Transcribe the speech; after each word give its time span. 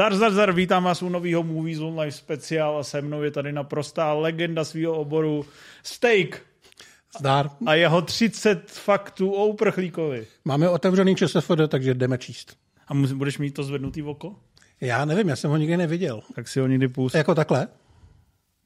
Zdar, 0.00 0.14
zdar, 0.14 0.32
zdar, 0.32 0.52
vítám 0.52 0.84
vás 0.84 1.02
u 1.02 1.08
nového 1.08 1.42
Movies 1.42 1.78
on 1.78 1.98
Live 1.98 2.12
speciál 2.12 2.78
a 2.78 2.84
se 2.84 3.02
mnou 3.02 3.22
je 3.22 3.30
tady 3.30 3.52
naprostá 3.52 4.12
legenda 4.12 4.64
svého 4.64 4.94
oboru 4.94 5.46
Steak. 5.82 6.42
Zdar. 7.18 7.50
A 7.66 7.74
jeho 7.74 8.02
30 8.02 8.70
faktů 8.70 9.30
o 9.30 9.46
uprchlíkovi. 9.46 10.26
Máme 10.44 10.68
otevřený 10.68 11.16
ČSFD, 11.16 11.50
takže 11.68 11.94
jdeme 11.94 12.18
číst. 12.18 12.56
A 12.88 12.94
mus, 12.94 13.12
budeš 13.12 13.38
mít 13.38 13.50
to 13.50 13.62
zvednutý 13.62 14.02
oko? 14.02 14.36
Já 14.80 15.04
nevím, 15.04 15.28
já 15.28 15.36
jsem 15.36 15.50
ho 15.50 15.56
nikdy 15.56 15.76
neviděl. 15.76 16.22
Tak 16.34 16.48
si 16.48 16.60
ho 16.60 16.66
někdy 16.66 16.88
pust. 16.88 17.14
Jako 17.14 17.34
takhle? 17.34 17.68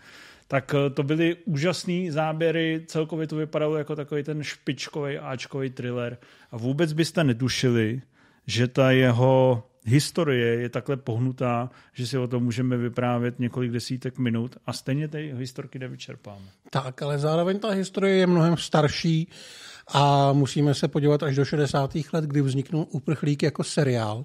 Tak 0.48 0.74
eh, 0.74 0.90
to 0.90 1.02
byly 1.02 1.36
úžasné 1.44 2.12
záběry, 2.12 2.84
celkově 2.86 3.26
to 3.26 3.36
vypadalo 3.36 3.76
jako 3.76 3.96
takový 3.96 4.22
ten 4.22 4.42
špičkový 4.42 5.18
áčkový 5.18 5.70
thriller 5.70 6.18
a 6.50 6.56
vůbec 6.56 6.92
byste 6.92 7.24
netušili, 7.24 8.02
že 8.46 8.68
ta 8.68 8.90
jeho 8.90 9.62
historie 9.84 10.46
je 10.60 10.68
takhle 10.68 10.96
pohnutá, 10.96 11.70
že 11.92 12.06
si 12.06 12.18
o 12.18 12.26
tom 12.28 12.44
můžeme 12.44 12.76
vyprávět 12.76 13.38
několik 13.38 13.70
desítek 13.70 14.18
minut 14.18 14.56
a 14.66 14.72
stejně 14.72 15.08
ty 15.08 15.34
historky 15.36 15.78
nevyčerpáme. 15.78 16.46
Tak, 16.70 17.02
ale 17.02 17.18
zároveň 17.18 17.58
ta 17.58 17.70
historie 17.70 18.16
je 18.16 18.26
mnohem 18.26 18.56
starší 18.56 19.28
a 19.88 20.32
musíme 20.32 20.74
se 20.74 20.88
podívat 20.88 21.22
až 21.22 21.36
do 21.36 21.44
60. 21.44 21.90
let, 22.12 22.24
kdy 22.24 22.42
vzniknul 22.42 22.86
Uprchlík 22.90 23.42
jako 23.42 23.64
seriál. 23.64 24.24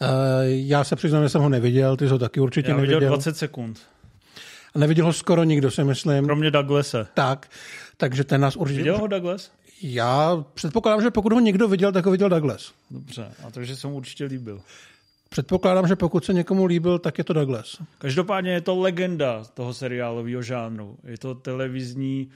Eh, 0.00 0.06
já 0.46 0.84
se 0.84 0.96
přiznám, 0.96 1.22
že 1.22 1.28
jsem 1.28 1.42
ho 1.42 1.48
neviděl, 1.48 1.96
ty 1.96 2.04
jsi 2.06 2.10
ho 2.12 2.18
taky 2.18 2.40
určitě 2.40 2.70
Já 2.70 2.76
neviděl. 2.76 2.98
viděl 2.98 3.08
20 3.10 3.36
sekund. 3.36 3.78
A 4.74 4.78
neviděl 4.78 5.04
ho 5.06 5.12
skoro 5.12 5.44
nikdo, 5.44 5.70
si 5.70 5.84
myslím. 5.84 6.24
Kromě 6.24 6.50
Douglase. 6.50 7.06
Tak, 7.14 7.48
takže 7.96 8.24
ten 8.24 8.40
nás 8.40 8.56
určitě... 8.56 8.78
Viděl 8.78 8.98
ho 8.98 9.06
Douglas? 9.06 9.50
Já 9.82 10.44
předpokládám, 10.54 11.02
že 11.02 11.10
pokud 11.10 11.32
ho 11.32 11.40
někdo 11.40 11.68
viděl, 11.68 11.92
tak 11.92 12.06
ho 12.06 12.12
viděl 12.12 12.28
Douglas. 12.28 12.72
Dobře, 12.90 13.32
a 13.46 13.50
takže 13.50 13.76
jsem 13.76 13.90
mu 13.90 13.96
určitě 13.96 14.24
líbil. 14.24 14.60
Předpokládám, 15.28 15.88
že 15.88 15.96
pokud 15.96 16.24
se 16.24 16.32
někomu 16.32 16.64
líbil, 16.64 16.98
tak 16.98 17.18
je 17.18 17.24
to 17.24 17.32
Douglas. 17.32 17.76
Každopádně 17.98 18.52
je 18.52 18.60
to 18.60 18.80
legenda 18.80 19.44
toho 19.54 19.74
seriálového 19.74 20.42
žánru. 20.42 20.96
Je 21.04 21.18
to 21.18 21.34
televizní, 21.34 22.30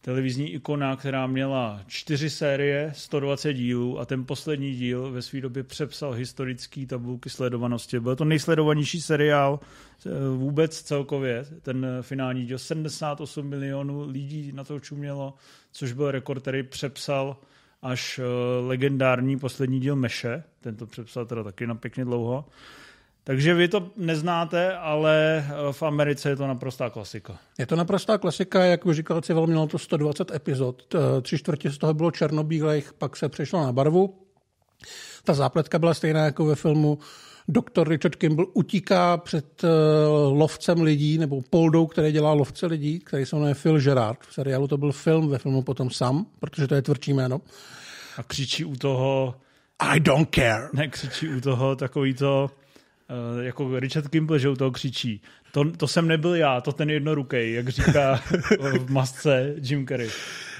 televizní 0.00 0.52
ikona, 0.52 0.96
která 0.96 1.26
měla 1.26 1.80
čtyři 1.86 2.30
série, 2.30 2.92
120 2.94 3.52
dílů 3.52 4.00
a 4.00 4.04
ten 4.06 4.24
poslední 4.24 4.74
díl 4.74 5.10
ve 5.12 5.22
své 5.22 5.40
době 5.40 5.62
přepsal 5.62 6.12
historický 6.12 6.86
tabulky 6.86 7.30
sledovanosti. 7.30 8.00
Byl 8.00 8.16
to 8.16 8.24
nejsledovanější 8.24 9.00
seriál 9.00 9.60
eh, 9.60 10.10
vůbec 10.36 10.82
celkově. 10.82 11.44
Ten 11.62 11.86
finální 12.00 12.46
díl 12.46 12.58
78 12.58 13.46
milionů 13.46 14.10
lidí 14.10 14.52
na 14.52 14.64
to 14.64 14.80
čumělo, 14.80 15.34
což 15.72 15.92
byl 15.92 16.10
rekord, 16.10 16.42
který 16.42 16.62
přepsal 16.62 17.36
až 17.82 18.18
uh, 18.18 18.24
legendární 18.68 19.38
poslední 19.38 19.80
díl 19.80 19.96
Meše, 19.96 20.42
ten 20.60 20.76
to 20.76 20.86
přepsal 20.86 21.26
teda 21.26 21.42
taky 21.44 21.66
na 21.66 21.74
pěkně 21.74 22.04
dlouho. 22.04 22.44
Takže 23.30 23.54
vy 23.54 23.68
to 23.68 23.90
neznáte, 23.96 24.76
ale 24.76 25.44
v 25.72 25.82
Americe 25.82 26.28
je 26.28 26.36
to 26.36 26.46
naprostá 26.46 26.90
klasika. 26.90 27.38
Je 27.58 27.66
to 27.66 27.76
naprostá 27.76 28.18
klasika, 28.18 28.64
jak 28.64 28.86
už 28.86 28.96
říkal 28.96 29.20
Civel, 29.20 29.46
mělo 29.46 29.66
to 29.66 29.78
120 29.78 30.30
epizod. 30.34 30.94
Tři 31.22 31.38
čtvrtě 31.38 31.70
z 31.70 31.78
toho 31.78 31.94
bylo 31.94 32.10
černobílých, 32.10 32.92
pak 32.92 33.16
se 33.16 33.28
přešlo 33.28 33.62
na 33.62 33.72
barvu. 33.72 34.14
Ta 35.24 35.34
zápletka 35.34 35.78
byla 35.78 35.94
stejná 35.94 36.24
jako 36.24 36.44
ve 36.44 36.54
filmu 36.54 36.98
doktor 37.48 37.88
Richard 37.88 38.16
Kimball 38.16 38.46
utíká 38.54 39.16
před 39.16 39.64
uh, 39.64 40.38
lovcem 40.38 40.80
lidí, 40.82 41.18
nebo 41.18 41.42
poldou, 41.50 41.86
který 41.86 42.12
dělá 42.12 42.32
lovce 42.32 42.66
lidí, 42.66 42.98
který 42.98 43.26
se 43.26 43.36
jmenuje 43.36 43.54
Phil 43.54 43.80
Gerard. 43.80 44.18
V 44.28 44.34
seriálu 44.34 44.68
to 44.68 44.76
byl 44.76 44.92
film, 44.92 45.28
ve 45.28 45.38
filmu 45.38 45.62
potom 45.62 45.90
Sam, 45.90 46.26
protože 46.40 46.66
to 46.66 46.74
je 46.74 46.82
tvrdší 46.82 47.12
jméno. 47.12 47.40
A 48.16 48.22
křičí 48.22 48.64
u 48.64 48.76
toho... 48.76 49.34
I 49.78 50.00
don't 50.00 50.34
care. 50.34 50.68
Ne, 50.72 50.88
křičí 50.88 51.28
u 51.28 51.40
toho 51.40 51.76
takový 51.76 52.14
to, 52.14 52.50
jako 53.40 53.80
Richard 53.80 54.08
Kimball, 54.08 54.38
že 54.38 54.48
u 54.48 54.56
toho 54.56 54.70
křičí. 54.70 55.22
To, 55.52 55.70
to 55.76 55.88
jsem 55.88 56.08
nebyl 56.08 56.34
já, 56.34 56.60
to 56.60 56.72
ten 56.72 56.90
jednorukej, 56.90 57.52
jak 57.52 57.68
říká 57.68 58.20
v 58.78 58.90
masce 58.90 59.54
Jim 59.62 59.86
Carrey. 59.86 60.10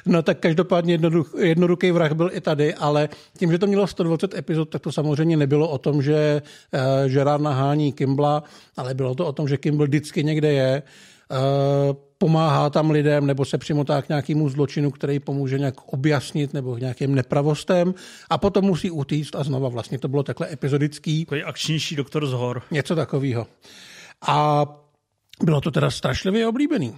No 0.06 0.22
tak 0.22 0.38
každopádně 0.38 0.98
jednoruký 1.38 1.90
vrah 1.90 2.12
byl 2.12 2.30
i 2.32 2.40
tady, 2.40 2.74
ale 2.74 3.08
tím, 3.38 3.52
že 3.52 3.58
to 3.58 3.66
mělo 3.66 3.86
120 3.86 4.34
epizod, 4.34 4.68
tak 4.68 4.82
to 4.82 4.92
samozřejmě 4.92 5.36
nebylo 5.36 5.68
o 5.68 5.78
tom, 5.78 6.02
že 6.02 6.42
uh, 6.74 7.12
Gerard 7.12 7.42
nahání 7.42 7.92
Kimbla, 7.92 8.42
ale 8.76 8.94
bylo 8.94 9.14
to 9.14 9.26
o 9.26 9.32
tom, 9.32 9.48
že 9.48 9.56
Kimball 9.56 9.86
vždycky 9.86 10.24
někde 10.24 10.52
je, 10.52 10.82
pomáhá 12.22 12.70
tam 12.70 12.90
lidem 12.90 13.26
nebo 13.26 13.44
se 13.44 13.58
přimotá 13.58 14.02
k 14.02 14.08
nějakému 14.08 14.48
zločinu, 14.48 14.90
který 14.90 15.20
pomůže 15.20 15.58
nějak 15.58 15.74
objasnit 15.92 16.54
nebo 16.54 16.76
k 16.76 16.80
nějakým 16.80 17.14
nepravostem 17.14 17.94
a 18.30 18.38
potom 18.38 18.64
musí 18.64 18.90
utíct 18.90 19.36
a 19.36 19.44
znova 19.44 19.68
vlastně 19.68 19.98
to 19.98 20.08
bylo 20.08 20.22
takhle 20.22 20.52
epizodický. 20.52 21.24
Takový 21.24 21.42
akčnější 21.42 21.96
doktor 21.96 22.26
z 22.26 22.32
hor. 22.32 22.62
Něco 22.70 22.96
takového. 22.96 23.46
A 24.26 24.66
bylo 25.42 25.60
to 25.60 25.70
teda 25.70 25.90
strašlivě 25.90 26.46
oblíbený. 26.46 26.94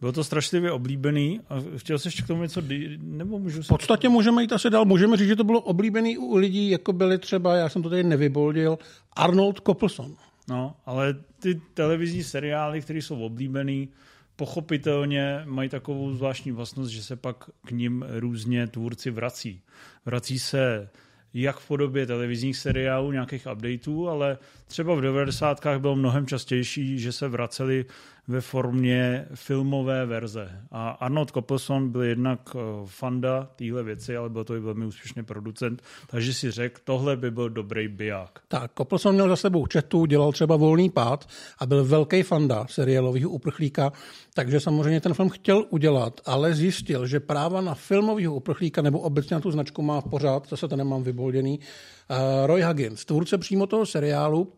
Bylo 0.00 0.12
to 0.12 0.24
strašlivě 0.24 0.72
oblíbený 0.72 1.40
a 1.48 1.54
chtěl 1.76 1.98
jsi 1.98 2.08
ještě 2.08 2.22
k 2.22 2.26
tomu 2.26 2.42
něco, 2.42 2.62
nebo 2.98 3.38
můžu 3.38 3.62
V 3.62 3.68
podstatě 3.68 4.08
můžeme 4.08 4.42
jít 4.42 4.52
asi 4.52 4.70
dál. 4.70 4.84
Můžeme 4.84 5.16
říct, 5.16 5.28
že 5.28 5.36
to 5.36 5.44
bylo 5.44 5.60
oblíbený 5.60 6.18
u 6.18 6.36
lidí, 6.36 6.70
jako 6.70 6.92
byli 6.92 7.18
třeba, 7.18 7.56
já 7.56 7.68
jsem 7.68 7.82
to 7.82 7.90
tady 7.90 8.04
nevyboldil, 8.04 8.78
Arnold 9.16 9.60
Coplson. 9.66 10.16
No, 10.48 10.76
ale 10.86 11.14
ty 11.38 11.54
televizní 11.74 12.22
seriály, 12.22 12.80
které 12.80 12.98
jsou 12.98 13.20
oblíbený, 13.24 13.88
pochopitelně 14.36 15.42
mají 15.44 15.68
takovou 15.68 16.12
zvláštní 16.14 16.52
vlastnost, 16.52 16.90
že 16.90 17.02
se 17.02 17.16
pak 17.16 17.50
k 17.66 17.70
ním 17.70 18.04
různě 18.08 18.66
tvůrci 18.66 19.10
vrací. 19.10 19.62
Vrací 20.06 20.38
se 20.38 20.88
jak 21.34 21.58
v 21.58 21.68
podobě 21.68 22.06
televizních 22.06 22.56
seriálů, 22.56 23.12
nějakých 23.12 23.46
updateů, 23.52 24.08
ale 24.08 24.38
třeba 24.66 24.94
v 24.94 25.00
90. 25.00 25.66
bylo 25.78 25.96
mnohem 25.96 26.26
častější, 26.26 26.98
že 26.98 27.12
se 27.12 27.28
vraceli 27.28 27.84
ve 28.28 28.40
formě 28.40 29.26
filmové 29.34 30.06
verze. 30.06 30.50
A 30.70 30.90
Arnold 30.90 31.30
Coppelson 31.30 31.90
byl 31.90 32.02
jednak 32.02 32.40
eh, 32.54 32.58
fanda 32.86 33.48
téhle 33.56 33.82
věci, 33.82 34.16
ale 34.16 34.28
byl 34.28 34.44
to 34.44 34.56
i 34.56 34.60
velmi 34.60 34.86
úspěšný 34.86 35.22
producent, 35.22 35.82
takže 36.06 36.34
si 36.34 36.50
řekl, 36.50 36.80
tohle 36.84 37.16
by 37.16 37.30
byl 37.30 37.50
dobrý 37.50 37.88
biják. 37.88 38.38
Tak, 38.48 38.70
Coppelson 38.78 39.14
měl 39.14 39.28
za 39.28 39.36
sebou 39.36 39.66
četu, 39.66 40.06
dělal 40.06 40.32
třeba 40.32 40.56
volný 40.56 40.90
pád 40.90 41.28
a 41.58 41.66
byl 41.66 41.84
velký 41.84 42.22
fanda 42.22 42.66
seriálového 42.68 43.30
uprchlíka, 43.30 43.92
takže 44.34 44.60
samozřejmě 44.60 45.00
ten 45.00 45.14
film 45.14 45.28
chtěl 45.28 45.64
udělat, 45.70 46.20
ale 46.26 46.54
zjistil, 46.54 47.06
že 47.06 47.20
práva 47.20 47.60
na 47.60 47.74
filmového 47.74 48.34
uprchlíka 48.34 48.82
nebo 48.82 48.98
obecně 48.98 49.34
na 49.34 49.40
tu 49.40 49.50
značku 49.50 49.82
má 49.82 50.00
pořád, 50.00 50.48
zase 50.48 50.68
to 50.68 50.76
nemám 50.76 51.02
vybolděný, 51.02 51.58
uh, 51.58 52.16
Roy 52.46 52.62
Huggins, 52.62 53.04
tvůrce 53.04 53.38
přímo 53.38 53.66
toho 53.66 53.86
seriálu, 53.86 54.52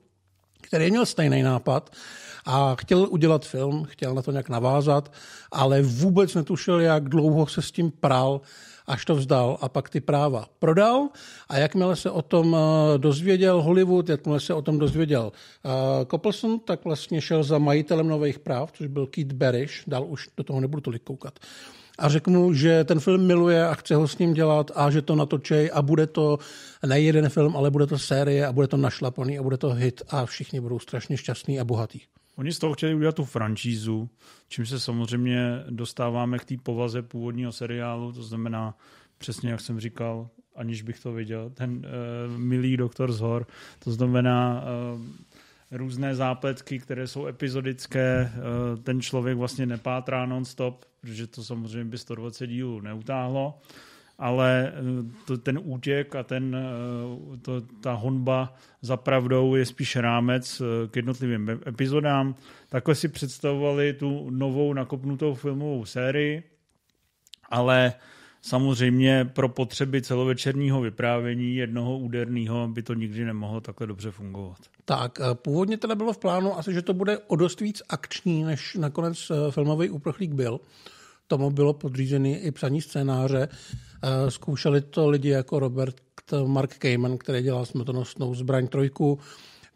který 0.67 0.91
měl 0.91 1.07
stejný 1.07 1.43
nápad 1.43 1.91
a 2.47 2.75
chtěl 2.75 3.07
udělat 3.11 3.47
film, 3.47 3.85
chtěl 3.85 4.15
na 4.15 4.23
to 4.23 4.31
nějak 4.31 4.49
navázat, 4.49 5.13
ale 5.53 5.83
vůbec 5.83 6.35
netušil, 6.35 6.81
jak 6.81 7.09
dlouho 7.09 7.47
se 7.47 7.63
s 7.63 7.73
tím 7.73 7.91
pral, 7.91 8.41
až 8.87 9.05
to 9.05 9.15
vzdal 9.15 9.59
a 9.61 9.69
pak 9.69 9.91
ty 9.91 10.01
práva 10.01 10.49
prodal. 10.59 11.09
A 11.49 11.59
jakmile 11.59 11.97
se 11.97 12.11
o 12.11 12.23
tom 12.23 12.57
eh, 12.57 12.99
dozvěděl 12.99 13.63
Hollywood, 13.63 14.09
jakmile 14.09 14.41
se 14.41 14.55
o 14.55 14.63
tom 14.63 14.79
dozvěděl 14.79 15.33
uh, 15.65 15.71
Coppelson, 16.11 16.61
tak 16.61 16.85
vlastně 16.85 17.21
šel 17.21 17.43
za 17.43 17.59
majitelem 17.59 18.09
nových 18.09 18.39
práv, 18.39 18.73
což 18.73 18.87
byl 18.87 19.07
Keith 19.07 19.33
Barish, 19.33 19.83
dál 19.87 20.05
už 20.09 20.29
do 20.37 20.45
toho 20.45 20.61
nebudu 20.61 20.81
tolik 20.81 21.03
koukat 21.03 21.39
a 21.99 22.09
řekl 22.09 22.31
mu, 22.31 22.53
že 22.53 22.85
ten 22.85 23.01
film 23.01 23.27
miluje 23.27 23.69
a 23.69 23.75
chce 23.75 23.95
ho 23.95 24.09
s 24.09 24.19
ním 24.19 24.35
dělat 24.35 24.71
a 24.75 24.91
že 24.91 25.03
to 25.03 25.17
natočej 25.17 25.71
a 25.75 25.83
bude 25.83 26.07
to 26.07 26.39
ne 26.87 27.01
jeden 27.01 27.29
film, 27.29 27.57
ale 27.57 27.71
bude 27.71 27.87
to 27.87 27.99
série 27.99 28.47
a 28.47 28.53
bude 28.53 28.69
to 28.69 28.77
našlapaný 28.77 29.39
a 29.39 29.43
bude 29.43 29.57
to 29.57 29.71
hit 29.71 30.03
a 30.09 30.27
všichni 30.27 30.61
budou 30.61 30.79
strašně 30.79 31.17
šťastní 31.17 31.61
a 31.61 31.65
bohatí. 31.65 32.03
Oni 32.37 32.53
z 32.53 32.59
toho 32.59 32.75
chtěli 32.75 32.95
udělat 32.95 33.15
tu 33.15 33.25
franšízu, 33.25 34.09
čím 34.49 34.67
se 34.67 34.81
samozřejmě 34.81 35.65
dostáváme 35.71 36.39
k 36.39 36.45
té 36.45 36.55
povaze 36.63 37.03
původního 37.03 37.53
seriálu, 37.53 38.13
to 38.13 38.23
znamená 38.23 38.75
přesně, 39.19 39.51
jak 39.51 39.61
jsem 39.61 39.81
říkal, 39.81 40.29
aniž 40.57 40.83
bych 40.83 41.01
to 41.01 41.13
viděl, 41.13 41.51
ten 41.51 41.71
uh, 41.77 42.39
milý 42.39 42.77
doktor 42.77 43.13
z 43.13 43.21
hor, 43.21 43.47
to 43.79 43.93
znamená 43.93 44.65
uh, 44.95 45.01
různé 45.71 46.15
zápletky, 46.15 46.79
které 46.79 47.07
jsou 47.07 47.27
epizodické, 47.27 48.33
uh, 48.35 48.83
ten 48.83 49.01
člověk 49.01 49.39
vlastně 49.39 49.67
nepátrá 49.67 50.27
non-stop, 50.27 50.85
protože 51.05 51.27
to 51.27 51.45
samozřejmě 51.45 51.91
by 51.91 51.99
120 51.99 52.47
dílů 52.47 52.81
neutáhlo, 52.81 53.59
ale 54.19 54.73
to, 55.27 55.39
ten 55.39 55.61
útěk 55.63 56.15
a 56.17 56.23
ten, 56.23 56.57
to, 57.43 57.61
ta 57.61 57.93
honba 57.93 58.55
za 58.83 58.97
pravdou 58.97 59.55
je 59.55 59.67
spíš 59.67 59.97
rámec 59.97 60.63
k 60.91 60.97
jednotlivým 60.97 61.61
epizodám. 61.67 62.35
Takhle 62.69 62.95
si 62.95 63.09
představovali 63.09 63.93
tu 63.93 64.31
novou 64.31 64.73
nakopnutou 64.73 65.35
filmovou 65.35 65.85
sérii, 65.85 66.43
ale 67.51 67.93
samozřejmě 68.43 69.25
pro 69.25 69.49
potřeby 69.49 70.03
celovečerního 70.03 70.81
vyprávění 70.81 71.57
jednoho 71.57 71.99
úderného 71.99 72.69
by 72.69 72.83
to 72.83 72.95
nikdy 72.95 73.25
nemohlo 73.25 73.61
takhle 73.61 73.87
dobře 73.87 74.11
fungovat. 74.11 74.59
Tak, 74.85 75.19
původně 75.35 75.79
teda 75.79 75.95
bylo 75.95 76.13
v 76.13 76.19
plánu 76.19 76.59
asi, 76.59 76.75
že 76.75 76.83
to 76.83 76.95
bude 76.95 77.19
o 77.19 77.37
dost 77.37 77.61
víc 77.61 77.83
akční, 77.89 78.45
než 78.45 78.75
nakonec 78.75 79.33
filmový 79.51 79.91
úprchlík 79.91 80.33
byl 80.33 80.61
tomu 81.29 81.51
bylo 81.51 81.73
podřízený 81.75 82.37
i 82.37 82.51
psaní 82.51 82.83
scénáře. 82.83 83.49
Eh, 83.49 84.31
zkoušeli 84.31 84.81
to 84.81 85.09
lidi 85.09 85.29
jako 85.29 85.59
Robert 85.59 85.97
Mark 86.47 86.79
Kamen, 86.79 87.19
který 87.19 87.43
dělal 87.43 87.67
smrtonosnou 87.67 88.35
zbraň 88.35 88.69
trojku. 88.69 89.19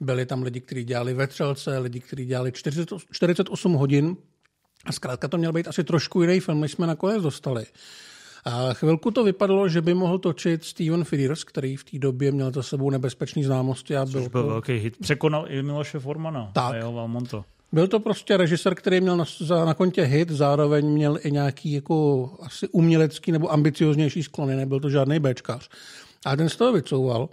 Byli 0.00 0.26
tam 0.26 0.43
lidi, 0.43 0.60
kteří 0.60 0.84
dělali 0.84 1.14
vetřelce, 1.14 1.78
lidi, 1.78 2.00
kteří 2.00 2.25
dělali 2.25 2.52
48 3.10 3.72
hodin. 3.72 4.16
A 4.84 4.93
zkrátka 4.93 5.28
to 5.28 5.38
měl 5.38 5.52
být 5.52 5.69
asi 5.69 5.84
trošku 5.84 6.22
jiný 6.22 6.40
film, 6.40 6.60
než 6.60 6.72
jsme 6.72 6.87
nakonec 6.87 7.22
dostali. 7.22 7.66
A 8.49 8.75
chvilku 8.75 9.11
to 9.11 9.25
vypadalo, 9.25 9.69
že 9.69 9.83
by 9.83 9.95
mohl 9.95 10.19
točit 10.19 10.65
Steven 10.65 11.05
Frears, 11.05 11.45
který 11.45 11.77
v 11.77 11.85
té 11.85 11.99
době 11.99 12.33
měl 12.33 12.50
za 12.50 12.62
sebou 12.62 12.91
nebezpečný 12.91 13.45
známosti. 13.45 13.97
A 13.97 14.06
byl, 14.06 14.29
byl 14.29 14.43
to... 14.43 14.49
velký 14.49 14.73
hit. 14.73 14.97
Překonal 15.00 15.47
i 15.49 15.62
Miloše 15.62 15.99
Formana 15.99 16.50
tak. 16.53 16.73
a 16.73 16.77
jeho 16.77 16.93
Valmonto. 16.93 17.45
Byl 17.73 17.89
to 17.89 18.00
prostě 18.00 18.37
režisér, 18.37 18.75
který 18.75 19.00
měl 19.00 19.17
na, 19.17 19.25
na 19.65 19.75
kontě 19.75 20.03
hit, 20.03 20.31
zároveň 20.31 20.87
měl 20.87 21.19
i 21.23 21.31
nějaký 21.31 21.73
jako 21.73 22.31
asi 22.43 22.69
umělecký 22.69 23.33
nebo 23.33 23.53
ambicioznější 23.53 24.23
sklony, 24.23 24.56
nebyl 24.56 24.81
to 24.81 24.91
žádný 24.91 25.19
Bčkař. 25.19 25.69
A 26.26 26.37
ten 26.37 26.49
z 26.49 26.56
toho 26.56 26.73
vycouval. 26.73 27.29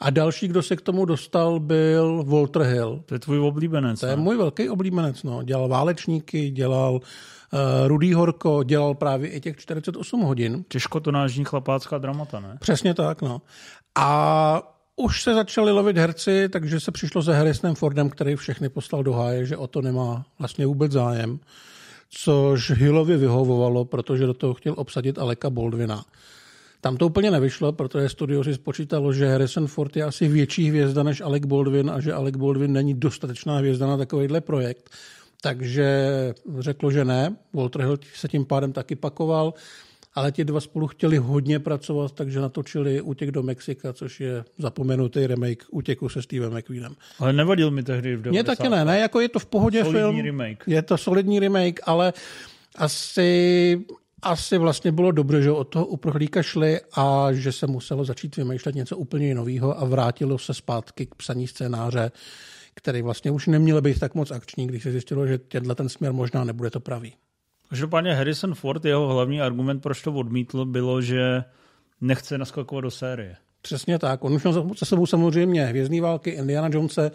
A 0.00 0.10
další, 0.10 0.48
kdo 0.48 0.62
se 0.62 0.76
k 0.76 0.80
tomu 0.80 1.04
dostal, 1.04 1.60
byl 1.60 2.24
Walter 2.24 2.62
Hill. 2.62 3.02
To 3.06 3.14
je 3.14 3.18
tvůj 3.18 3.38
oblíbenec. 3.38 4.00
To 4.00 4.06
je 4.06 4.16
ne? 4.16 4.22
můj 4.22 4.36
velký 4.36 4.68
oblíbenec. 4.68 5.22
No. 5.22 5.42
Dělal 5.42 5.68
válečníky, 5.68 6.50
dělal 6.50 6.92
uh, 6.92 7.58
Rudý 7.86 8.14
Horko, 8.14 8.62
dělal 8.62 8.94
právě 8.94 9.30
i 9.30 9.40
těch 9.40 9.56
48 9.56 10.20
hodin. 10.20 10.64
Těžkotonážní 10.68 11.44
chlapácká 11.44 11.98
dramata, 11.98 12.40
ne? 12.40 12.58
Přesně 12.60 12.94
tak, 12.94 13.22
no. 13.22 13.42
A 13.94 14.74
už 14.96 15.22
se 15.22 15.34
začali 15.34 15.72
lovit 15.72 15.96
herci, 15.96 16.48
takže 16.48 16.80
se 16.80 16.92
přišlo 16.92 17.22
za 17.22 17.34
Harrisonem 17.34 17.74
Fordem, 17.74 18.10
který 18.10 18.36
všechny 18.36 18.68
poslal 18.68 19.02
do 19.02 19.12
háje, 19.12 19.46
že 19.46 19.56
o 19.56 19.66
to 19.66 19.82
nemá 19.82 20.24
vlastně 20.38 20.66
vůbec 20.66 20.92
zájem, 20.92 21.40
což 22.10 22.70
Hillovi 22.70 23.16
vyhovovalo, 23.16 23.84
protože 23.84 24.26
do 24.26 24.34
toho 24.34 24.54
chtěl 24.54 24.74
obsadit 24.76 25.18
Aleka 25.18 25.50
Baldwina. 25.50 26.04
Tam 26.80 26.96
to 26.96 27.06
úplně 27.06 27.30
nevyšlo, 27.30 27.72
protože 27.72 28.08
studio 28.08 28.44
si 28.44 28.54
spočítalo, 28.54 29.12
že 29.12 29.28
Harrison 29.28 29.66
Ford 29.66 29.96
je 29.96 30.04
asi 30.04 30.28
větší 30.28 30.68
hvězda 30.68 31.02
než 31.02 31.20
Alec 31.20 31.44
Baldwin 31.44 31.90
a 31.90 32.00
že 32.00 32.12
Alec 32.12 32.36
Baldwin 32.36 32.72
není 32.72 32.94
dostatečná 32.94 33.56
hvězda 33.56 33.86
na 33.86 33.96
takovýhle 33.96 34.40
projekt. 34.40 34.90
Takže 35.42 36.08
řeklo, 36.58 36.90
že 36.90 37.04
ne. 37.04 37.36
Walter 37.54 37.82
Hill 37.82 37.98
se 38.14 38.28
tím 38.28 38.44
pádem 38.44 38.72
taky 38.72 38.96
pakoval 38.96 39.54
ale 40.18 40.32
ti 40.32 40.44
dva 40.44 40.60
spolu 40.60 40.86
chtěli 40.86 41.16
hodně 41.16 41.58
pracovat, 41.58 42.12
takže 42.12 42.40
natočili 42.40 43.00
Útěk 43.00 43.30
do 43.30 43.42
Mexika, 43.42 43.92
což 43.92 44.20
je 44.20 44.44
zapomenutý 44.58 45.26
remake 45.26 45.64
Útěku 45.70 46.08
se 46.08 46.22
Stevem 46.22 46.56
McQueenem. 46.58 46.94
Ale 47.18 47.32
nevadil 47.32 47.70
mi 47.70 47.82
tehdy 47.82 48.16
v 48.16 48.22
90. 48.22 48.30
Mně 48.30 48.44
taky 48.44 48.68
ne, 48.68 48.84
ne, 48.84 48.98
jako 48.98 49.20
je 49.20 49.28
to 49.28 49.38
v 49.38 49.46
pohodě 49.46 49.84
solidní 49.84 50.22
film. 50.22 50.24
remake. 50.24 50.64
Je 50.66 50.82
to 50.82 50.98
solidní 50.98 51.40
remake, 51.40 51.80
ale 51.84 52.12
asi 52.76 53.80
asi 54.22 54.58
vlastně 54.58 54.92
bylo 54.92 55.12
dobře, 55.12 55.42
že 55.42 55.50
od 55.50 55.64
toho 55.64 55.86
uprchlíka 55.86 56.42
šli 56.42 56.80
a 56.92 57.28
že 57.32 57.52
se 57.52 57.66
muselo 57.66 58.04
začít 58.04 58.36
vymýšlet 58.36 58.74
něco 58.74 58.96
úplně 58.96 59.34
nového 59.34 59.80
a 59.80 59.84
vrátilo 59.84 60.38
se 60.38 60.54
zpátky 60.54 61.06
k 61.06 61.14
psaní 61.14 61.46
scénáře, 61.46 62.10
který 62.74 63.02
vlastně 63.02 63.30
už 63.30 63.46
neměl 63.46 63.80
být 63.80 63.98
tak 63.98 64.14
moc 64.14 64.30
akční, 64.30 64.66
když 64.66 64.82
se 64.82 64.92
zjistilo, 64.92 65.26
že 65.26 65.38
tenhle 65.38 65.74
ten 65.74 65.88
směr 65.88 66.12
možná 66.12 66.44
nebude 66.44 66.70
to 66.70 66.80
pravý. 66.80 67.14
Každopádně 67.68 68.14
Harrison 68.14 68.54
Ford, 68.54 68.84
jeho 68.84 69.08
hlavní 69.08 69.40
argument, 69.40 69.80
proč 69.80 70.02
to 70.02 70.12
odmítl, 70.12 70.64
bylo, 70.64 71.00
že 71.02 71.44
nechce 72.00 72.38
naskakovat 72.38 72.84
do 72.84 72.90
série. 72.90 73.36
Přesně 73.62 73.98
tak. 73.98 74.24
On 74.24 74.32
už 74.34 74.42
měl 74.42 74.52
za 74.52 74.86
sebou 74.86 75.06
samozřejmě 75.06 75.66
Hvězdní 75.66 76.00
války, 76.00 76.30
Indiana 76.30 76.68
Jonese 76.72 77.10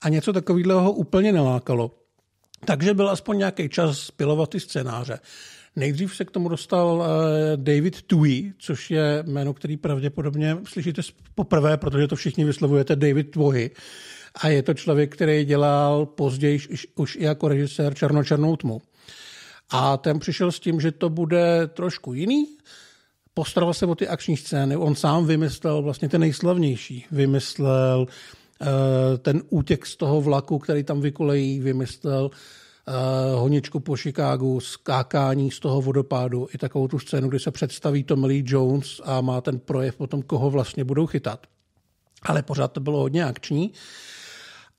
a 0.00 0.08
něco 0.08 0.32
takového 0.32 0.80
ho 0.80 0.92
úplně 0.92 1.32
nelákalo. 1.32 1.90
Takže 2.64 2.94
byl 2.94 3.10
aspoň 3.10 3.38
nějaký 3.38 3.68
čas 3.68 4.10
pilovat 4.10 4.50
ty 4.50 4.60
scénáře. 4.60 5.18
Nejdřív 5.78 6.16
se 6.16 6.24
k 6.24 6.30
tomu 6.30 6.48
dostal 6.48 7.04
eh, 7.04 7.56
David 7.56 8.02
Tui, 8.02 8.52
což 8.58 8.90
je 8.90 9.24
jméno, 9.26 9.54
který 9.54 9.76
pravděpodobně 9.76 10.56
slyšíte 10.64 11.02
poprvé, 11.34 11.76
protože 11.76 12.08
to 12.08 12.16
všichni 12.16 12.44
vyslovujete 12.44 12.96
David 12.96 13.30
Tvohy. 13.30 13.70
A 14.34 14.48
je 14.48 14.62
to 14.62 14.74
člověk, 14.74 15.14
který 15.14 15.44
dělal 15.44 16.06
později 16.06 16.60
už, 16.94 17.16
i 17.16 17.24
jako 17.24 17.48
režisér 17.48 17.94
Černočernou 17.94 18.56
tmu. 18.56 18.82
A 19.70 19.96
ten 19.96 20.18
přišel 20.18 20.52
s 20.52 20.60
tím, 20.60 20.80
že 20.80 20.92
to 20.92 21.10
bude 21.10 21.66
trošku 21.66 22.14
jiný. 22.14 22.46
Postaral 23.34 23.74
se 23.74 23.86
o 23.86 23.94
ty 23.94 24.08
akční 24.08 24.36
scény. 24.36 24.76
On 24.76 24.94
sám 24.94 25.26
vymyslel 25.26 25.82
vlastně 25.82 26.08
ten 26.08 26.20
nejslavnější. 26.20 27.06
Vymyslel 27.10 28.06
uh, 28.60 28.66
ten 29.18 29.42
útěk 29.50 29.86
z 29.86 29.96
toho 29.96 30.20
vlaku, 30.20 30.58
který 30.58 30.84
tam 30.84 31.00
vykolejí, 31.00 31.60
vymyslel 31.60 32.30
honičku 33.34 33.80
po 33.80 33.96
Chicagu, 33.96 34.60
skákání 34.60 35.50
z 35.50 35.60
toho 35.60 35.82
vodopádu, 35.82 36.48
i 36.54 36.58
takovou 36.58 36.88
tu 36.88 36.98
scénu, 36.98 37.28
kdy 37.28 37.40
se 37.40 37.50
představí 37.50 38.04
Tom 38.04 38.24
Lee 38.24 38.42
Jones 38.46 39.00
a 39.04 39.20
má 39.20 39.40
ten 39.40 39.58
projev 39.58 39.96
potom, 39.96 40.22
koho 40.22 40.50
vlastně 40.50 40.84
budou 40.84 41.06
chytat. 41.06 41.46
Ale 42.22 42.42
pořád 42.42 42.72
to 42.72 42.80
bylo 42.80 42.98
hodně 42.98 43.24
akční. 43.24 43.72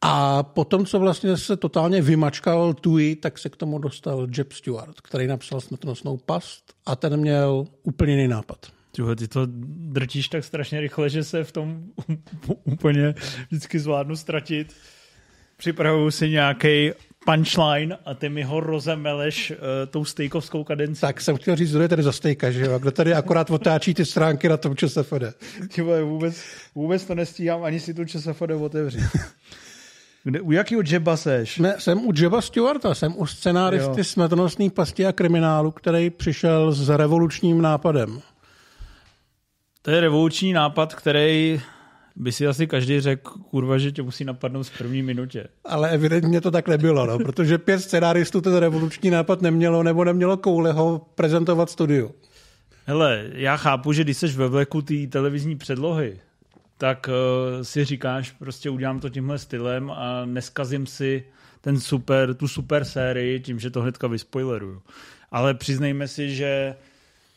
A 0.01 0.43
potom, 0.43 0.85
co 0.85 0.99
vlastně 0.99 1.37
se 1.37 1.57
totálně 1.57 2.01
vymačkal 2.01 2.73
Tui, 2.73 3.15
tak 3.15 3.37
se 3.37 3.49
k 3.49 3.55
tomu 3.55 3.79
dostal 3.79 4.27
Jeb 4.37 4.51
Stewart, 4.51 5.01
který 5.01 5.27
napsal 5.27 5.61
smrtonosnou 5.61 6.17
past 6.17 6.73
a 6.85 6.95
ten 6.95 7.17
měl 7.17 7.65
úplně 7.83 8.11
jiný 8.11 8.27
nápad. 8.27 8.67
Tyhle, 8.91 9.15
ty 9.15 9.27
to 9.27 9.41
drtíš 9.67 10.27
tak 10.27 10.43
strašně 10.43 10.81
rychle, 10.81 11.09
že 11.09 11.23
se 11.23 11.43
v 11.43 11.51
tom 11.51 11.83
úplně 12.63 13.15
vždycky 13.49 13.79
zvládnu 13.79 14.15
ztratit. 14.15 14.73
Připravuju 15.57 16.11
si 16.11 16.29
nějaký 16.29 16.91
punchline 17.25 17.97
a 18.05 18.13
ty 18.13 18.29
mi 18.29 18.43
ho 18.43 18.59
rozemeleš 18.59 19.51
uh, 19.51 19.57
tou 19.89 20.05
stejkovskou 20.05 20.63
kadencí. 20.63 21.01
Tak 21.01 21.21
jsem 21.21 21.38
chtěl 21.38 21.55
říct, 21.55 21.71
kdo 21.71 21.81
je 21.81 21.88
tady 21.88 22.03
za 22.03 22.11
stejka, 22.11 22.51
že 22.51 22.65
jo? 22.65 22.79
Kdo 22.79 22.91
tady 22.91 23.13
akorát 23.13 23.51
otáčí 23.51 23.93
ty 23.93 24.05
stránky 24.05 24.49
na 24.49 24.57
tom 24.57 24.75
ČSFD. 24.75 25.23
vůbec, 26.03 26.43
vůbec 26.75 27.05
to 27.05 27.15
nestíhám 27.15 27.63
ani 27.63 27.79
si 27.79 27.93
tu 27.93 28.05
ČSFD 28.05 28.51
otevřít. 28.61 29.03
Kde, 30.23 30.41
u 30.41 30.51
jakého 30.51 30.81
Jeba 30.85 31.17
seš? 31.17 31.57
Ne, 31.57 31.75
jsem 31.79 32.05
u 32.05 32.11
Jeba 32.15 32.41
Stewarta, 32.41 32.95
jsem 32.95 33.13
u 33.17 33.25
scenáristy 33.25 34.03
smrtonosný 34.03 34.69
pasti 34.69 35.05
a 35.05 35.11
kriminálu, 35.11 35.71
který 35.71 36.09
přišel 36.09 36.71
s 36.71 36.89
revolučním 36.89 37.61
nápadem. 37.61 38.21
To 39.81 39.91
je 39.91 40.01
revoluční 40.01 40.53
nápad, 40.53 40.95
který 40.95 41.61
by 42.19 42.31
si 42.31 42.47
asi 42.47 42.67
každý 42.67 43.01
řekl, 43.01 43.31
kurva, 43.31 43.77
že 43.77 43.91
tě 43.91 44.01
musí 44.01 44.25
napadnout 44.25 44.67
v 44.67 44.77
první 44.77 45.01
minutě. 45.01 45.47
Ale 45.65 45.89
evidentně 45.89 46.41
to 46.41 46.51
tak 46.51 46.67
nebylo, 46.67 47.05
no, 47.05 47.19
protože 47.19 47.57
pět 47.57 47.79
scenáristů 47.79 48.41
ten 48.41 48.55
revoluční 48.55 49.09
nápad 49.09 49.41
nemělo 49.41 49.83
nebo 49.83 50.03
nemělo 50.03 50.38
koule 50.38 50.71
ho 50.71 51.07
prezentovat 51.15 51.69
studiu. 51.69 52.11
Hele, 52.85 53.25
já 53.33 53.57
chápu, 53.57 53.93
že 53.93 54.03
když 54.03 54.17
jsi 54.17 54.27
ve 54.27 54.47
vleku 54.47 54.81
té 54.81 55.07
televizní 55.09 55.55
předlohy, 55.55 56.19
tak 56.77 57.09
uh, 57.09 57.63
si 57.63 57.85
říkáš, 57.85 58.31
prostě 58.31 58.69
udělám 58.69 58.99
to 58.99 59.09
tímhle 59.09 59.39
stylem 59.39 59.91
a 59.91 60.25
neskazím 60.25 60.85
si 60.85 61.23
ten 61.61 61.79
super, 61.79 62.33
tu 62.33 62.47
super 62.47 62.85
sérii 62.85 63.39
tím, 63.39 63.59
že 63.59 63.69
to 63.69 63.81
hnedka 63.81 64.07
vyspoileruju. 64.07 64.81
Ale 65.31 65.53
přiznejme 65.53 66.07
si, 66.07 66.35
že 66.35 66.75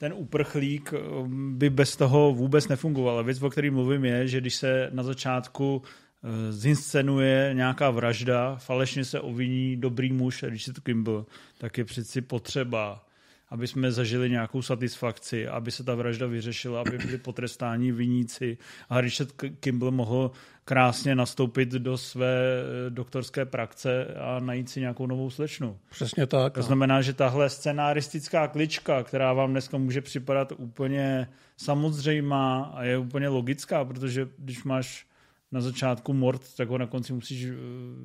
ten 0.02 0.12
uprchlík 0.16 0.94
by 1.28 1.70
bez 1.70 1.96
toho 1.96 2.34
vůbec 2.34 2.68
nefungoval. 2.68 3.18
A 3.18 3.22
věc, 3.22 3.42
o 3.42 3.50
který 3.50 3.70
mluvím, 3.70 4.04
je, 4.04 4.28
že 4.28 4.40
když 4.40 4.54
se 4.54 4.90
na 4.92 5.02
začátku 5.02 5.82
Eh, 6.24 6.52
zinscenuje 6.52 7.50
nějaká 7.52 7.90
vražda, 7.90 8.56
falešně 8.56 9.04
se 9.04 9.20
oviní 9.20 9.76
dobrý 9.76 10.12
muž, 10.12 10.44
to 10.74 10.80
Kimball, 10.80 11.26
tak 11.58 11.78
je 11.78 11.84
přeci 11.84 12.20
potřeba, 12.20 13.06
aby 13.48 13.66
jsme 13.66 13.92
zažili 13.92 14.30
nějakou 14.30 14.62
satisfakci, 14.62 15.48
aby 15.48 15.70
se 15.70 15.84
ta 15.84 15.94
vražda 15.94 16.26
vyřešila, 16.26 16.80
aby 16.80 16.98
byli 16.98 17.18
potrestáni 17.18 17.92
viníci 17.92 18.58
a 18.88 19.00
Richard 19.00 19.32
Kimball 19.60 19.90
mohl 19.90 20.30
krásně 20.64 21.14
nastoupit 21.14 21.68
do 21.68 21.98
své 21.98 22.36
eh, 22.36 22.90
doktorské 22.90 23.44
praxe 23.44 24.06
a 24.06 24.40
najít 24.40 24.70
si 24.70 24.80
nějakou 24.80 25.06
novou 25.06 25.30
slečnu. 25.30 25.78
Přesně 25.90 26.26
tak. 26.26 26.52
To 26.52 26.60
no. 26.60 26.66
znamená, 26.66 27.02
že 27.02 27.12
tahle 27.12 27.50
scenáristická 27.50 28.48
klička, 28.48 29.02
která 29.02 29.32
vám 29.32 29.50
dneska 29.50 29.78
může 29.78 30.00
připadat 30.00 30.52
úplně 30.56 31.28
samozřejmá 31.56 32.62
a 32.74 32.84
je 32.84 32.98
úplně 32.98 33.28
logická, 33.28 33.84
protože 33.84 34.28
když 34.38 34.64
máš 34.64 35.06
na 35.52 35.60
začátku 35.60 36.12
mord, 36.12 36.54
tak 36.56 36.68
ho 36.68 36.78
na 36.78 36.86
konci 36.86 37.12
musíš 37.12 37.44
eh, 37.44 37.54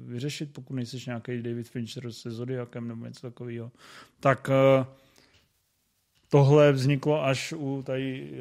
vyřešit, 0.06 0.54
pokud 0.54 0.74
nejsi 0.74 0.98
nějaký 1.08 1.42
David 1.42 1.70
Fincher 1.70 2.12
se 2.12 2.32
Zodiakem 2.32 2.88
nebo 2.88 3.06
něco 3.06 3.22
takového. 3.22 3.72
Tak 4.20 4.50
eh, 4.50 4.86
tohle 6.30 6.72
vzniklo 6.72 7.24
až 7.24 7.54
u 7.54 7.84
tady 7.86 8.34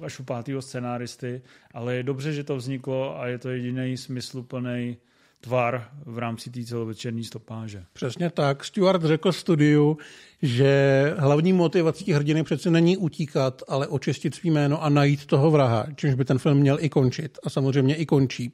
až 0.00 0.20
u 0.20 0.24
pátého 0.24 0.62
scenáristy, 0.62 1.42
ale 1.74 1.94
je 1.94 2.02
dobře, 2.02 2.32
že 2.32 2.44
to 2.44 2.56
vzniklo 2.56 3.20
a 3.20 3.26
je 3.26 3.38
to 3.38 3.48
jediný 3.48 3.96
smysluplný 3.96 4.96
tvar 5.40 5.88
v 6.06 6.18
rámci 6.18 6.50
té 6.50 6.64
celovečerní 6.64 7.24
stopáže. 7.24 7.84
Přesně 7.92 8.30
tak. 8.30 8.64
Stuart 8.64 9.02
řekl 9.02 9.32
studiu, 9.32 9.98
že 10.42 11.14
hlavní 11.18 11.52
motivací 11.52 12.12
hrdiny 12.12 12.42
přece 12.42 12.70
není 12.70 12.96
utíkat, 12.96 13.62
ale 13.68 13.86
očistit 13.86 14.34
svý 14.34 14.50
jméno 14.50 14.82
a 14.82 14.88
najít 14.88 15.26
toho 15.26 15.50
vraha, 15.50 15.86
čímž 15.96 16.14
by 16.14 16.24
ten 16.24 16.38
film 16.38 16.58
měl 16.58 16.78
i 16.80 16.88
končit. 16.88 17.38
A 17.42 17.50
samozřejmě 17.50 17.94
i 17.94 18.06
končí. 18.06 18.52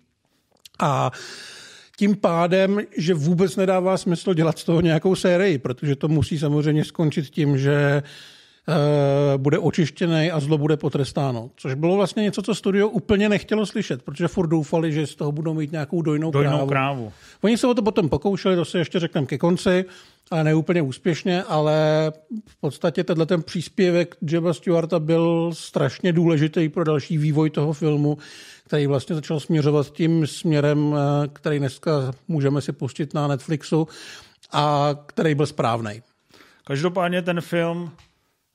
A 0.80 1.10
tím 1.96 2.16
pádem, 2.16 2.80
že 2.96 3.14
vůbec 3.14 3.56
nedává 3.56 3.96
smysl 3.96 4.34
dělat 4.34 4.58
z 4.58 4.64
toho 4.64 4.80
nějakou 4.80 5.14
sérii, 5.14 5.58
protože 5.58 5.96
to 5.96 6.08
musí 6.08 6.38
samozřejmě 6.38 6.84
skončit 6.84 7.30
tím, 7.30 7.58
že 7.58 8.02
bude 9.36 9.58
očištěný 9.58 10.30
a 10.30 10.40
zlo 10.40 10.58
bude 10.58 10.76
potrestáno. 10.76 11.50
Což 11.56 11.74
bylo 11.74 11.96
vlastně 11.96 12.22
něco, 12.22 12.42
co 12.42 12.54
studio 12.54 12.88
úplně 12.88 13.28
nechtělo 13.28 13.66
slyšet, 13.66 14.02
protože 14.02 14.28
furt 14.28 14.46
doufali, 14.46 14.92
že 14.92 15.06
z 15.06 15.14
toho 15.14 15.32
budou 15.32 15.54
mít 15.54 15.72
nějakou 15.72 16.02
dojnou, 16.02 16.30
dojnou 16.30 16.50
krávu. 16.50 16.68
krávu. 16.68 17.12
Oni 17.42 17.58
se 17.58 17.66
o 17.66 17.74
to 17.74 17.82
potom 17.82 18.08
pokoušeli, 18.08 18.56
to 18.56 18.64
se 18.64 18.78
ještě 18.78 18.98
řekneme 18.98 19.26
ke 19.26 19.38
konci, 19.38 19.84
ale 20.30 20.44
neúplně 20.44 20.82
úspěšně, 20.82 21.42
ale 21.42 21.76
v 22.48 22.56
podstatě 22.60 23.04
tenhle 23.04 23.26
ten 23.26 23.42
příspěvek 23.42 24.16
Jeba 24.30 24.54
Stewarta 24.54 24.98
byl 24.98 25.50
strašně 25.52 26.12
důležitý 26.12 26.68
pro 26.68 26.84
další 26.84 27.18
vývoj 27.18 27.50
toho 27.50 27.72
filmu, 27.72 28.18
který 28.66 28.86
vlastně 28.86 29.14
začal 29.14 29.40
směřovat 29.40 29.90
tím 29.90 30.26
směrem, 30.26 30.94
eh, 30.94 31.28
který 31.32 31.58
dneska 31.58 31.90
můžeme 32.28 32.60
si 32.60 32.72
pustit 32.72 33.14
na 33.14 33.26
Netflixu 33.26 33.88
a 34.52 34.90
který 35.06 35.34
byl 35.34 35.46
správný. 35.46 36.02
Každopádně 36.64 37.22
ten 37.22 37.40
film 37.40 37.90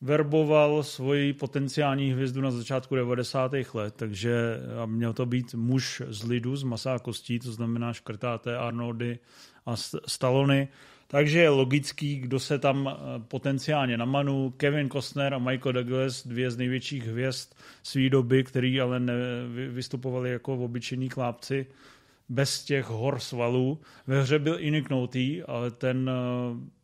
verboval 0.04 0.84
svoji 0.84 1.34
potenciální 1.34 2.12
hvězdu 2.12 2.42
na 2.42 2.52
začátku 2.52 2.96
90. 2.96 3.52
let, 3.74 3.94
takže 3.98 4.60
měl 4.86 5.14
to 5.14 5.26
být 5.26 5.54
muž 5.54 6.02
z 6.08 6.24
lidu, 6.24 6.56
z 6.56 6.64
masa 6.64 6.96
a 6.96 7.00
kostí, 7.00 7.40
to 7.40 7.52
znamená 7.52 7.94
škrtáté 7.94 8.58
Arnoldy 8.58 9.20
a 9.66 9.76
Stallony. 10.08 10.68
Takže 11.08 11.40
je 11.40 11.50
logický, 11.50 12.16
kdo 12.16 12.40
se 12.40 12.60
tam 12.60 12.90
eh, 12.90 13.20
potenciálně 13.28 13.98
namanu. 13.98 14.54
Kevin 14.58 14.90
Costner 14.90 15.34
a 15.34 15.40
Michael 15.40 15.74
Douglas, 15.74 16.28
dvě 16.28 16.52
z 16.52 16.58
největších 16.58 17.08
hvězd 17.08 17.56
své 17.84 18.10
doby, 18.10 18.44
který 18.44 18.82
ale 18.82 19.00
ne, 19.00 19.14
vystupovali 19.70 20.32
jako 20.32 20.54
obyčejní 20.54 21.10
klápci 21.10 21.66
bez 22.30 22.64
těch 22.64 22.86
hor 22.86 23.20
svalů. 23.20 23.80
Ve 24.08 24.22
hře 24.22 24.40
byl 24.40 24.56
i 24.60 24.72
Nick 24.72 24.90
Nolte, 24.90 25.44
ale 25.48 25.72
ten 25.72 26.10
eh, 26.10 26.14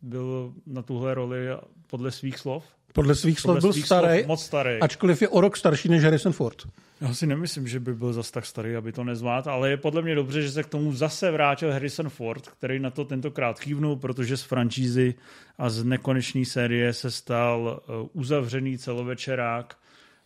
byl 0.01 0.53
na 0.67 0.81
tuhle 0.81 1.13
roli 1.13 1.47
podle 1.87 2.11
svých 2.11 2.37
slov 2.37 2.78
podle 2.93 3.15
svých 3.15 3.39
slov 3.39 3.61
byl 3.61 3.73
starý, 3.73 4.17
slov 4.17 4.27
moc 4.27 4.43
starý, 4.43 4.79
ačkoliv 4.79 5.21
je 5.21 5.27
o 5.29 5.41
rok 5.41 5.57
starší 5.57 5.89
než 5.89 6.03
Harrison 6.03 6.33
Ford. 6.33 6.67
Já 7.01 7.13
si 7.13 7.27
nemyslím, 7.27 7.67
že 7.67 7.79
by 7.79 7.95
byl 7.95 8.13
zas 8.13 8.31
tak 8.31 8.45
starý, 8.45 8.75
aby 8.75 8.91
to 8.91 9.03
nezvládl, 9.03 9.49
ale 9.49 9.69
je 9.69 9.77
podle 9.77 10.01
mě 10.01 10.15
dobře, 10.15 10.41
že 10.41 10.51
se 10.51 10.63
k 10.63 10.67
tomu 10.67 10.93
zase 10.93 11.31
vrátil 11.31 11.71
Harrison 11.71 12.09
Ford, 12.09 12.47
který 12.47 12.79
na 12.79 12.89
to 12.89 13.05
tentokrát 13.05 13.59
kývnul, 13.59 13.95
protože 13.95 14.37
z 14.37 14.41
franšízy 14.41 15.13
a 15.57 15.69
z 15.69 15.83
nekonečné 15.83 16.45
série 16.45 16.93
se 16.93 17.11
stal 17.11 17.81
eh, 17.81 17.91
uzavřený 18.13 18.77
celovečerák 18.77 19.77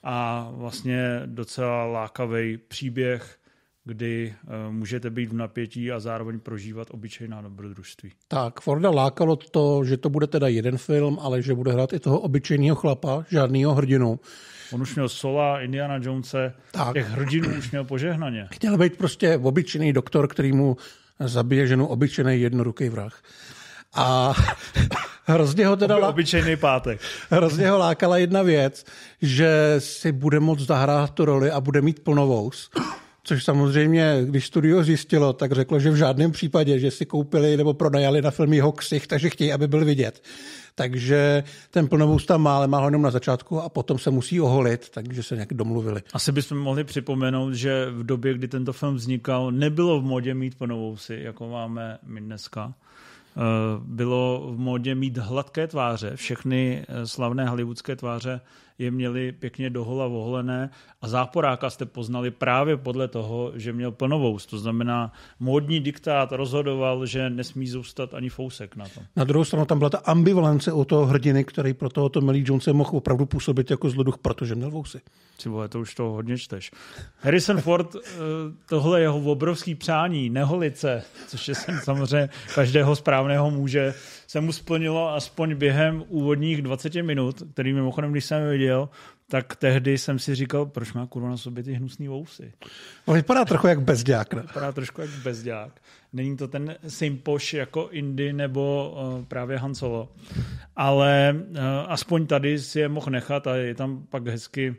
a 0.03 0.49
vlastně 0.51 1.21
docela 1.25 1.85
lákavý 1.85 2.57
příběh 2.57 3.37
kdy 3.85 4.33
uh, 4.43 4.73
můžete 4.73 5.09
být 5.09 5.29
v 5.29 5.33
napětí 5.33 5.91
a 5.91 5.99
zároveň 5.99 6.39
prožívat 6.39 6.87
obyčejná 6.91 7.41
dobrodružství. 7.41 8.11
Tak, 8.27 8.61
Forda 8.61 8.89
lákalo 8.89 9.35
to, 9.35 9.83
že 9.85 9.97
to 9.97 10.09
bude 10.09 10.27
teda 10.27 10.47
jeden 10.47 10.77
film, 10.77 11.17
ale 11.21 11.41
že 11.41 11.53
bude 11.53 11.71
hrát 11.71 11.93
i 11.93 11.99
toho 11.99 12.19
obyčejného 12.19 12.75
chlapa, 12.75 13.25
žádného 13.29 13.73
hrdinu. 13.73 14.19
On 14.71 14.81
už 14.81 14.95
měl 14.95 15.09
Sola, 15.09 15.61
Indiana 15.61 15.99
Jonese, 16.01 16.53
tak. 16.71 16.93
těch 16.93 17.07
hrdinů 17.07 17.57
už 17.57 17.71
měl 17.71 17.83
požehnaně. 17.83 18.47
Chtěl 18.51 18.77
být 18.77 18.97
prostě 18.97 19.37
obyčejný 19.37 19.93
doktor, 19.93 20.27
který 20.27 20.51
mu 20.51 20.77
zabije 21.19 21.67
ženu 21.67 21.87
obyčejný 21.87 22.41
jednoruký 22.41 22.89
vrah. 22.89 23.21
A 23.95 24.33
hrozně 25.25 25.67
ho 25.67 25.75
teda... 25.75 26.07
Obyčejný 26.07 26.55
pátek. 26.55 27.01
Hrozně 27.29 27.69
ho 27.69 27.77
lákala 27.77 28.17
jedna 28.17 28.41
věc, 28.41 28.85
že 29.21 29.75
si 29.77 30.11
bude 30.11 30.39
moct 30.39 30.59
zahrát 30.59 31.11
tu 31.11 31.25
roli 31.25 31.51
a 31.51 31.61
bude 31.61 31.81
mít 31.81 31.99
plnovous. 31.99 32.69
Což 33.23 33.43
samozřejmě, 33.43 34.21
když 34.25 34.47
studio 34.47 34.83
zjistilo, 34.83 35.33
tak 35.33 35.51
řeklo, 35.51 35.79
že 35.79 35.91
v 35.91 35.95
žádném 35.95 36.31
případě, 36.31 36.79
že 36.79 36.91
si 36.91 37.05
koupili 37.05 37.57
nebo 37.57 37.73
pronajali 37.73 38.21
na 38.21 38.31
film 38.31 38.53
jeho 38.53 38.71
ksich, 38.71 39.07
takže 39.07 39.29
chtějí, 39.29 39.53
aby 39.53 39.67
byl 39.67 39.85
vidět. 39.85 40.23
Takže 40.75 41.43
ten 41.71 41.87
plnovous 41.87 42.25
tam 42.25 42.41
má, 42.41 42.55
ale 42.55 42.67
má 42.67 42.79
ho 42.79 42.87
jenom 42.87 43.01
na 43.01 43.11
začátku 43.11 43.61
a 43.61 43.69
potom 43.69 43.99
se 43.99 44.11
musí 44.11 44.41
oholit, 44.41 44.89
takže 44.89 45.23
se 45.23 45.35
nějak 45.35 45.53
domluvili. 45.53 46.01
Asi 46.13 46.31
bychom 46.31 46.57
mohli 46.57 46.83
připomenout, 46.83 47.53
že 47.53 47.85
v 47.91 48.03
době, 48.03 48.33
kdy 48.33 48.47
tento 48.47 48.73
film 48.73 48.95
vznikal, 48.95 49.51
nebylo 49.51 50.01
v 50.01 50.03
modě 50.03 50.33
mít 50.33 50.57
plnovousy, 50.57 51.19
jako 51.23 51.47
máme 51.47 51.97
my 52.03 52.21
dneska. 52.21 52.73
Eh, 53.37 53.41
bylo 53.81 54.51
v 54.51 54.59
modě 54.59 54.95
mít 54.95 55.17
hladké 55.17 55.67
tváře. 55.67 56.15
Všechny 56.15 56.85
eh, 56.87 57.07
slavné 57.07 57.49
hollywoodské 57.49 57.95
tváře 57.95 58.41
je 58.83 58.91
měli 58.91 59.31
pěkně 59.31 59.69
dohola 59.69 60.07
voholené 60.07 60.69
a 61.01 61.07
záporáka 61.07 61.69
jste 61.69 61.85
poznali 61.85 62.31
právě 62.31 62.77
podle 62.77 63.07
toho, 63.07 63.51
že 63.55 63.73
měl 63.73 63.91
plnovous. 63.91 64.45
To 64.45 64.57
znamená, 64.57 65.13
módní 65.39 65.79
diktát 65.79 66.31
rozhodoval, 66.31 67.05
že 67.05 67.29
nesmí 67.29 67.67
zůstat 67.67 68.13
ani 68.13 68.29
fousek 68.29 68.75
na 68.75 68.85
tom. 68.87 69.03
Na 69.15 69.23
druhou 69.23 69.45
stranu 69.45 69.65
tam 69.65 69.77
byla 69.77 69.89
ta 69.89 69.97
ambivalence 69.97 70.71
o 70.71 70.85
toho 70.85 71.05
hrdiny, 71.05 71.43
který 71.43 71.73
pro 71.73 71.89
tohoto 71.89 72.21
Millie 72.21 72.45
Jonese 72.47 72.73
mohl 72.73 72.89
opravdu 72.93 73.25
působit 73.25 73.71
jako 73.71 73.89
zloduch, 73.89 74.17
protože 74.17 74.55
měl 74.55 74.71
vousy. 74.71 75.01
Si 75.39 75.49
vole, 75.49 75.69
to 75.69 75.79
už 75.79 75.95
to 75.95 76.03
hodně 76.03 76.37
čteš. 76.37 76.71
Harrison 77.19 77.61
Ford, 77.61 77.95
eh, 77.95 78.09
tohle 78.69 79.01
jeho 79.01 79.19
obrovský 79.31 79.75
přání, 79.75 80.29
neholice, 80.29 81.03
což 81.27 81.47
je 81.47 81.55
samozřejmě 81.83 82.29
každého 82.55 82.95
správného 82.95 83.51
muže, 83.51 83.93
se 84.33 84.41
mu 84.41 84.51
splnilo 84.51 85.09
aspoň 85.09 85.55
během 85.55 86.03
úvodních 86.07 86.61
20 86.61 86.95
minut, 86.95 87.43
který 87.53 87.73
mimochodem, 87.73 88.11
když 88.11 88.25
jsem 88.25 88.49
viděl, 88.49 88.89
tak 89.27 89.55
tehdy 89.55 89.97
jsem 89.97 90.19
si 90.19 90.35
říkal, 90.35 90.65
proč 90.65 90.93
má 90.93 91.07
kurva 91.07 91.29
na 91.29 91.37
sobě 91.37 91.63
ty 91.63 91.73
hnusný 91.73 92.07
vousy. 92.07 92.53
On 93.05 93.15
vypadá 93.15 93.45
trochu 93.45 93.67
jak 93.67 93.81
bezďák. 93.81 94.33
Ne? 94.33 94.41
Vypadá 94.41 94.71
trošku 94.71 95.01
jak 95.01 95.09
bezďák. 95.09 95.81
Není 96.13 96.37
to 96.37 96.47
ten 96.47 96.75
Simpoš 96.87 97.53
jako 97.53 97.89
Indy 97.91 98.33
nebo 98.33 98.93
uh, 99.17 99.25
právě 99.25 99.57
Han 99.57 99.75
Solo. 99.75 100.09
Ale 100.75 101.35
uh, 101.35 101.57
aspoň 101.87 102.27
tady 102.27 102.59
si 102.59 102.79
je 102.79 102.89
mohl 102.89 103.11
nechat 103.11 103.47
a 103.47 103.55
je 103.55 103.75
tam 103.75 104.05
pak 104.09 104.27
hezky 104.27 104.75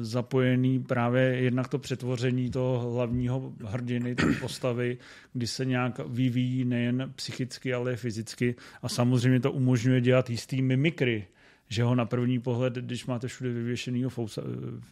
zapojený 0.00 0.82
právě 0.82 1.22
jednak 1.22 1.68
to 1.68 1.78
přetvoření 1.78 2.50
toho 2.50 2.92
hlavního 2.92 3.52
hrdiny, 3.64 4.14
té 4.14 4.32
postavy, 4.40 4.98
kdy 5.32 5.46
se 5.46 5.64
nějak 5.64 5.98
vyvíjí 5.98 6.64
nejen 6.64 7.12
psychicky, 7.16 7.74
ale 7.74 7.92
i 7.92 7.96
fyzicky 7.96 8.54
a 8.82 8.88
samozřejmě 8.88 9.40
to 9.40 9.52
umožňuje 9.52 10.00
dělat 10.00 10.30
jistý 10.30 10.62
mimikry, 10.62 11.26
že 11.68 11.82
ho 11.82 11.94
na 11.94 12.04
první 12.04 12.40
pohled, 12.40 12.74
když 12.74 13.06
máte 13.06 13.28
všude 13.28 13.50
vyvěšenýho 13.50 14.10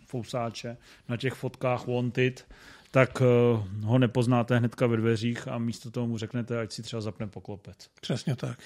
fousáče 0.07 0.77
na 1.09 1.17
těch 1.17 1.35
fotkách 1.35 1.87
Wanted, 1.87 2.47
tak 2.91 3.21
uh, 3.21 3.85
ho 3.85 3.99
nepoznáte 3.99 4.59
hnedka 4.59 4.87
ve 4.87 4.97
dveřích 4.97 5.49
a 5.49 5.59
místo 5.59 5.91
toho 5.91 6.07
mu 6.07 6.19
řeknete, 6.19 6.61
ať 6.61 6.73
si 6.73 6.83
třeba 6.83 7.01
zapne 7.01 7.27
poklopec. 7.27 7.91
Přesně 8.01 8.37
tak. 8.37 8.59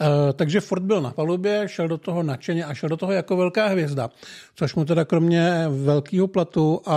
Uh, 0.00 0.32
takže 0.32 0.60
Ford 0.60 0.82
byl 0.82 1.00
na 1.00 1.10
palubě, 1.10 1.62
šel 1.66 1.88
do 1.88 1.98
toho 1.98 2.22
nadšeně 2.22 2.64
a 2.64 2.74
šel 2.74 2.88
do 2.88 2.96
toho 2.96 3.12
jako 3.12 3.36
velká 3.36 3.66
hvězda, 3.66 4.10
což 4.54 4.74
mu 4.74 4.84
teda 4.84 5.04
kromě 5.04 5.66
velkého 5.68 6.26
platu 6.26 6.80
a, 6.86 6.94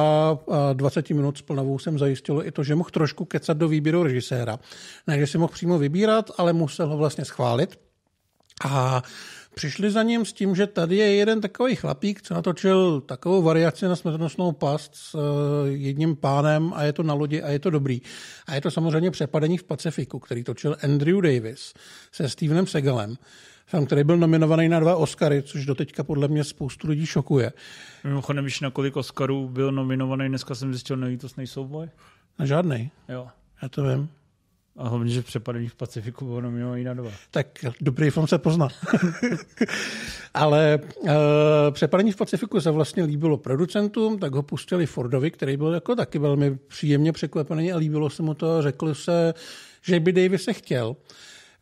a 0.51 0.73
20 0.73 1.09
minut 1.09 1.37
s 1.37 1.41
plnovou 1.41 1.79
jsem 1.79 1.99
zajistilo 1.99 2.47
i 2.47 2.51
to, 2.51 2.63
že 2.63 2.75
mohl 2.75 2.89
trošku 2.89 3.25
kecat 3.25 3.57
do 3.57 3.67
výběru 3.67 4.03
režiséra. 4.03 4.59
Ne, 5.07 5.19
že 5.19 5.27
si 5.27 5.37
mohl 5.37 5.53
přímo 5.53 5.77
vybírat, 5.77 6.31
ale 6.37 6.53
musel 6.53 6.87
ho 6.87 6.97
vlastně 6.97 7.25
schválit. 7.25 7.79
A 8.65 9.03
přišli 9.59 9.91
za 9.91 10.03
ním 10.03 10.25
s 10.25 10.33
tím, 10.33 10.55
že 10.55 10.67
tady 10.67 10.95
je 10.95 11.15
jeden 11.15 11.41
takový 11.41 11.75
chlapík, 11.75 12.21
co 12.21 12.33
natočil 12.33 13.01
takovou 13.01 13.41
variaci 13.41 13.85
na 13.85 13.95
smrtonosnou 13.95 14.51
past 14.51 14.95
s 14.95 15.15
eh, 15.15 15.69
jedním 15.69 16.15
pánem 16.15 16.73
a 16.75 16.83
je 16.83 16.93
to 16.93 17.03
na 17.03 17.13
lodi 17.13 17.41
a 17.41 17.49
je 17.49 17.59
to 17.59 17.69
dobrý. 17.69 18.01
A 18.47 18.55
je 18.55 18.61
to 18.61 18.71
samozřejmě 18.71 19.11
přepadení 19.11 19.57
v 19.57 19.63
Pacifiku, 19.63 20.19
který 20.19 20.43
točil 20.43 20.75
Andrew 20.83 21.21
Davis 21.21 21.73
se 22.11 22.29
Stevenem 22.29 22.67
Segalem. 22.67 23.15
Film, 23.65 23.85
který 23.85 24.03
byl 24.03 24.17
nominovaný 24.17 24.69
na 24.69 24.79
dva 24.79 24.95
Oscary, 24.95 25.43
což 25.43 25.65
doteďka 25.65 26.03
podle 26.03 26.27
mě 26.27 26.43
spoustu 26.43 26.87
lidí 26.87 27.05
šokuje. 27.05 27.51
Mimochodem, 28.03 28.45
víš, 28.45 28.59
na 28.59 28.71
kolik 28.71 28.95
Oscarů 28.95 29.49
byl 29.49 29.71
nominovaný, 29.71 30.29
dneska 30.29 30.55
jsem 30.55 30.73
zjistil, 30.73 30.97
nelítostný 30.97 31.47
souboj? 31.47 31.89
Na 32.39 32.45
žádný. 32.45 32.91
Jo. 33.09 33.27
Já 33.61 33.69
to 33.69 33.83
vím. 33.83 34.09
A 34.79 34.87
hlavně, 34.87 35.11
že 35.11 35.21
přepadení 35.21 35.67
v 35.67 35.75
Pacifiku 35.75 36.25
bylo 36.25 36.41
nominovaný 36.41 36.83
na 36.83 36.93
dva. 36.93 37.11
Tak 37.31 37.47
dobrý 37.81 38.09
film 38.09 38.27
se 38.27 38.37
pozná. 38.37 38.67
Ale 40.33 40.79
uh, 41.01 41.09
přepadení 41.71 42.11
v 42.11 42.15
Pacifiku 42.15 42.61
se 42.61 42.71
vlastně 42.71 43.03
líbilo 43.03 43.37
producentům, 43.37 44.19
tak 44.19 44.33
ho 44.33 44.43
pustili 44.43 44.85
Fordovi, 44.85 45.31
který 45.31 45.57
byl 45.57 45.73
jako 45.73 45.95
taky 45.95 46.19
velmi 46.19 46.57
příjemně 46.67 47.11
překvapený 47.11 47.73
a 47.73 47.77
líbilo 47.77 48.09
se 48.09 48.23
mu 48.23 48.33
to 48.33 48.61
řekli 48.61 48.95
se, 48.95 49.33
že 49.81 49.99
by 49.99 50.11
Davis 50.11 50.43
se 50.43 50.53
chtěl. 50.53 50.95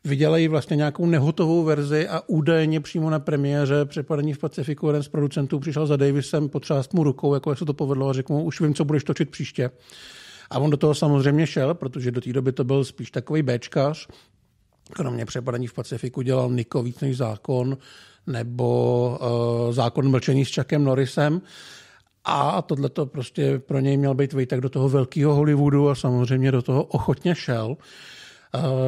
Vydělají 0.04 0.48
vlastně 0.48 0.76
nějakou 0.76 1.06
nehotovou 1.06 1.64
verzi 1.64 2.08
a 2.08 2.22
údajně 2.26 2.80
přímo 2.80 3.10
na 3.10 3.18
premiéře 3.18 3.84
Přepadení 3.84 4.32
v 4.32 4.38
Pacifiku 4.38 4.86
jeden 4.86 5.02
z 5.02 5.08
producentů 5.08 5.58
přišel 5.58 5.86
za 5.86 5.96
Davisem, 5.96 6.48
potřást 6.48 6.94
mu 6.94 7.04
rukou, 7.04 7.34
jako 7.34 7.56
se 7.56 7.64
to 7.64 7.74
povedlo 7.74 8.08
a 8.08 8.12
řekl 8.12 8.32
mu, 8.32 8.44
už 8.44 8.60
vím, 8.60 8.74
co 8.74 8.84
budeš 8.84 9.04
točit 9.04 9.30
příště. 9.30 9.70
A 10.50 10.58
on 10.58 10.70
do 10.70 10.76
toho 10.76 10.94
samozřejmě 10.94 11.46
šel, 11.46 11.74
protože 11.74 12.10
do 12.10 12.20
té 12.20 12.32
doby 12.32 12.52
to 12.52 12.64
byl 12.64 12.84
spíš 12.84 13.10
takový 13.10 13.42
béčkař. 13.42 14.08
Kromě 14.92 15.26
přepadení 15.26 15.66
v 15.66 15.72
Pacifiku 15.72 16.22
dělal 16.22 16.50
Niko 16.50 16.82
víc 16.82 17.00
než 17.00 17.16
zákon, 17.16 17.78
nebo 18.26 19.18
uh, 19.66 19.72
zákon 19.72 20.10
mlčení 20.10 20.44
s 20.44 20.54
Chuckem 20.54 20.84
Norrisem. 20.84 21.42
A 22.24 22.62
tohle 22.62 22.88
to 22.88 23.06
prostě 23.06 23.58
pro 23.58 23.80
něj 23.80 23.96
měl 23.96 24.14
být 24.14 24.32
vejtak 24.32 24.60
do 24.60 24.68
toho 24.68 24.88
velkého 24.88 25.34
Hollywoodu 25.34 25.88
a 25.88 25.94
samozřejmě 25.94 26.52
do 26.52 26.62
toho 26.62 26.84
ochotně 26.84 27.34
šel. 27.34 27.76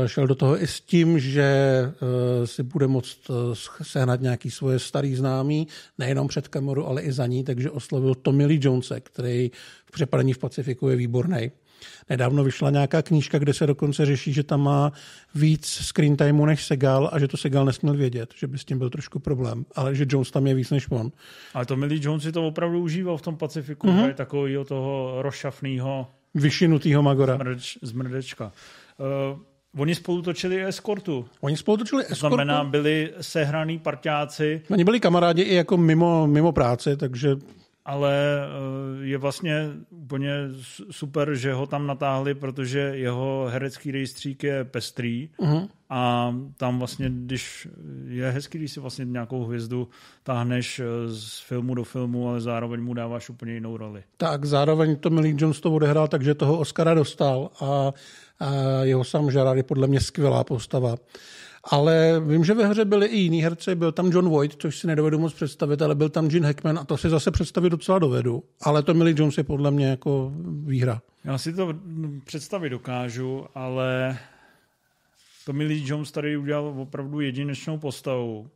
Šel 0.07 0.27
do 0.27 0.35
toho 0.35 0.63
i 0.63 0.67
s 0.67 0.81
tím, 0.81 1.19
že 1.19 1.83
uh, 1.85 2.47
si 2.47 2.63
bude 2.63 2.87
moct 2.87 3.31
uh, 3.31 3.37
sehnat 3.83 4.21
nějaký 4.21 4.51
svoje 4.51 4.79
starý 4.79 5.15
známý, 5.17 5.69
nejenom 5.99 6.29
před 6.29 6.49
kameru, 6.49 6.87
ale 6.87 7.03
i 7.03 7.13
za 7.13 7.27
ní, 7.27 7.45
takže 7.45 7.71
oslovil 7.71 8.15
Tommy 8.15 8.47
Lee 8.47 8.61
Jonese, 8.63 9.01
který 9.01 9.51
v 9.87 9.91
přepadení 9.91 10.33
v 10.33 10.39
Pacifiku 10.39 10.89
je 10.89 10.97
výborný. 10.97 11.51
Nedávno 12.11 12.45
vyšla 12.45 12.71
nějaká 12.71 13.03
knížka, 13.03 13.39
kde 13.39 13.55
se 13.55 13.67
dokonce 13.67 14.07
řeší, 14.07 14.33
že 14.33 14.43
tam 14.43 14.61
má 14.61 14.93
víc 15.35 15.67
screen 15.67 16.17
timeu 16.17 16.47
než 16.47 16.65
Segal 16.65 17.11
a 17.13 17.19
že 17.19 17.29
to 17.29 17.37
Segal 17.37 17.65
nesměl 17.65 17.95
vědět, 17.95 18.35
že 18.37 18.47
by 18.47 18.59
s 18.59 18.65
tím 18.65 18.79
byl 18.79 18.91
trošku 18.91 19.19
problém, 19.19 19.65
ale 19.75 19.95
že 19.95 20.07
Jones 20.09 20.31
tam 20.31 20.47
je 20.47 20.55
víc 20.55 20.71
než 20.71 20.91
on. 20.91 21.13
Ale 21.55 21.67
to 21.67 21.77
Millie 21.77 22.01
Jones 22.05 22.23
si 22.23 22.33
to 22.33 22.47
opravdu 22.47 22.81
užíval 22.81 23.17
v 23.17 23.23
tom 23.23 23.37
Pacifiku, 23.37 23.87
mm-hmm. 23.87 24.07
je 24.07 24.15
takového 24.15 24.65
toho 24.65 25.23
rozšafného 25.23 26.07
vyšinutýho 26.35 27.03
Magora. 27.03 27.35
Zmrdeč, 27.35 27.79
zmrdečka. 27.83 28.53
Uh, 28.99 29.39
Oni 29.79 29.95
spolu 29.95 30.23
točili 30.23 30.67
eskortu. 30.67 31.29
Oni 31.41 31.57
spolu 31.57 31.77
točili 31.77 32.03
eskortu? 32.03 32.21
To 32.21 32.27
znamená, 32.27 32.65
byli 32.65 33.13
sehraný 33.21 33.79
parťáci. 33.79 34.63
Oni 34.71 34.85
byli 34.85 35.01
kamarádi 35.01 35.43
i 35.43 35.55
jako 35.55 35.77
mimo, 35.77 36.27
mimo 36.27 36.53
práce, 36.53 36.97
takže 36.97 37.37
ale 37.85 38.15
eh, 38.43 39.05
je 39.07 39.19
vlastně 39.19 39.71
úplně 39.91 40.33
super, 40.91 41.35
že 41.35 41.53
ho 41.53 41.67
tam 41.67 41.87
natáhli, 41.87 42.35
protože 42.35 42.79
jeho 42.79 43.47
herecký 43.51 43.91
rejstřík 43.91 44.43
je 44.43 44.65
pestrý 44.65 45.29
uh-huh. 45.39 45.69
a 45.91 46.35
tam 46.57 46.79
vlastně, 46.79 47.11
když 47.11 47.69
je 48.09 48.31
hezký, 48.31 48.59
když 48.59 48.73
si 48.73 48.81
vlastně 48.81 49.05
nějakou 49.05 49.45
hvězdu 49.45 49.89
táhneš 50.23 50.81
eh, 50.81 50.85
z 51.09 51.41
filmu 51.41 51.75
do 51.75 51.85
filmu, 51.85 52.29
ale 52.29 52.41
zároveň 52.41 52.81
mu 52.81 52.95
dáváš 52.95 53.31
úplně 53.31 53.53
jinou 53.53 53.77
roli. 53.77 54.03
Tak, 54.17 54.45
zároveň 54.45 54.97
to 54.97 55.11
Millie 55.11 55.35
Jones 55.39 55.61
to 55.61 55.73
odehrál, 55.73 56.09
takže 56.09 56.35
toho 56.35 56.59
Oscara 56.59 56.95
dostal 56.95 57.51
a, 57.61 57.67
a 57.67 57.93
jeho 58.83 59.05
sam 59.05 59.27
Gerard 59.27 59.57
je 59.57 59.63
podle 59.63 59.87
mě 59.87 60.01
skvělá 60.01 60.45
postava. 60.45 60.95
Ale 61.65 62.21
vím, 62.27 62.45
že 62.45 62.55
ve 62.55 62.67
hře 62.67 62.85
byli 62.85 63.07
i 63.07 63.17
jiní 63.17 63.43
herci, 63.43 63.75
byl 63.75 63.93
tam 63.93 64.11
John 64.13 64.29
Voight, 64.29 64.63
což 64.63 64.79
si 64.79 64.87
nedovedu 64.87 65.19
moc 65.19 65.35
představit, 65.35 65.83
ale 65.83 65.95
byl 65.95 66.09
tam 66.09 66.29
Gene 66.29 66.47
Hackman 66.47 66.79
a 66.79 66.85
to 66.85 66.97
si 66.97 67.09
zase 67.09 67.31
představit 67.31 67.71
docela 67.71 67.99
dovedu. 67.99 68.45
Ale 68.63 68.83
to 68.83 68.95
Millie 68.95 69.15
Jones 69.19 69.39
je 69.39 69.45
podle 69.45 69.71
mě 69.71 69.87
jako 69.87 70.33
výhra. 70.65 71.03
Já 71.25 71.39
si 71.39 71.53
to 71.53 71.75
představit 72.25 72.71
dokážu, 72.71 73.47
ale 73.55 74.19
to 75.47 75.53
Millie 75.53 75.83
Jones 75.85 76.13
tady 76.13 76.37
udělal 76.37 76.75
opravdu 76.79 77.21
jedinečnou 77.21 77.79
postavu. 77.79 78.51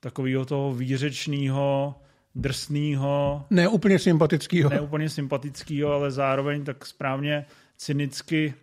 Takového 0.00 0.44
toho 0.44 0.74
výřečného, 0.74 1.94
drsného. 2.34 3.44
Ne 3.50 3.68
úplně 3.68 3.98
sympatického. 3.98 4.70
Ne 4.70 4.80
úplně 4.80 5.08
sympatického, 5.08 5.92
ale 5.92 6.10
zároveň 6.10 6.64
tak 6.64 6.86
správně 6.86 7.46
cynicky 7.76 8.54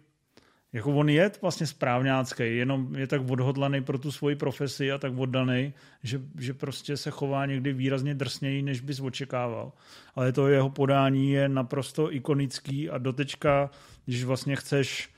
jako 0.74 0.94
on 0.96 1.10
je 1.10 1.32
vlastně 1.42 1.68
správňácký, 1.68 2.58
jenom 2.58 2.96
je 2.96 3.08
tak 3.08 3.22
odhodlaný 3.30 3.84
pro 3.84 3.98
tu 3.98 4.12
svoji 4.12 4.36
profesi 4.36 4.92
a 4.92 4.98
tak 4.98 5.18
oddaný, 5.18 5.74
že, 6.04 6.22
že 6.40 6.54
prostě 6.54 6.98
se 6.98 7.12
chová 7.12 7.46
někdy 7.46 7.74
výrazně 7.74 8.16
drsněji, 8.16 8.62
než 8.62 8.82
bys 8.82 9.00
očekával. 9.00 9.72
Ale 10.16 10.32
to 10.32 10.48
jeho 10.48 10.70
podání 10.70 11.32
je 11.32 11.50
naprosto 11.50 12.14
ikonický 12.14 12.90
a 12.90 12.98
dotečka, 12.98 13.70
když 14.06 14.24
vlastně 14.24 14.56
chceš 14.56 15.10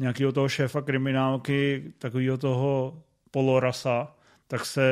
nějakého 0.00 0.32
toho 0.32 0.48
šéfa 0.48 0.82
kriminálky, 0.82 1.92
takového 1.98 2.38
toho 2.38 3.02
polorasa, 3.30 4.16
tak 4.46 4.66
se 4.66 4.82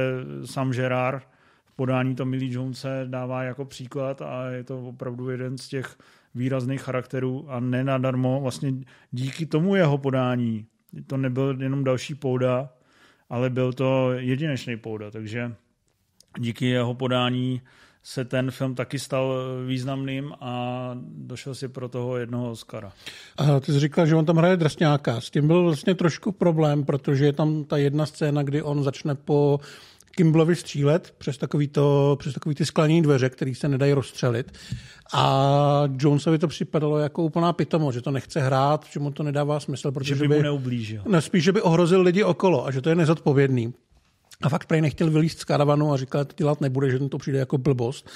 sám 0.45 0.71
Gerard 0.71 1.29
v 1.65 1.73
podání 1.77 2.15
to 2.15 2.25
Millie 2.25 2.53
Jonese 2.53 3.07
dává 3.09 3.43
jako 3.43 3.65
příklad 3.65 4.23
a 4.23 4.47
je 4.47 4.65
to 4.65 4.89
opravdu 4.89 5.31
jeden 5.31 5.59
z 5.59 5.69
těch 5.69 5.99
výrazných 6.35 6.83
charakterů 6.83 7.51
a 7.51 7.61
nenadarmo 7.61 8.41
vlastně 8.41 8.73
díky 9.11 9.47
tomu 9.47 9.75
jeho 9.75 9.99
podání, 9.99 10.67
to 11.07 11.17
nebyl 11.17 11.57
jenom 11.63 11.85
další 11.85 12.15
pouda, 12.15 12.69
ale 13.31 13.51
byl 13.51 13.73
to 13.73 14.13
jedinečný 14.13 14.77
pouda, 14.77 15.11
takže 15.11 15.55
díky 16.39 16.67
jeho 16.67 16.95
podání 16.95 17.63
se 18.03 18.25
ten 18.25 18.51
film 18.51 18.75
taky 18.75 18.99
stal 18.99 19.35
významným 19.67 20.33
a 20.41 20.91
došel 21.05 21.55
si 21.55 21.69
pro 21.69 21.89
toho 21.89 22.17
jednoho 22.17 22.51
Oscara. 22.51 22.93
A 23.37 23.61
ty 23.61 23.73
jsi 23.73 23.81
říkal, 23.81 24.07
že 24.07 24.17
on 24.17 24.25
tam 24.25 24.37
hraje 24.37 24.57
drsňáka. 24.57 25.21
S 25.21 25.31
tím 25.31 25.47
byl 25.47 25.63
vlastně 25.63 25.95
trošku 25.95 26.33
problém, 26.33 26.85
protože 26.85 27.25
je 27.25 27.33
tam 27.33 27.65
ta 27.65 27.77
jedna 27.77 28.07
scéna, 28.07 28.43
kdy 28.43 28.63
on 28.63 28.83
začne 28.83 29.15
po 29.15 29.61
Kimblovi 30.17 30.57
střílet 30.57 31.15
přes 31.19 31.39
takový, 31.39 31.69
to, 31.69 32.17
přes 32.19 32.35
takový 32.35 32.55
ty 32.55 32.67
skleněné 32.67 33.03
dveře, 33.03 33.31
které 33.31 33.55
se 33.55 33.69
nedají 33.69 33.93
rozstřelit. 33.93 34.53
A 35.15 35.83
Jonesovi 35.99 36.39
to 36.39 36.49
připadalo 36.49 36.99
jako 36.99 37.23
úplná 37.23 37.53
pitomo, 37.53 37.93
že 37.93 38.03
to 38.03 38.11
nechce 38.11 38.41
hrát, 38.41 38.87
že 38.93 39.01
mu 39.01 39.11
to 39.11 39.23
nedává 39.23 39.61
smysl, 39.61 39.93
protože 39.93 40.15
že 40.15 40.29
by, 40.29 40.37
mu 40.37 40.43
neublížil. 40.43 41.03
Ne, 41.09 41.21
spíš, 41.21 41.45
že 41.45 41.53
by 41.53 41.63
ohrozil 41.63 42.03
lidi 42.03 42.25
okolo 42.25 42.67
a 42.67 42.71
že 42.71 42.81
to 42.81 42.89
je 42.89 42.95
nezodpovědný. 42.95 43.73
A 44.43 44.49
fakt 44.49 44.67
prej 44.67 44.81
nechtěl 44.81 45.11
vylíst 45.11 45.39
z 45.39 45.45
karavanu 45.45 45.93
a 45.93 45.97
říkal, 45.97 46.21
že 46.21 46.25
to 46.25 46.35
dělat 46.37 46.61
nebude, 46.61 46.91
že 46.91 46.99
to 46.99 47.19
přijde 47.19 47.39
jako 47.39 47.59
blbost. 47.59 48.11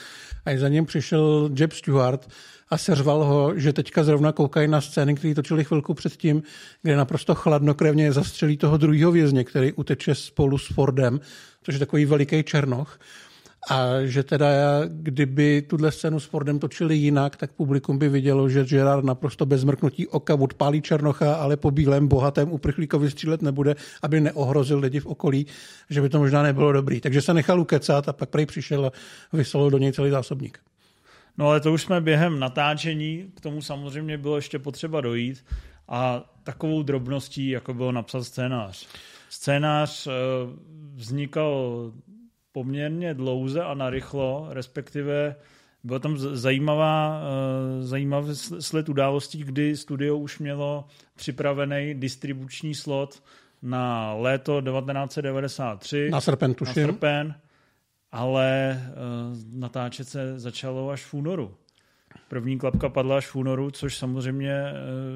A 0.47 0.59
za 0.59 0.69
ním 0.69 0.87
přišel 0.87 1.51
Jeb 1.59 1.73
Stewart 1.73 2.29
a 2.71 2.79
seřval 2.79 3.25
ho, 3.25 3.59
že 3.59 3.73
teďka 3.73 4.05
zrovna 4.05 4.33
koukají 4.33 4.69
na 4.69 4.81
scény, 4.81 5.15
které 5.15 5.35
točili 5.35 5.65
chvilku 5.65 5.95
předtím, 5.95 6.43
kde 6.83 6.97
naprosto 6.97 7.35
chladnokrevně 7.35 8.13
zastřelí 8.13 8.57
toho 8.57 8.77
druhého 8.77 9.13
vězně, 9.13 9.45
který 9.45 9.73
uteče 9.73 10.15
spolu 10.15 10.59
s 10.59 10.67
Fordem, 10.67 11.21
což 11.63 11.75
je 11.75 11.79
takový 11.79 12.05
veliký 12.05 12.43
černoch. 12.43 12.99
A 13.71 14.05
že 14.05 14.23
teda 14.23 14.47
kdyby 14.87 15.63
tuhle 15.63 15.93
scénu 15.93 16.21
s 16.21 16.25
Fordem 16.25 16.59
točili 16.59 16.97
jinak, 16.97 17.37
tak 17.37 17.53
publikum 17.53 17.99
by 17.99 18.09
vidělo, 18.09 18.49
že 18.49 18.65
Gerard 18.65 19.05
naprosto 19.05 19.47
bez 19.47 19.65
mrknutí 19.65 20.07
oka 20.07 20.35
odpálí 20.35 20.83
Černocha, 20.83 21.35
ale 21.35 21.57
po 21.57 21.71
bílém 21.71 22.09
bohatém 22.09 22.53
uprchlíkovi 22.53 23.11
střílet 23.11 23.43
nebude, 23.43 23.75
aby 24.03 24.21
neohrozil 24.21 24.79
lidi 24.79 25.01
v 25.01 25.07
okolí, 25.07 25.47
že 25.91 26.01
by 26.01 26.09
to 26.09 26.19
možná 26.19 26.43
nebylo 26.43 26.73
dobrý. 26.73 27.01
Takže 27.01 27.23
se 27.23 27.35
nechal 27.35 27.61
ukecat 27.61 28.09
a 28.09 28.13
pak 28.13 28.29
prej 28.29 28.47
přišel 28.47 28.87
a 28.87 29.37
vysolil 29.37 29.71
do 29.71 29.79
něj 29.79 29.93
celý 29.93 30.11
zásobník. 30.11 30.59
No 31.39 31.49
ale 31.49 31.61
to 31.61 31.73
už 31.73 31.83
jsme 31.83 32.01
během 32.01 32.39
natáčení, 32.39 33.31
k 33.35 33.41
tomu 33.41 33.63
samozřejmě 33.63 34.19
bylo 34.19 34.37
ještě 34.37 34.59
potřeba 34.59 35.01
dojít 35.01 35.45
a 35.89 36.31
takovou 36.43 36.83
drobností, 36.83 37.49
jako 37.49 37.75
bylo 37.75 37.93
napsat 37.93 38.25
scénář. 38.25 38.87
Scénář 39.29 40.07
eh, 40.07 40.11
vznikal 40.95 41.93
poměrně 42.57 43.15
dlouze 43.15 43.63
a 43.63 43.75
narychlo, 43.75 44.47
respektive 44.51 45.37
byla 45.85 45.99
tam 45.99 46.19
zajímavá, 46.19 47.21
eh, 47.21 47.83
zajímavý 47.83 48.35
sled 48.61 48.89
událostí, 48.89 49.45
kdy 49.45 49.77
studio 49.77 50.17
už 50.17 50.39
mělo 50.39 50.85
připravený 51.17 51.95
distribuční 51.95 52.75
slot 52.75 53.23
na 53.63 54.15
léto 54.15 54.61
1993. 54.61 56.11
Na 56.11 56.21
srpen, 56.21 56.55
tuším. 56.55 56.83
Na 56.83 56.89
srpen, 56.89 57.35
ale 58.13 58.81
uh, 58.89 59.61
natáčet 59.61 60.09
se 60.09 60.39
začalo 60.39 60.91
až 60.91 61.05
v 61.05 61.15
únoru. 61.15 61.55
První 62.29 62.59
klapka 62.59 62.89
padla 62.89 63.17
až 63.17 63.27
v 63.27 63.37
únoru, 63.37 63.71
což 63.71 63.99
samozřejmě 63.99 64.53
eh, 64.53 64.73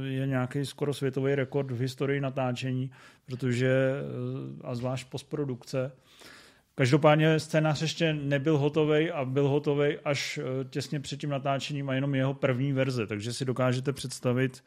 je 0.07 0.27
nějaký 0.27 0.67
skoro 0.67 0.95
světový 0.95 1.35
rekord 1.35 1.71
v 1.71 1.81
historii 1.81 2.21
natáčení, 2.21 2.91
protože, 3.27 3.69
eh, 3.69 4.61
a 4.65 4.75
zvlášť 4.75 5.11
postprodukce, 5.11 5.93
Každopádně 6.75 7.41
scénář 7.41 7.83
ještě 7.83 8.13
nebyl 8.13 8.59
hotový 8.59 9.11
a 9.11 9.25
byl 9.25 9.49
hotový 9.49 9.99
až 10.05 10.39
eh, 10.39 10.65
těsně 10.65 11.01
před 11.01 11.21
tím 11.21 11.31
natáčením 11.31 11.91
a 11.91 11.95
jenom 11.95 12.15
jeho 12.15 12.35
první 12.35 12.73
verze, 12.73 13.07
takže 13.07 13.33
si 13.33 13.45
dokážete 13.45 13.93
představit, 13.93 14.65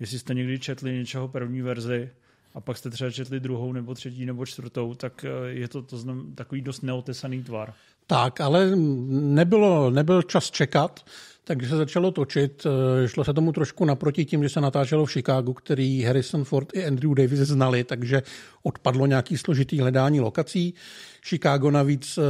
jestli 0.00 0.18
jste 0.18 0.34
někdy 0.34 0.58
četli 0.58 0.92
něčeho 0.92 1.28
první 1.28 1.62
verzi 1.62 2.10
a 2.54 2.60
pak 2.60 2.76
jste 2.76 2.90
třeba 2.90 3.10
četli 3.10 3.40
druhou 3.40 3.72
nebo 3.72 3.94
třetí 3.94 4.26
nebo 4.26 4.46
čtvrtou, 4.46 4.94
tak 4.94 5.24
je 5.46 5.68
to, 5.68 5.82
to 5.82 5.98
znam, 5.98 6.34
takový 6.34 6.60
dost 6.60 6.82
neotesaný 6.82 7.42
tvar. 7.42 7.74
Tak, 8.06 8.40
ale 8.40 8.70
nebylo, 9.10 9.90
nebyl 9.90 10.22
čas 10.22 10.50
čekat, 10.50 11.04
takže 11.44 11.68
se 11.68 11.76
začalo 11.76 12.10
točit. 12.10 12.66
Eh, 12.66 13.08
šlo 13.08 13.24
se 13.24 13.34
tomu 13.34 13.52
trošku 13.52 13.84
naproti 13.84 14.24
tím, 14.24 14.42
že 14.42 14.48
se 14.48 14.60
natáčelo 14.60 15.06
v 15.06 15.12
Chicagu, 15.12 15.52
který 15.52 16.02
Harrison 16.02 16.44
Ford 16.44 16.68
i 16.74 16.86
Andrew 16.86 17.14
Davis 17.14 17.38
znali, 17.38 17.84
takže 17.84 18.22
odpadlo 18.62 19.06
nějaký 19.06 19.38
složitý 19.38 19.80
hledání 19.80 20.20
lokací. 20.20 20.74
Chicago 21.22 21.70
navíc 21.70 22.18
eh, 22.18 22.22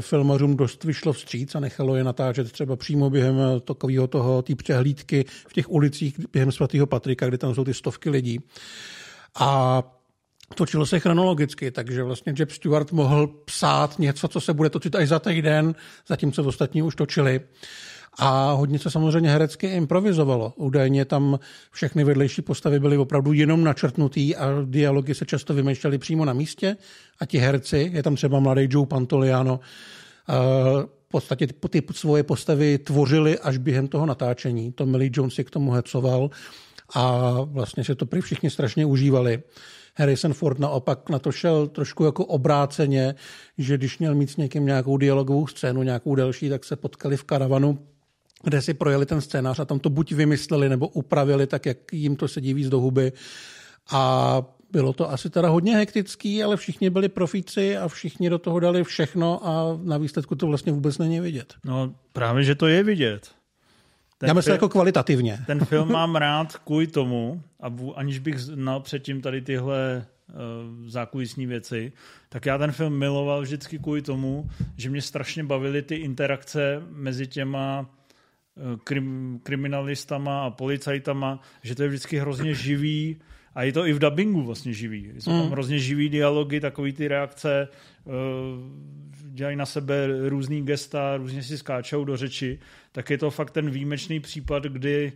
filmařům 0.00 0.56
dost 0.56 0.84
vyšlo 0.84 1.12
vstříc 1.12 1.54
a 1.54 1.60
nechalo 1.60 1.96
je 1.96 2.04
natáčet 2.04 2.52
třeba 2.52 2.76
přímo 2.76 3.10
během 3.10 3.36
takového 3.64 4.06
toho, 4.06 4.42
té 4.42 4.54
přehlídky 4.54 5.24
v 5.48 5.52
těch 5.52 5.70
ulicích 5.70 6.16
během 6.32 6.52
svatého 6.52 6.86
Patrika, 6.86 7.26
kde 7.26 7.38
tam 7.38 7.54
jsou 7.54 7.64
ty 7.64 7.74
stovky 7.74 8.10
lidí. 8.10 8.40
A 9.38 9.82
Točilo 10.54 10.86
se 10.86 11.00
chronologicky, 11.00 11.70
takže 11.70 12.02
vlastně 12.02 12.34
Jeb 12.38 12.50
Stewart 12.50 12.92
mohl 12.92 13.26
psát 13.26 13.98
něco, 13.98 14.28
co 14.28 14.40
se 14.40 14.54
bude 14.54 14.70
točit 14.70 14.94
až 14.94 15.08
za 15.08 15.18
týden, 15.18 15.74
zatímco 16.08 16.44
ostatní 16.44 16.82
už 16.82 16.96
točili. 16.96 17.40
A 18.18 18.52
hodně 18.52 18.78
se 18.78 18.90
samozřejmě 18.90 19.30
herecky 19.30 19.66
improvizovalo. 19.66 20.52
Údajně 20.56 21.04
tam 21.04 21.38
všechny 21.70 22.04
vedlejší 22.04 22.42
postavy 22.42 22.80
byly 22.80 22.96
opravdu 22.96 23.32
jenom 23.32 23.64
načrtnutý 23.64 24.36
a 24.36 24.46
dialogy 24.64 25.14
se 25.14 25.26
často 25.26 25.54
vymýšlely 25.54 25.98
přímo 25.98 26.24
na 26.24 26.32
místě. 26.32 26.76
A 27.20 27.26
ti 27.26 27.38
herci, 27.38 27.90
je 27.94 28.02
tam 28.02 28.16
třeba 28.16 28.40
mladý 28.40 28.68
Joe 28.70 28.86
Pantoliano, 28.86 29.60
v 30.28 31.08
podstatě 31.08 31.46
ty 31.46 31.82
svoje 31.92 32.22
postavy 32.22 32.78
tvořili 32.78 33.38
až 33.38 33.58
během 33.58 33.88
toho 33.88 34.06
natáčení. 34.06 34.72
To 34.72 34.86
Millie 34.86 35.10
Jones 35.14 35.34
si 35.34 35.44
k 35.44 35.50
tomu 35.50 35.70
hecoval 35.70 36.30
a 36.94 37.32
vlastně 37.44 37.84
se 37.84 37.94
to 37.94 38.06
prý 38.06 38.20
všichni 38.20 38.50
strašně 38.50 38.86
užívali. 38.86 39.42
Harrison 39.96 40.34
Ford 40.34 40.58
naopak 40.58 41.10
na 41.10 41.18
to 41.18 41.32
šel 41.32 41.66
trošku 41.66 42.04
jako 42.04 42.24
obráceně, 42.24 43.14
že 43.58 43.78
když 43.78 43.98
měl 43.98 44.14
mít 44.14 44.30
s 44.30 44.36
někým 44.36 44.66
nějakou 44.66 44.96
dialogovou 44.96 45.46
scénu, 45.46 45.82
nějakou 45.82 46.14
delší, 46.14 46.48
tak 46.48 46.64
se 46.64 46.76
potkali 46.76 47.16
v 47.16 47.24
karavanu 47.24 47.78
kde 48.44 48.62
si 48.62 48.74
projeli 48.74 49.06
ten 49.06 49.20
scénář 49.20 49.58
a 49.58 49.64
tam 49.64 49.78
to 49.78 49.90
buď 49.90 50.12
vymysleli 50.12 50.68
nebo 50.68 50.88
upravili 50.88 51.46
tak, 51.46 51.66
jak 51.66 51.92
jim 51.92 52.16
to 52.16 52.28
sedí 52.28 52.54
víc 52.54 52.68
do 52.68 52.80
huby. 52.80 53.12
A 53.92 54.42
bylo 54.70 54.92
to 54.92 55.10
asi 55.10 55.30
teda 55.30 55.48
hodně 55.48 55.76
hektický, 55.76 56.42
ale 56.42 56.56
všichni 56.56 56.90
byli 56.90 57.08
profíci 57.08 57.76
a 57.76 57.88
všichni 57.88 58.30
do 58.30 58.38
toho 58.38 58.60
dali 58.60 58.84
všechno 58.84 59.46
a 59.46 59.78
na 59.82 59.98
výsledku 59.98 60.34
to 60.34 60.46
vlastně 60.46 60.72
vůbec 60.72 60.98
není 60.98 61.20
vidět. 61.20 61.54
No 61.64 61.94
právě, 62.12 62.44
že 62.44 62.54
to 62.54 62.66
je 62.66 62.82
vidět. 62.82 63.30
Ten 64.24 64.28
Já 64.28 64.34
myslím 64.34 64.52
jako 64.52 64.68
kvalitativně. 64.68 65.38
Ten 65.46 65.64
film 65.64 65.92
mám 65.92 66.16
rád 66.16 66.56
kvůli 66.56 66.86
tomu, 66.86 67.42
a 67.60 67.72
aniž 67.96 68.18
bych 68.18 68.38
znal 68.38 68.80
předtím 68.80 69.20
tady 69.20 69.40
tyhle 69.40 70.06
uh, 70.28 70.34
zákulisní 70.88 71.46
věci, 71.46 71.92
tak 72.28 72.46
já 72.46 72.58
ten 72.58 72.72
film 72.72 72.98
miloval 72.98 73.42
vždycky 73.42 73.78
kvůli 73.78 74.02
tomu, 74.02 74.50
že 74.76 74.90
mě 74.90 75.02
strašně 75.02 75.44
bavily 75.44 75.82
ty 75.82 75.94
interakce 75.94 76.82
mezi 76.90 77.26
těma 77.26 77.86
Eh, 78.56 78.78
krim, 78.84 79.40
kriminalistama 79.42 80.44
a 80.44 80.50
policajtama, 80.50 81.40
že 81.62 81.74
to 81.74 81.82
je 81.82 81.88
vždycky 81.88 82.18
hrozně 82.18 82.54
živý 82.54 83.16
a 83.54 83.62
je 83.62 83.72
to 83.72 83.86
i 83.86 83.92
v 83.92 83.98
dubbingu 83.98 84.42
vlastně 84.42 84.72
živý. 84.72 85.12
Jsou 85.18 85.30
tam 85.30 85.46
mm. 85.46 85.50
hrozně 85.50 85.78
živý 85.78 86.08
dialogy, 86.08 86.60
takový 86.60 86.92
ty 86.92 87.08
reakce, 87.08 87.68
eh, 88.06 88.10
dělají 89.34 89.56
na 89.56 89.66
sebe 89.66 90.08
různý 90.28 90.62
gesta, 90.62 91.16
různě 91.16 91.42
si 91.42 91.58
skáčou 91.58 92.04
do 92.04 92.16
řeči, 92.16 92.58
tak 92.92 93.10
je 93.10 93.18
to 93.18 93.30
fakt 93.30 93.50
ten 93.50 93.70
výjimečný 93.70 94.20
případ, 94.20 94.62
kdy 94.62 95.12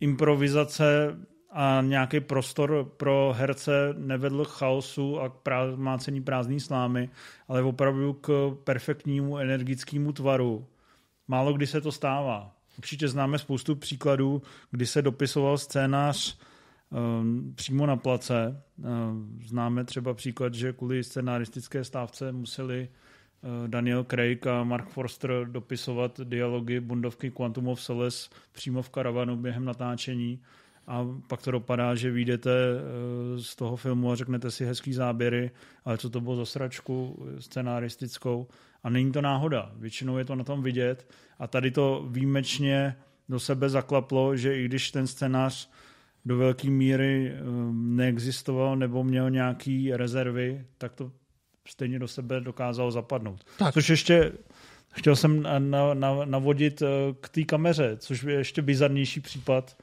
improvizace 0.00 1.16
a 1.50 1.82
nějaký 1.86 2.20
prostor 2.20 2.92
pro 2.96 3.34
herce 3.36 3.94
nevedl 3.98 4.44
k 4.44 4.48
chaosu 4.48 5.20
a 5.20 5.28
k 5.28 5.32
prá- 5.32 5.76
mácení 5.76 6.22
prázdný 6.22 6.60
slámy, 6.60 7.10
ale 7.48 7.62
opravdu 7.62 8.12
k 8.12 8.56
perfektnímu 8.64 9.38
energickému 9.38 10.12
tvaru. 10.12 10.66
Málo 11.28 11.52
kdy 11.52 11.66
se 11.66 11.80
to 11.80 11.92
stává. 11.92 12.56
Určitě 12.78 13.08
známe 13.08 13.38
spoustu 13.38 13.76
příkladů, 13.76 14.42
kdy 14.70 14.86
se 14.86 15.02
dopisoval 15.02 15.58
scénář 15.58 16.38
přímo 17.54 17.86
na 17.86 17.96
place. 17.96 18.62
Um, 18.76 19.38
známe 19.44 19.84
třeba 19.84 20.14
příklad, 20.14 20.54
že 20.54 20.72
kvůli 20.72 21.04
scenaristické 21.04 21.84
stávce 21.84 22.32
museli 22.32 22.88
uh, 23.42 23.68
Daniel 23.68 24.04
Craig 24.04 24.46
a 24.46 24.64
Mark 24.64 24.88
Forster 24.88 25.46
dopisovat 25.50 26.20
dialogy 26.24 26.80
Bondovky 26.80 27.30
Quantum 27.30 27.68
of 27.68 27.80
Solace 27.80 28.30
přímo 28.52 28.82
v 28.82 28.90
karavanu 28.90 29.36
během 29.36 29.64
natáčení 29.64 30.40
a 30.86 31.06
pak 31.28 31.42
to 31.42 31.50
dopadá, 31.50 31.94
že 31.94 32.10
vyjdete 32.10 32.50
uh, 32.50 33.40
z 33.40 33.56
toho 33.56 33.76
filmu 33.76 34.10
a 34.10 34.16
řeknete 34.16 34.50
si 34.50 34.64
hezký 34.64 34.92
záběry, 34.92 35.50
ale 35.84 35.98
co 35.98 36.10
to 36.10 36.20
bylo 36.20 36.36
za 36.36 36.46
sračku 36.46 37.26
scenaristickou 37.38 38.46
a 38.82 38.90
není 38.90 39.12
to 39.12 39.20
náhoda. 39.20 39.72
Většinou 39.76 40.18
je 40.18 40.24
to 40.24 40.34
na 40.34 40.44
tom 40.44 40.62
vidět 40.62 41.12
a 41.38 41.46
tady 41.46 41.70
to 41.70 42.06
výjimečně 42.10 42.96
do 43.28 43.40
sebe 43.40 43.68
zaklaplo, 43.68 44.36
že 44.36 44.58
i 44.58 44.64
když 44.64 44.90
ten 44.90 45.06
scénář 45.06 45.70
do 46.24 46.36
velké 46.36 46.70
míry 46.70 47.32
um, 47.42 47.96
neexistoval 47.96 48.76
nebo 48.76 49.04
měl 49.04 49.30
nějaký 49.30 49.92
rezervy, 49.92 50.64
tak 50.78 50.92
to 50.92 51.10
stejně 51.68 51.98
do 51.98 52.08
sebe 52.08 52.40
dokázalo 52.40 52.90
zapadnout. 52.90 53.44
Tak. 53.58 53.74
Což 53.74 53.90
ještě 53.90 54.32
chtěl 54.92 55.16
jsem 55.16 55.42
na, 55.42 55.94
na, 55.94 56.24
navodit 56.24 56.82
uh, 56.82 56.88
k 57.20 57.28
té 57.28 57.42
kameře, 57.42 57.96
což 57.96 58.22
je 58.22 58.34
ještě 58.34 58.62
bizarnější 58.62 59.20
případ. 59.20 59.76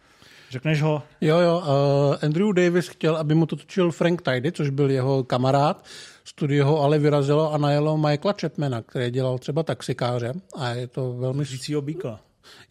Řekneš 0.50 0.82
ho? 0.82 1.04
Jo, 1.22 1.38
jo. 1.38 1.60
Uh, 1.60 2.16
Andrew 2.22 2.54
Davis 2.54 2.88
chtěl, 2.88 3.18
aby 3.18 3.36
mu 3.36 3.46
to 3.46 3.56
točil 3.56 3.92
Frank 3.92 4.22
Tidy, 4.22 4.52
což 4.52 4.70
byl 4.70 4.92
jeho 4.92 5.24
kamarád. 5.24 5.86
Studio 6.24 6.66
ho 6.66 6.82
ale 6.82 7.00
vyrazilo 7.00 7.54
a 7.54 7.58
najelo 7.58 7.98
Michaela 7.98 8.36
Chapmana, 8.42 8.82
který 8.82 9.12
dělal 9.12 9.38
třeba 9.38 9.64
taxikáře 9.64 10.34
a 10.56 10.70
je 10.70 10.88
to 10.88 11.14
velmi... 11.14 11.46
Řícího 11.46 11.82
býka. 11.82 12.20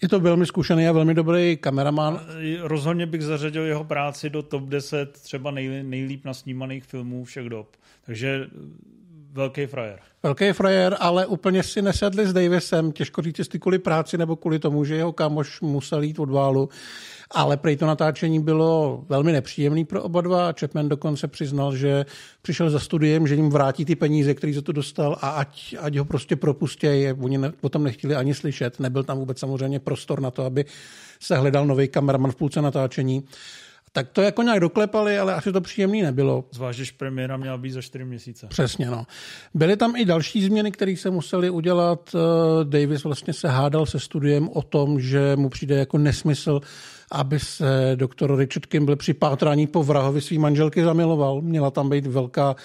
Je 0.02 0.08
to 0.08 0.20
velmi 0.20 0.46
zkušený 0.46 0.88
a 0.88 0.92
velmi 0.92 1.14
dobrý 1.14 1.56
kameraman. 1.56 2.20
Rozhodně 2.60 3.06
bych 3.06 3.22
zařadil 3.22 3.62
jeho 3.62 3.84
práci 3.84 4.30
do 4.30 4.42
top 4.42 4.62
10 4.62 5.12
třeba 5.12 5.50
nej, 5.50 5.82
nejlíp 5.82 6.24
nasnímaných 6.24 6.84
filmů 6.84 7.24
všech 7.24 7.48
dob. 7.48 7.76
Takže 8.06 8.46
velký 9.32 9.66
frajer. 9.66 9.98
Velký 10.22 10.52
frajer, 10.52 10.96
ale 11.00 11.26
úplně 11.26 11.62
si 11.62 11.82
nesedli 11.82 12.26
s 12.26 12.32
Davisem. 12.32 12.92
Těžko 12.92 13.22
říct, 13.22 13.38
jestli 13.38 13.58
kvůli 13.58 13.78
práci 13.78 14.18
nebo 14.18 14.36
kvůli 14.36 14.58
tomu, 14.58 14.84
že 14.84 14.96
jeho 14.96 15.12
kámoš 15.12 15.60
musel 15.60 16.02
jít 16.02 16.18
od 16.18 16.30
válu 16.30 16.68
ale 17.30 17.56
prej 17.56 17.76
to 17.76 17.86
natáčení 17.86 18.40
bylo 18.40 19.04
velmi 19.08 19.32
nepříjemný 19.32 19.84
pro 19.84 20.02
oba 20.02 20.20
dva. 20.20 20.52
Chapman 20.60 20.88
dokonce 20.88 21.28
přiznal, 21.28 21.76
že 21.76 22.06
přišel 22.42 22.70
za 22.70 22.78
studiem, 22.78 23.26
že 23.26 23.34
jim 23.34 23.50
vrátí 23.50 23.84
ty 23.84 23.96
peníze, 23.96 24.34
které 24.34 24.52
za 24.52 24.62
to 24.62 24.72
dostal 24.72 25.18
a 25.20 25.30
ať, 25.30 25.74
ať 25.80 25.96
ho 25.96 26.04
prostě 26.04 26.36
propustí. 26.36 26.86
Oni 27.20 27.38
ne, 27.38 27.52
o 27.60 27.68
tom 27.68 27.84
nechtěli 27.84 28.14
ani 28.14 28.34
slyšet. 28.34 28.80
Nebyl 28.80 29.04
tam 29.04 29.18
vůbec 29.18 29.38
samozřejmě 29.38 29.80
prostor 29.80 30.20
na 30.20 30.30
to, 30.30 30.44
aby 30.44 30.64
se 31.20 31.36
hledal 31.36 31.66
nový 31.66 31.88
kameraman 31.88 32.30
v 32.30 32.36
půlce 32.36 32.62
natáčení. 32.62 33.24
Tak 33.98 34.08
to 34.08 34.22
jako 34.22 34.42
nějak 34.42 34.60
doklepali, 34.60 35.18
ale 35.18 35.34
asi 35.34 35.52
to 35.52 35.60
příjemný 35.60 36.02
nebylo. 36.02 36.44
Zvlášť, 36.50 36.78
že 36.78 36.92
premiéra 36.96 37.36
měla 37.36 37.58
být 37.58 37.70
za 37.70 37.82
čtyři 37.82 38.04
měsíce. 38.04 38.46
Přesně, 38.46 38.90
no. 38.90 39.06
Byly 39.54 39.76
tam 39.76 39.96
i 39.96 40.04
další 40.04 40.44
změny, 40.44 40.72
které 40.72 40.96
se 40.96 41.10
museli 41.10 41.50
udělat. 41.50 42.14
Eh, 42.14 42.64
Davis 42.64 43.04
vlastně 43.04 43.32
se 43.32 43.48
hádal 43.48 43.86
se 43.86 44.00
studiem 44.00 44.48
o 44.48 44.62
tom, 44.62 45.00
že 45.00 45.36
mu 45.36 45.48
přijde 45.48 45.74
jako 45.78 45.98
nesmysl 45.98 46.60
aby 47.12 47.40
se 47.40 47.92
doktor 47.94 48.38
Richard 48.38 48.66
Kimball 48.66 48.96
při 48.96 49.14
pátrání 49.14 49.66
po 49.66 49.82
vrahovi 49.82 50.20
své 50.20 50.38
manželky 50.38 50.82
zamiloval. 50.84 51.40
Měla 51.40 51.70
tam 51.70 51.90
být 51.90 52.06
velká 52.06 52.56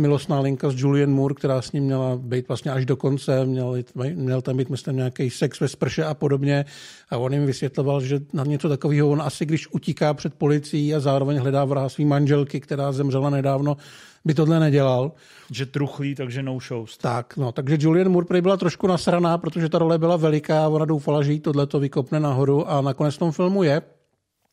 milostná 0.00 0.40
linka 0.40 0.70
s 0.70 0.74
Julian 0.76 1.10
Moore, 1.10 1.34
která 1.34 1.62
s 1.62 1.72
ním 1.72 1.84
měla 1.84 2.16
být 2.16 2.48
vlastně 2.48 2.72
až 2.72 2.86
do 2.86 2.96
konce, 2.96 3.44
měl, 3.44 3.76
měl 4.14 4.42
tam 4.42 4.56
být, 4.56 4.70
myslím, 4.70 4.96
nějaký 4.96 5.30
sex 5.30 5.60
ve 5.60 5.68
sprše 5.68 6.04
a 6.04 6.14
podobně. 6.14 6.64
A 7.10 7.16
on 7.16 7.32
jim 7.32 7.46
vysvětloval, 7.46 8.00
že 8.00 8.20
na 8.32 8.44
něco 8.44 8.68
takového 8.68 9.08
on 9.08 9.22
asi, 9.22 9.46
když 9.46 9.72
utíká 9.72 10.14
před 10.14 10.34
policií 10.34 10.94
a 10.94 11.00
zároveň 11.00 11.38
hledá 11.38 11.64
vraha 11.64 11.88
své 11.88 12.04
manželky, 12.04 12.60
která 12.60 12.92
zemřela 12.92 13.30
nedávno, 13.30 13.76
by 14.24 14.34
tohle 14.34 14.60
nedělal. 14.60 15.12
Že 15.50 15.66
truchlí, 15.66 16.14
takže 16.14 16.42
no 16.42 16.58
shows. 16.60 16.98
Tak, 16.98 17.36
no, 17.36 17.52
takže 17.52 17.76
Julian 17.80 18.08
Moore 18.08 18.42
byla 18.42 18.56
trošku 18.56 18.86
nasraná, 18.86 19.38
protože 19.38 19.68
ta 19.68 19.78
role 19.78 19.98
byla 19.98 20.16
veliká 20.16 20.64
a 20.64 20.68
ona 20.68 20.84
doufala, 20.84 21.22
že 21.22 21.32
jí 21.32 21.40
tohle 21.40 21.66
to 21.66 21.80
vykopne 21.80 22.20
nahoru 22.20 22.70
a 22.70 22.80
nakonec 22.80 23.14
v 23.14 23.18
tom 23.18 23.32
filmu 23.32 23.62
je, 23.62 23.82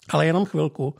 ale 0.10 0.26
jenom 0.26 0.46
chvilku. 0.46 0.96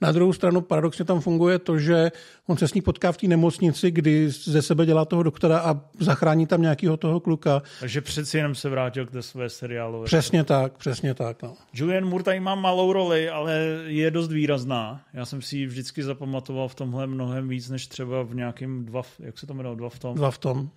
Na 0.00 0.12
druhou 0.12 0.32
stranu 0.32 0.60
paradoxně 0.60 1.04
tam 1.04 1.20
funguje 1.20 1.58
to, 1.58 1.78
že 1.78 2.12
on 2.46 2.56
se 2.56 2.68
s 2.68 2.74
ní 2.74 2.82
potká 2.82 3.12
v 3.12 3.16
té 3.16 3.26
nemocnici, 3.26 3.90
kdy 3.90 4.30
ze 4.30 4.62
sebe 4.62 4.86
dělá 4.86 5.04
toho 5.04 5.22
doktora 5.22 5.58
a 5.58 5.80
zachrání 6.00 6.46
tam 6.46 6.62
nějakého 6.62 6.96
toho 6.96 7.20
kluka. 7.20 7.62
Takže 7.80 8.00
přeci 8.00 8.36
jenom 8.36 8.54
se 8.54 8.68
vrátil 8.68 9.06
k 9.06 9.10
té 9.10 9.22
své 9.22 9.50
seriálové. 9.50 10.04
Přesně 10.04 10.44
tak, 10.44 10.78
přesně 10.78 11.14
tak. 11.14 11.42
No. 11.42 11.54
Julian 11.72 12.04
Moore 12.04 12.24
tady 12.24 12.40
má 12.40 12.54
malou 12.54 12.92
roli, 12.92 13.28
ale 13.28 13.54
je 13.86 14.10
dost 14.10 14.32
výrazná. 14.32 15.00
Já 15.14 15.24
jsem 15.24 15.42
si 15.42 15.56
ji 15.56 15.66
vždycky 15.66 16.02
zapamatoval 16.02 16.68
v 16.68 16.74
tomhle 16.74 17.06
mnohem 17.06 17.48
víc, 17.48 17.68
než 17.68 17.86
třeba 17.86 18.22
v 18.22 18.34
nějakém 18.34 18.84
dva, 18.84 19.02
jak 19.18 19.38
se 19.38 19.46
to 19.46 19.54
jmenuje, 19.54 19.76
dva 19.76 19.88
v 19.88 19.98
tom. 19.98 20.14
Dva 20.14 20.30
v 20.30 20.38
tom. 20.38 20.70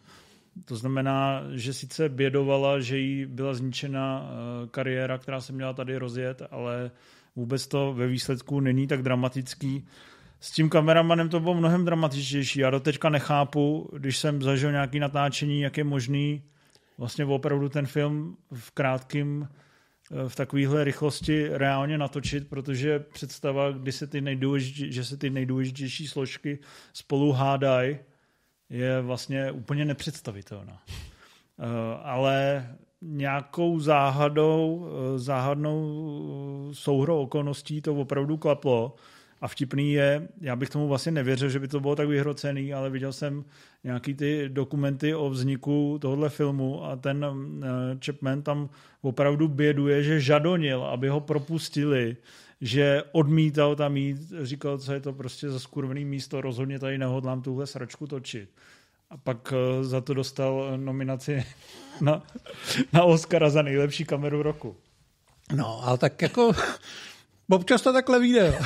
To 0.65 0.75
znamená, 0.75 1.43
že 1.53 1.73
sice 1.73 2.09
bědovala, 2.09 2.79
že 2.79 2.97
jí 2.97 3.25
byla 3.25 3.53
zničena 3.53 4.29
eh, 4.29 4.67
kariéra, 4.67 5.17
která 5.17 5.41
se 5.41 5.53
měla 5.53 5.73
tady 5.73 5.97
rozjet, 5.97 6.41
ale 6.51 6.91
vůbec 7.35 7.67
to 7.67 7.93
ve 7.93 8.07
výsledku 8.07 8.59
není 8.59 8.87
tak 8.87 9.01
dramatický. 9.01 9.87
S 10.39 10.51
tím 10.51 10.69
kameramanem 10.69 11.29
to 11.29 11.39
bylo 11.39 11.53
mnohem 11.53 11.85
dramatičtější. 11.85 12.59
Já 12.59 12.69
doteďka 12.69 13.09
nechápu, 13.09 13.89
když 13.97 14.17
jsem 14.17 14.41
zažil 14.41 14.71
nějaké 14.71 14.99
natáčení, 14.99 15.61
jak 15.61 15.77
je 15.77 15.83
možný 15.83 16.43
vlastně 16.97 17.25
opravdu 17.25 17.69
ten 17.69 17.85
film 17.85 18.37
v 18.53 18.71
krátkém 18.71 19.47
eh, 19.47 20.29
v 20.29 20.35
takovéhle 20.35 20.83
rychlosti 20.83 21.47
reálně 21.51 21.97
natočit, 21.97 22.49
protože 22.49 22.99
představa, 22.99 23.71
kdy 23.71 23.91
se 23.91 24.07
ty 24.07 24.23
že 24.91 25.05
se 25.05 25.17
ty 25.17 25.29
nejdůležitější 25.29 26.07
složky 26.07 26.59
spolu 26.93 27.31
hádají, 27.31 27.97
je 28.69 29.01
vlastně 29.01 29.51
úplně 29.51 29.85
nepředstavitelná. 29.85 30.81
Eh, 31.59 31.65
ale 32.03 32.67
nějakou 33.01 33.79
záhadou, 33.79 34.87
eh, 34.87 35.19
záhadnou 35.19 36.69
souhrou 36.73 37.21
okolností 37.21 37.81
to 37.81 37.95
opravdu 37.95 38.37
klaplo. 38.37 38.95
A 39.41 39.47
vtipný 39.47 39.93
je, 39.93 40.27
já 40.41 40.55
bych 40.55 40.69
tomu 40.69 40.87
vlastně 40.87 41.11
nevěřil, 41.11 41.49
že 41.49 41.59
by 41.59 41.67
to 41.67 41.79
bylo 41.79 41.95
tak 41.95 42.07
vyhrocený, 42.07 42.73
ale 42.73 42.89
viděl 42.89 43.13
jsem 43.13 43.43
nějaký 43.83 44.13
ty 44.13 44.49
dokumenty 44.49 45.15
o 45.15 45.29
vzniku 45.29 45.97
tohohle 46.01 46.29
filmu 46.29 46.85
a 46.85 46.95
ten 46.95 47.25
eh, 47.25 47.97
Chapman 48.05 48.41
tam 48.41 48.69
opravdu 49.01 49.47
běduje, 49.47 50.03
že 50.03 50.19
žadonil, 50.19 50.83
aby 50.83 51.09
ho 51.09 51.19
propustili, 51.19 52.17
že 52.61 53.03
odmítal 53.11 53.75
tam 53.75 53.97
jít, 53.97 54.17
říkal, 54.41 54.77
co 54.77 54.93
je 54.93 54.99
to 54.99 55.13
prostě 55.13 55.49
za 55.49 55.59
skurvený 55.59 56.05
místo, 56.05 56.41
rozhodně 56.41 56.79
tady 56.79 56.97
nehodlám 56.97 57.41
tuhle 57.41 57.67
sračku 57.67 58.07
točit. 58.07 58.49
A 59.11 59.17
pak 59.17 59.53
eh, 59.53 59.83
za 59.83 60.01
to 60.01 60.13
dostal 60.13 60.77
nominaci 60.77 61.45
na, 62.01 62.23
na 62.93 63.03
Oscara 63.03 63.49
za 63.49 63.61
nejlepší 63.61 64.05
kameru 64.05 64.43
roku. 64.43 64.75
No, 65.55 65.87
ale 65.87 65.97
tak 65.97 66.21
jako 66.21 66.51
občas 67.49 67.81
to 67.81 67.93
takhle 67.93 68.19
vyjde. 68.19 68.59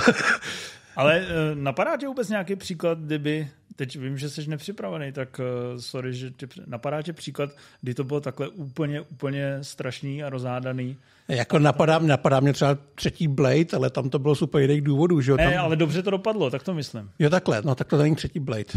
ale 0.95 1.19
eh, 1.19 1.55
napadá 1.55 1.97
tě 1.97 2.07
vůbec 2.07 2.29
nějaký 2.29 2.55
příklad, 2.55 2.99
kdyby, 2.99 3.47
teď 3.75 3.97
vím, 3.97 4.17
že 4.17 4.29
jsi 4.29 4.49
nepřipravený, 4.49 5.11
tak 5.11 5.41
sorry, 5.79 6.13
že 6.13 6.31
tě, 6.31 6.47
napadá 6.65 7.01
tě 7.01 7.13
příklad, 7.13 7.49
kdy 7.81 7.93
to 7.93 8.03
bylo 8.03 8.21
takhle 8.21 8.47
úplně, 8.47 9.01
úplně 9.01 9.57
strašný 9.61 10.23
a 10.23 10.29
rozhádaný? 10.29 10.97
Jako 11.27 11.59
napadá, 11.59 11.99
napadá 11.99 12.39
mě 12.39 12.53
třeba 12.53 12.77
třetí 12.95 13.27
Blade, 13.27 13.65
ale 13.73 13.89
tam 13.89 14.09
to 14.09 14.19
bylo 14.19 14.35
super 14.35 14.61
jiných 14.61 14.81
důvodů, 14.81 15.21
že 15.21 15.31
jo? 15.31 15.37
Ne, 15.37 15.53
tam... 15.53 15.65
ale 15.65 15.75
dobře 15.75 16.03
to 16.03 16.11
dopadlo, 16.11 16.49
tak 16.49 16.63
to 16.63 16.73
myslím. 16.73 17.11
Jo, 17.19 17.29
takhle, 17.29 17.61
no 17.65 17.75
tak 17.75 17.87
to 17.87 17.97
není 17.97 18.15
třetí 18.15 18.39
Blade. 18.39 18.73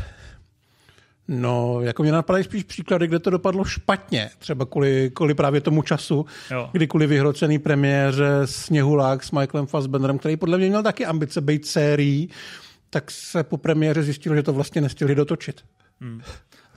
No, 1.28 1.80
jako 1.80 2.02
mě 2.02 2.12
napadají 2.12 2.44
spíš 2.44 2.64
příklady, 2.64 3.06
kde 3.06 3.18
to 3.18 3.30
dopadlo 3.30 3.64
špatně, 3.64 4.30
třeba 4.38 4.66
kvůli, 4.66 5.10
kvůli 5.14 5.34
právě 5.34 5.60
tomu 5.60 5.82
času, 5.82 6.26
jo. 6.50 6.68
kdy 6.72 6.86
kvůli 6.86 7.06
vyhrocený 7.06 7.58
premiéře 7.58 8.30
Sněhulák 8.44 9.24
s 9.24 9.30
Michaelem 9.30 9.66
Fassbenderem, 9.66 10.18
který 10.18 10.36
podle 10.36 10.58
mě 10.58 10.68
měl 10.68 10.82
taky 10.82 11.06
ambice 11.06 11.40
být 11.40 11.66
sérií, 11.66 12.30
tak 12.90 13.10
se 13.10 13.42
po 13.42 13.56
premiéře 13.56 14.02
zjistilo, 14.02 14.36
že 14.36 14.42
to 14.42 14.52
vlastně 14.52 14.80
nestihli 14.80 15.14
dotočit. 15.14 15.64
Hmm. 16.00 16.22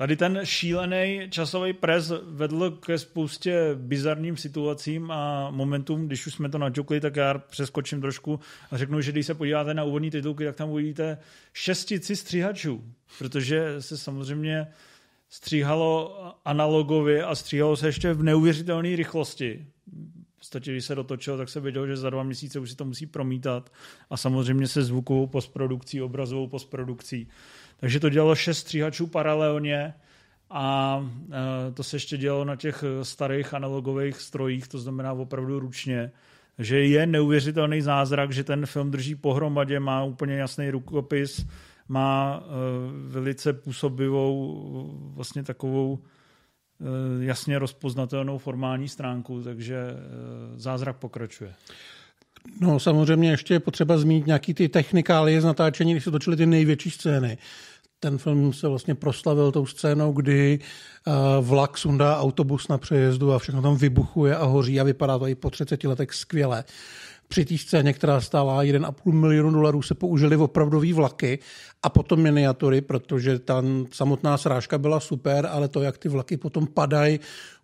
Tady 0.02 0.16
ten 0.16 0.40
šílený 0.44 1.28
časový 1.30 1.74
pres 1.74 2.12
vedl 2.24 2.72
ke 2.72 2.98
spoustě 2.98 3.70
bizarním 3.76 4.38
situacím 4.38 5.12
a 5.12 5.52
momentům, 5.52 6.08
když 6.08 6.28
už 6.28 6.34
jsme 6.34 6.50
to 6.50 6.58
naťukli, 6.58 7.00
tak 7.00 7.16
já 7.16 7.38
přeskočím 7.38 8.02
trošku 8.02 8.40
a 8.72 8.78
řeknu, 8.78 9.02
že 9.02 9.12
když 9.12 9.26
se 9.26 9.34
podíváte 9.34 9.74
na 9.74 9.84
úvodní 9.84 10.12
titulky, 10.12 10.46
tak 10.46 10.56
tam 10.56 10.70
uvidíte 10.70 11.18
šestici 11.54 12.16
stříhačů, 12.16 12.84
protože 13.18 13.82
se 13.82 13.98
samozřejmě 13.98 14.68
stříhalo 15.30 16.22
analogově 16.46 17.24
a 17.24 17.36
stříhalo 17.36 17.76
se 17.76 17.88
ještě 17.88 18.14
v 18.14 18.24
neuvěřitelné 18.24 18.96
rychlosti. 18.96 19.66
Podstatě, 20.42 20.72
když 20.72 20.86
se 20.86 20.96
dotočilo, 20.96 21.38
tak 21.38 21.50
se 21.50 21.60
vědělo, 21.60 21.88
že 21.88 21.98
za 21.98 22.10
dva 22.10 22.24
měsíce 22.24 22.60
už 22.60 22.70
si 22.70 22.76
to 22.76 22.86
musí 22.86 23.06
promítat 23.06 23.72
a 24.10 24.18
samozřejmě 24.18 24.68
se 24.68 24.84
zvukovou 24.84 25.28
postprodukcí, 25.28 26.02
obrazovou 26.02 26.48
postprodukcí. 26.48 27.28
Takže 27.80 28.00
to 28.00 28.10
dělalo 28.10 28.36
šest 28.36 28.58
stříhačů 28.58 29.08
paralelně 29.08 29.94
a 30.50 31.00
e, 31.70 31.72
to 31.72 31.84
se 31.84 31.96
ještě 31.96 32.18
dělalo 32.18 32.46
na 32.46 32.56
těch 32.56 32.84
starých 33.02 33.54
analogových 33.54 34.16
strojích, 34.16 34.68
to 34.68 34.80
znamená 34.80 35.14
opravdu 35.14 35.60
ručně. 35.60 36.12
Takže 36.56 36.80
je 36.80 37.06
neuvěřitelný 37.06 37.82
zázrak, 37.82 38.32
že 38.32 38.44
ten 38.44 38.66
film 38.66 38.92
drží 38.92 39.16
pohromadě, 39.16 39.80
má 39.80 40.04
úplně 40.04 40.36
jasný 40.36 40.70
rukopis, 40.70 41.46
má 41.88 42.44
e, 42.44 42.48
velice 43.10 43.54
působivou 43.54 45.12
vlastně 45.16 45.44
takovou 45.44 46.00
jasně 47.20 47.60
rozpoznatelnou 47.60 48.38
formální 48.38 48.90
stránku, 48.90 49.44
takže 49.44 49.88
zázrak 50.56 50.98
pokračuje. 50.98 51.54
No 52.62 52.80
samozřejmě 52.80 53.30
ještě 53.30 53.54
je 53.54 53.60
potřeba 53.60 53.98
zmínit 53.98 54.28
nějaký 54.28 54.54
ty 54.54 54.70
technikálie 54.70 55.42
z 55.42 55.46
natáčení, 55.46 55.92
když 55.92 56.04
se 56.04 56.12
točily 56.12 56.38
ty 56.38 56.46
největší 56.46 56.92
scény 56.92 57.38
ten 58.04 58.18
film 58.18 58.54
se 58.54 58.68
vlastně 58.68 58.96
proslavil 58.96 59.52
tou 59.52 59.66
scénou, 59.66 60.12
kdy 60.14 60.60
eh, 60.60 61.12
vlak 61.42 61.78
sundá 61.78 62.20
autobus 62.20 62.68
na 62.68 62.78
přejezdu 62.78 63.34
a 63.34 63.40
všechno 63.40 63.62
tam 63.62 63.76
vybuchuje 63.76 64.36
a 64.36 64.46
hoří 64.46 64.80
a 64.80 64.84
vypadá 64.84 65.20
to 65.20 65.28
i 65.28 65.36
po 65.36 65.50
30 65.50 65.84
letech 65.84 66.14
skvěle. 66.14 66.64
Při 67.32 67.46
té 67.46 67.58
scéně, 67.58 67.94
která 67.94 68.22
stála 68.22 68.64
1,5 68.64 69.12
milionu 69.12 69.52
dolarů, 69.52 69.82
se 69.82 69.96
použily 69.96 70.36
opravdové 70.38 70.94
vlaky 70.94 71.40
a 71.84 71.90
potom 71.90 72.20
miniatury, 72.20 72.82
protože 72.82 73.40
ta 73.40 73.64
samotná 73.92 74.38
srážka 74.38 74.78
byla 74.78 75.00
super, 75.00 75.48
ale 75.52 75.68
to, 75.68 75.82
jak 75.82 75.98
ty 75.98 76.10
vlaky 76.10 76.38
potom 76.38 76.68
padají, 76.68 77.20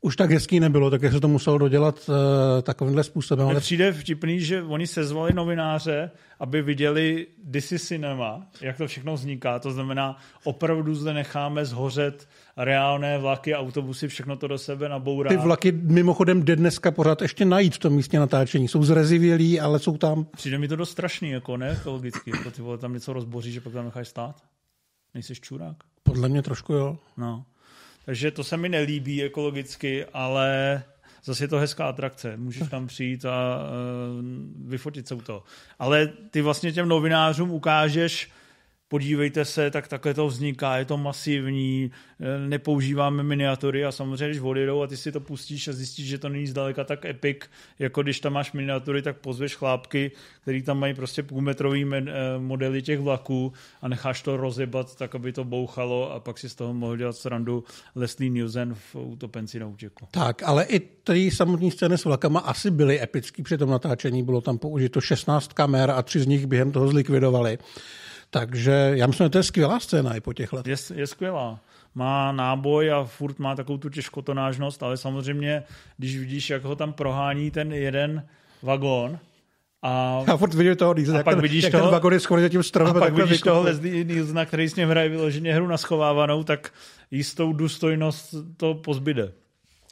už 0.08 0.16
tak 0.16 0.32
hezký 0.32 0.60
nebylo, 0.60 0.90
takže 0.90 1.12
se 1.12 1.20
to 1.20 1.28
muselo 1.28 1.58
dodělat 1.58 2.10
uh, 2.10 2.16
takovýmhle 2.62 3.04
způsobem. 3.04 3.48
Ale 3.48 3.60
přijde 3.60 3.92
vtipný, 3.92 4.40
že 4.40 4.64
oni 4.64 4.88
sezvali 4.88 5.34
novináře, 5.34 6.12
aby 6.40 6.62
viděli 6.62 7.28
DC 7.44 7.74
Cinema, 7.78 8.48
jak 8.62 8.78
to 8.78 8.88
všechno 8.88 9.14
vzniká. 9.14 9.60
To 9.60 9.72
znamená, 9.72 10.18
opravdu 10.44 10.96
zde 10.96 11.14
necháme 11.14 11.66
zhořet 11.66 12.28
reálné 12.58 13.18
vlaky, 13.18 13.56
autobusy, 13.56 14.08
všechno 14.08 14.36
to 14.36 14.48
do 14.48 14.58
sebe 14.58 14.90
nabourá. 14.90 15.30
Ty 15.30 15.38
vlaky 15.38 15.72
mimochodem 15.72 16.44
jde 16.44 16.56
dneska 16.56 16.92
pořád 16.92 17.22
ještě 17.22 17.46
najít 17.46 17.76
v 17.76 17.80
tom 17.80 17.94
místě 17.94 18.20
natáčení. 18.20 18.68
Jsou 18.68 18.84
zrezivělí, 18.84 19.60
ale 19.60 19.80
jsou 19.80 19.98
tam. 19.98 20.26
Přijde 20.26 20.58
mi 20.58 20.68
to 20.68 20.76
dost 20.76 20.90
strašný, 20.90 21.30
jako 21.30 21.58
ne, 21.58 21.72
ekologicky. 21.72 22.32
Jako 22.38 22.52
ty 22.52 22.62
vole 22.62 22.78
tam 22.78 22.94
něco 22.94 23.14
rozboří, 23.14 23.52
že 23.52 23.62
pak 23.62 23.74
tam 23.74 23.86
necháš 23.86 24.08
stát. 24.08 24.44
Nejsi 25.14 25.36
čurák? 25.36 25.76
Podle 26.04 26.30
mě 26.30 26.42
trošku 26.42 26.74
jo. 26.74 26.98
No. 27.18 27.46
Takže 28.08 28.32
to 28.32 28.44
se 28.44 28.58
mi 28.58 28.70
nelíbí 28.70 29.24
ekologicky, 29.24 30.06
ale 30.14 30.84
zase 31.24 31.44
je 31.44 31.48
to 31.48 31.58
hezká 31.58 31.88
atrakce. 31.88 32.38
Můžeš 32.38 32.70
tam 32.70 32.88
přijít 32.88 33.26
a 33.26 33.60
uh, 33.60 34.70
vyfotit 34.70 35.08
se 35.08 35.16
u 35.16 35.22
toho. 35.22 35.44
Ale 35.80 36.08
ty 36.08 36.42
vlastně 36.42 36.72
těm 36.72 36.88
novinářům 36.88 37.52
ukážeš, 37.52 38.30
podívejte 38.88 39.46
se, 39.46 39.72
tak 39.72 39.88
takhle 39.88 40.14
to 40.14 40.28
vzniká, 40.28 40.78
je 40.78 40.86
to 40.86 40.98
masivní, 40.98 41.92
eh, 42.20 42.48
nepoužíváme 42.48 43.24
miniatury 43.24 43.86
a 43.86 43.92
samozřejmě, 43.92 44.28
když 44.28 44.42
odjedou 44.42 44.82
a 44.82 44.88
ty 44.88 44.98
si 44.98 45.12
to 45.12 45.20
pustíš 45.20 45.68
a 45.68 45.74
zjistíš, 45.74 46.08
že 46.08 46.18
to 46.18 46.30
není 46.30 46.48
zdaleka 46.48 46.84
tak 46.84 47.06
epic, 47.06 47.38
jako 47.80 48.04
když 48.04 48.20
tam 48.20 48.34
máš 48.34 48.52
miniatury, 48.52 49.02
tak 49.02 49.18
pozveš 49.18 49.56
chlápky, 49.56 50.12
který 50.42 50.62
tam 50.62 50.80
mají 50.80 50.94
prostě 50.94 51.24
půlmetrový 51.24 51.86
eh, 51.94 52.04
modely 52.38 52.82
těch 52.82 53.00
vlaků 53.00 53.54
a 53.82 53.88
necháš 53.88 54.22
to 54.22 54.38
rozebat 54.38 54.96
tak, 54.96 55.16
aby 55.16 55.32
to 55.34 55.44
bouchalo 55.44 56.12
a 56.12 56.20
pak 56.20 56.38
si 56.38 56.50
z 56.50 56.56
toho 56.56 56.74
mohl 56.74 56.98
dělat 56.98 57.16
srandu 57.16 57.64
Leslie 57.96 58.30
Nielsen 58.30 58.76
v 58.76 58.96
Utopenci 58.96 59.60
na 59.60 59.68
útěku. 59.68 60.06
Tak, 60.12 60.44
ale 60.44 60.66
i 60.66 60.80
ty 60.80 61.32
samotné 61.32 61.72
scény 61.72 61.98
s 61.98 62.06
vlakama 62.06 62.40
asi 62.40 62.72
byly 62.72 63.02
epický 63.02 63.44
při 63.44 63.58
tom 63.58 63.70
natáčení, 63.70 64.24
bylo 64.24 64.42
tam 64.42 64.58
použito 64.58 65.02
16 65.02 65.54
kamer 65.54 65.92
a 65.92 66.02
tři 66.02 66.20
z 66.20 66.28
nich 66.28 66.46
během 66.46 66.72
toho 66.72 66.88
zlikvidovali. 66.88 67.58
Takže 68.30 68.92
já 68.94 69.08
myslím, 69.08 69.26
že 69.26 69.30
to 69.30 69.38
je 69.38 69.44
skvělá 69.44 69.80
scéna 69.80 70.16
i 70.16 70.22
po 70.22 70.34
těch 70.34 70.54
letech. 70.54 70.90
Je, 70.90 71.00
je 71.00 71.08
skvělá. 71.08 71.60
Má 71.96 72.32
náboj 72.32 72.92
a 72.92 73.04
furt 73.04 73.40
má 73.40 73.56
takovou 73.56 73.78
tu 73.78 73.90
těžkotonážnost, 73.90 74.84
ale 74.84 74.98
samozřejmě, 74.98 75.64
když 75.98 76.18
vidíš, 76.18 76.50
jak 76.50 76.64
ho 76.64 76.76
tam 76.76 76.94
prohání 76.94 77.52
ten 77.52 77.74
jeden 77.74 78.26
vagón, 78.62 79.20
a, 79.82 80.24
a 80.28 80.38
furt 80.38 80.54
vidíš 80.54 80.78
toho 80.78 80.94
Nielsena, 80.94 81.18
jak, 81.18 81.26
pak 81.26 81.36
ten, 81.36 81.42
vidíš 81.42 81.64
jak 81.64 81.72
toho, 81.72 81.84
ten 81.84 81.92
vagon 81.92 82.14
je 82.14 82.20
schovaný 82.20 82.50
tím 82.50 82.64
stromem. 82.64 82.98
A 82.98 83.00
pak 83.00 83.14
vidíš 83.14 83.42
toho 83.42 83.64
Leslie 83.64 84.04
Nielsena, 84.04 84.46
který 84.46 84.70
s 84.70 84.76
ním 84.76 84.90
hraje 84.90 85.10
vyloženě 85.10 85.54
hru 85.54 85.68
na 85.68 85.78
schovávanou, 85.78 86.44
tak 86.44 86.74
jistou 87.12 87.54
důstojnost 87.54 88.36
to 88.58 88.74
pozbyde. 88.74 89.32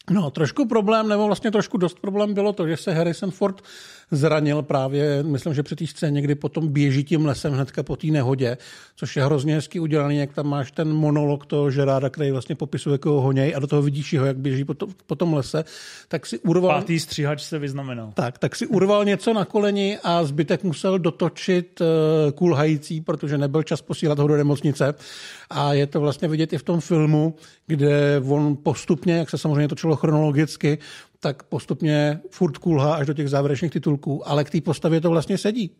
No, 0.10 0.32
trošku 0.32 0.68
problém, 0.68 1.08
nebo 1.08 1.26
vlastně 1.26 1.52
trošku 1.52 1.78
dost 1.78 2.00
problém 2.00 2.34
bylo 2.34 2.54
to, 2.54 2.68
že 2.68 2.78
se 2.78 2.94
Harrison 2.94 3.32
Ford 3.32 3.62
zranil 4.12 4.62
právě, 4.62 5.24
myslím, 5.24 5.54
že 5.54 5.64
při 5.64 5.76
té 5.76 5.88
scéně, 5.88 6.22
kdy 6.22 6.36
potom 6.36 6.68
běží 6.68 7.04
tím 7.04 7.26
lesem 7.26 7.54
hnedka 7.54 7.84
po 7.84 7.96
té 7.96 8.08
nehodě, 8.08 8.58
což 8.96 9.16
je 9.16 9.26
hrozně 9.26 9.56
hezky 9.56 9.80
udělaný, 9.80 10.18
jak 10.18 10.34
tam 10.34 10.48
máš 10.48 10.72
ten 10.72 10.94
monolog 10.94 11.46
toho 11.46 11.72
Žeráda, 11.72 12.10
který 12.10 12.32
vlastně 12.32 12.56
popisuje, 12.56 12.94
jak 12.94 13.06
ho 13.06 13.22
honěj 13.22 13.54
a 13.56 13.60
do 13.60 13.68
toho 13.68 13.82
vidíš 13.82 14.18
ho, 14.18 14.26
jak 14.26 14.38
běží 14.38 14.64
po, 14.64 14.74
to, 14.74 14.88
po 15.08 15.16
tom 15.16 15.34
lese, 15.34 15.66
tak 16.08 16.26
si 16.26 16.40
urval... 16.40 16.80
Pátý 16.80 17.00
stříhač 17.00 17.44
se 17.44 17.60
vyznamenal. 17.60 18.12
Tak, 18.14 18.38
tak 18.38 18.56
si 18.56 18.68
urval 18.68 19.06
něco 19.06 19.34
na 19.34 19.46
koleni 19.46 19.98
a 20.04 20.24
zbytek 20.24 20.64
musel 20.64 21.00
dotočit 21.00 21.82
uh, 21.82 21.88
kulhající, 22.32 23.02
protože 23.02 23.38
nebyl 23.38 23.64
čas 23.64 23.82
posílat 23.82 24.20
ho 24.20 24.28
do 24.28 24.38
nemocnice. 24.38 24.94
A 25.50 25.74
je 25.74 25.88
to 25.88 26.00
vlastně 26.00 26.28
vidět 26.28 26.54
i 26.54 26.58
v 26.58 26.64
tom 26.64 26.80
filmu, 26.80 27.36
kde 27.68 28.22
on 28.28 28.58
postupně, 28.64 29.14
jak 29.14 29.30
se 29.30 29.38
samozřejmě 29.38 29.68
točilo 29.68 29.96
chronologicky, 29.96 30.78
tak 31.26 31.44
postupně 31.44 32.20
furt 32.30 32.58
kulhá 32.58 32.96
až 32.96 33.08
do 33.08 33.14
těch 33.14 33.30
závěrečných 33.30 33.72
titulků, 33.72 34.30
ale 34.30 34.44
k 34.44 34.50
té 34.50 34.62
postavě 34.62 35.02
to 35.02 35.10
vlastně 35.10 35.38
sedí. 35.38 35.72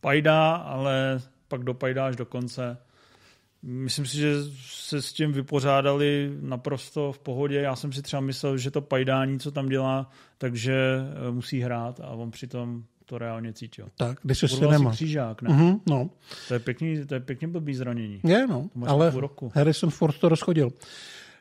Pajdá, 0.00 0.54
ale 0.54 1.20
pak 1.48 1.64
dopajdá 1.64 2.06
až 2.06 2.16
do 2.16 2.26
konce. 2.26 2.76
Myslím 3.62 4.06
si, 4.06 4.16
že 4.16 4.34
se 4.66 5.02
s 5.02 5.12
tím 5.12 5.32
vypořádali 5.32 6.32
naprosto 6.40 7.12
v 7.12 7.18
pohodě. 7.18 7.60
Já 7.60 7.76
jsem 7.76 7.92
si 7.92 8.02
třeba 8.02 8.20
myslel, 8.20 8.58
že 8.58 8.70
to 8.70 8.80
pajdání, 8.80 9.38
co 9.38 9.50
tam 9.50 9.68
dělá, 9.68 10.10
takže 10.38 10.74
eh, 11.28 11.30
musí 11.30 11.60
hrát 11.60 12.00
a 12.00 12.08
on 12.08 12.30
přitom 12.30 12.84
to 13.06 13.18
reálně 13.18 13.52
cítil. 13.52 13.88
Tak, 13.96 14.18
když 14.22 14.38
se 14.38 14.48
si 14.48 14.66
nemá. 14.66 14.90
křížák, 14.90 15.42
ne? 15.42 15.50
Mm-hmm, 15.50 15.80
no. 15.88 16.10
To 16.48 16.54
je 16.54 16.60
pěkný, 16.60 17.06
to 17.06 17.14
je 17.14 17.20
pěkně 17.20 17.48
blbý 17.48 17.74
zranění. 17.74 18.20
Je, 18.24 18.46
no, 18.46 18.70
ale 18.86 19.12
Harrison 19.54 19.90
Ford 19.90 20.18
to 20.18 20.28
rozchodil. 20.28 20.70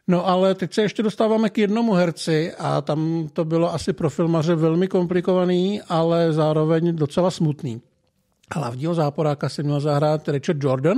No 0.08 0.28
ale 0.28 0.56
teď 0.56 0.74
se 0.74 0.82
ještě 0.82 1.04
dostáváme 1.04 1.50
k 1.50 1.58
jednomu 1.58 1.94
herci 1.94 2.54
a 2.60 2.82
tam 2.82 3.30
to 3.34 3.46
bylo 3.46 3.74
asi 3.74 3.94
pro 3.94 4.10
filmaře 4.10 4.56
velmi 4.56 4.88
komplikovaný, 4.88 5.82
ale 5.90 6.34
zároveň 6.34 6.96
docela 6.96 7.32
smutný. 7.32 7.82
Hlavního 8.56 8.94
záporáka 8.94 9.50
si 9.50 9.64
měl 9.64 9.80
zahrát 9.80 10.30
Richard 10.30 10.64
Jordan, 10.64 10.98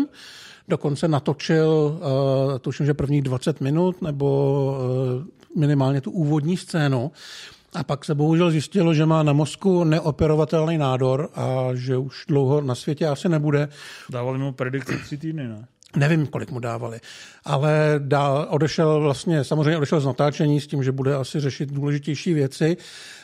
dokonce 0.67 1.07
natočil, 1.07 1.69
uh, 1.69 2.59
tuším, 2.59 2.85
že 2.85 2.93
prvních 2.93 3.21
20 3.21 3.61
minut, 3.61 4.01
nebo 4.01 4.77
uh, 5.17 5.59
minimálně 5.61 6.01
tu 6.01 6.11
úvodní 6.11 6.57
scénu. 6.57 7.11
A 7.73 7.83
pak 7.83 8.05
se 8.05 8.15
bohužel 8.15 8.51
zjistilo, 8.51 8.93
že 8.93 9.05
má 9.05 9.23
na 9.23 9.33
mozku 9.33 9.83
neoperovatelný 9.83 10.77
nádor 10.77 11.29
a 11.35 11.69
že 11.73 11.97
už 11.97 12.25
dlouho 12.27 12.61
na 12.61 12.75
světě 12.75 13.07
asi 13.07 13.29
nebude. 13.29 13.69
Dávali 14.09 14.39
mu 14.39 14.51
predikci 14.51 14.97
tři 14.97 15.17
týdny, 15.17 15.47
ne? 15.47 15.67
Nevím, 15.95 16.27
kolik 16.27 16.51
mu 16.51 16.59
dávali, 16.59 16.99
ale 17.45 17.95
dál 17.97 18.47
odešel 18.49 18.99
vlastně, 19.01 19.43
samozřejmě 19.43 19.77
odešel 19.77 19.99
z 19.99 20.05
natáčení 20.05 20.61
s 20.61 20.67
tím, 20.67 20.83
že 20.83 20.91
bude 20.91 21.15
asi 21.15 21.39
řešit 21.39 21.69
důležitější 21.69 22.33
věci 22.33 22.77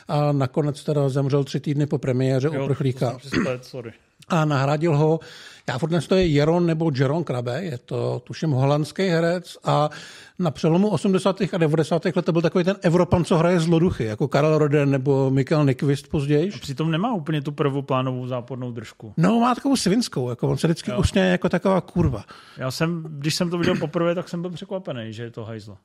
a 0.08 0.32
nakonec 0.32 0.84
teda 0.84 1.08
zemřel 1.08 1.44
tři 1.44 1.60
týdny 1.60 1.86
po 1.86 1.98
premiéře 1.98 2.50
jo, 2.52 2.64
Uprchlíka. 2.64 3.18
sorry. 3.62 3.92
A 4.28 4.44
nahradil 4.44 4.96
ho, 4.96 5.20
já 5.68 5.78
furt 5.78 6.06
to 6.08 6.14
je 6.14 6.26
Jeron 6.26 6.66
nebo 6.66 6.90
Jeron 6.98 7.24
Krabe, 7.24 7.64
je 7.64 7.78
to 7.78 8.22
tuším 8.24 8.50
holandský 8.50 9.02
herec 9.02 9.58
a 9.64 9.90
na 10.38 10.50
přelomu 10.50 10.88
80. 10.88 11.40
a 11.52 11.58
90. 11.58 12.04
let 12.04 12.24
to 12.24 12.32
byl 12.32 12.42
takový 12.42 12.64
ten 12.64 12.76
Evropan, 12.82 13.24
co 13.24 13.36
hraje 13.36 13.60
zloduchy, 13.60 14.04
jako 14.04 14.28
Karel 14.28 14.58
Roden 14.58 14.90
nebo 14.90 15.30
Mikael 15.30 15.64
Nyqvist 15.64 16.08
později. 16.08 16.52
A 16.54 16.58
přitom 16.58 16.90
nemá 16.90 17.14
úplně 17.14 17.42
tu 17.42 17.52
prvoplánovou 17.52 18.26
zápornou 18.26 18.72
držku. 18.72 19.14
No, 19.16 19.40
má 19.40 19.54
takovou 19.54 19.76
svinskou, 19.76 20.30
jako 20.30 20.48
on 20.48 20.56
se 20.56 20.66
vždycky 20.66 20.90
jo. 20.90 20.98
usně 20.98 21.22
jako 21.22 21.48
taková 21.48 21.80
kurva. 21.80 22.24
Já 22.56 22.70
jsem, 22.70 23.04
když 23.08 23.34
jsem 23.34 23.50
to 23.50 23.58
viděl 23.58 23.76
poprvé, 23.76 24.14
tak 24.14 24.28
jsem 24.28 24.42
byl 24.42 24.50
překvapený, 24.50 25.12
že 25.12 25.22
je 25.22 25.30
to 25.30 25.44
hajzlo. 25.44 25.78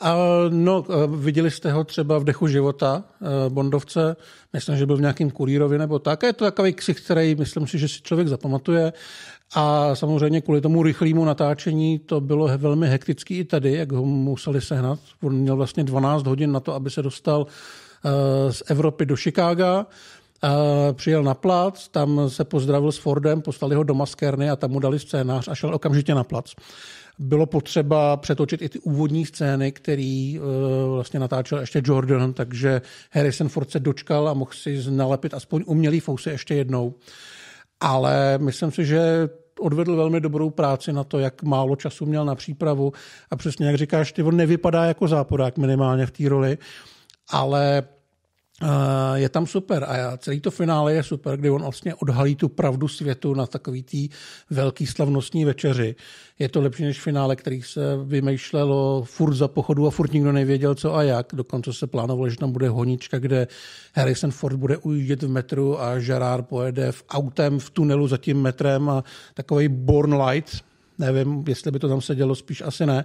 A 0.00 0.16
no, 0.48 0.84
viděli 1.06 1.50
jste 1.50 1.72
ho 1.72 1.84
třeba 1.84 2.18
v 2.18 2.24
Dechu 2.24 2.46
života, 2.46 3.04
eh, 3.22 3.50
Bondovce, 3.50 4.16
myslím, 4.52 4.76
že 4.76 4.86
byl 4.86 4.96
v 4.96 5.00
nějakém 5.00 5.30
kurýrovi 5.30 5.78
nebo 5.78 5.98
tak. 5.98 6.24
A 6.24 6.26
je 6.26 6.32
to 6.32 6.44
takový 6.44 6.72
ksich, 6.72 7.00
který 7.00 7.34
myslím 7.34 7.66
si, 7.66 7.78
že 7.78 7.88
si 7.88 8.02
člověk 8.02 8.28
zapamatuje. 8.28 8.92
A 9.54 9.94
samozřejmě 9.94 10.40
kvůli 10.40 10.60
tomu 10.60 10.82
rychlému 10.82 11.24
natáčení 11.24 11.98
to 11.98 12.20
bylo 12.20 12.58
velmi 12.58 12.88
hektický 12.88 13.38
i 13.38 13.44
tady, 13.44 13.72
jak 13.72 13.92
ho 13.92 14.04
museli 14.04 14.60
sehnat. 14.60 14.98
On 15.22 15.34
měl 15.34 15.56
vlastně 15.56 15.84
12 15.84 16.26
hodin 16.26 16.52
na 16.52 16.60
to, 16.60 16.74
aby 16.74 16.90
se 16.90 17.02
dostal 17.02 17.46
eh, 17.46 18.52
z 18.52 18.62
Evropy 18.66 19.06
do 19.06 19.16
Chicaga. 19.16 19.86
Přijel 20.92 21.22
na 21.22 21.34
plac, 21.34 21.88
tam 21.88 22.30
se 22.30 22.44
pozdravil 22.44 22.92
s 22.92 22.98
Fordem, 22.98 23.42
poslali 23.42 23.74
ho 23.74 23.82
do 23.82 23.94
maskérny 23.94 24.50
a 24.50 24.56
tam 24.56 24.70
mu 24.70 24.80
dali 24.80 24.98
scénář 24.98 25.48
a 25.48 25.54
šel 25.54 25.74
okamžitě 25.74 26.14
na 26.14 26.24
plac 26.24 26.54
bylo 27.18 27.46
potřeba 27.46 28.16
přetočit 28.16 28.62
i 28.62 28.68
ty 28.68 28.78
úvodní 28.78 29.26
scény, 29.26 29.72
který 29.72 30.38
uh, 30.38 30.44
vlastně 30.94 31.20
natáčel 31.20 31.58
ještě 31.58 31.82
Jordan, 31.84 32.32
takže 32.32 32.82
Harrison 33.10 33.48
Ford 33.48 33.70
se 33.70 33.80
dočkal 33.80 34.28
a 34.28 34.34
mohl 34.34 34.50
si 34.54 34.90
nalepit 34.90 35.34
aspoň 35.34 35.64
umělý 35.66 36.00
fousy 36.00 36.30
ještě 36.30 36.54
jednou. 36.54 36.94
Ale 37.80 38.38
myslím 38.38 38.70
si, 38.70 38.84
že 38.84 39.28
odvedl 39.60 39.96
velmi 39.96 40.20
dobrou 40.20 40.50
práci 40.50 40.92
na 40.92 41.04
to, 41.04 41.18
jak 41.18 41.42
málo 41.42 41.76
času 41.76 42.06
měl 42.06 42.24
na 42.24 42.34
přípravu 42.34 42.92
a 43.30 43.36
přesně 43.36 43.66
jak 43.66 43.76
říkáš, 43.76 44.12
ty 44.12 44.22
on 44.22 44.36
nevypadá 44.36 44.84
jako 44.84 45.08
záporák 45.08 45.58
minimálně 45.58 46.06
v 46.06 46.10
té 46.10 46.28
roli, 46.28 46.58
ale 47.30 47.82
je 49.14 49.28
tam 49.28 49.46
super 49.46 49.84
a 49.84 50.16
celý 50.16 50.40
to 50.40 50.50
finále 50.50 50.94
je 50.94 51.02
super, 51.02 51.36
kdy 51.36 51.50
on 51.50 51.62
vlastně 51.62 51.94
odhalí 51.94 52.36
tu 52.36 52.48
pravdu 52.48 52.88
světu 52.88 53.34
na 53.34 53.46
takový 53.46 53.82
tý 53.82 54.08
velký 54.50 54.86
slavnostní 54.86 55.44
večeři. 55.44 55.94
Je 56.38 56.48
to 56.48 56.60
lepší 56.60 56.82
než 56.82 57.00
finále, 57.00 57.36
který 57.36 57.62
se 57.62 57.80
vymýšlelo 58.04 59.02
furt 59.02 59.34
za 59.34 59.48
pochodu 59.48 59.86
a 59.86 59.90
furt 59.90 60.12
nikdo 60.12 60.32
nevěděl 60.32 60.74
co 60.74 60.94
a 60.94 61.02
jak. 61.02 61.26
Dokonce 61.32 61.72
se 61.72 61.86
plánovalo, 61.86 62.28
že 62.28 62.36
tam 62.36 62.52
bude 62.52 62.68
honička, 62.68 63.18
kde 63.18 63.48
Harrison 63.94 64.30
Ford 64.30 64.56
bude 64.56 64.76
ujíždět 64.76 65.22
v 65.22 65.28
metru 65.28 65.80
a 65.80 65.98
Gerard 65.98 66.48
pojede 66.48 66.92
v 66.92 67.04
autem 67.10 67.58
v 67.58 67.70
tunelu 67.70 68.08
za 68.08 68.16
tím 68.16 68.42
metrem 68.42 68.88
a 68.90 69.04
takový 69.34 69.68
Born 69.68 70.22
Light. 70.22 70.64
Nevím, 70.98 71.44
jestli 71.48 71.70
by 71.70 71.78
to 71.78 71.88
tam 71.88 72.00
sedělo, 72.00 72.34
spíš 72.34 72.62
asi 72.62 72.86
ne. 72.86 73.04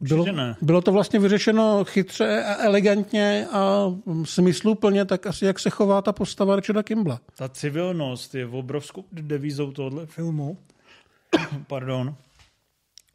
Bylo, 0.00 0.26
bylo 0.62 0.80
to 0.80 0.92
vlastně 0.92 1.18
vyřešeno 1.18 1.84
chytře 1.84 2.44
a 2.44 2.64
elegantně 2.64 3.46
a 3.52 3.92
smysluplně, 4.24 5.04
tak 5.04 5.26
asi 5.26 5.44
jak 5.44 5.58
se 5.58 5.70
chová 5.70 6.02
ta 6.02 6.12
postava 6.12 6.56
Richarda 6.56 6.82
Kimbla. 6.82 7.20
Ta 7.36 7.48
civilnost 7.48 8.34
je 8.34 8.46
obrovskou 8.46 9.04
devízou 9.12 9.72
tohoto 9.72 10.06
filmu. 10.06 10.58
Pardon. 11.66 12.14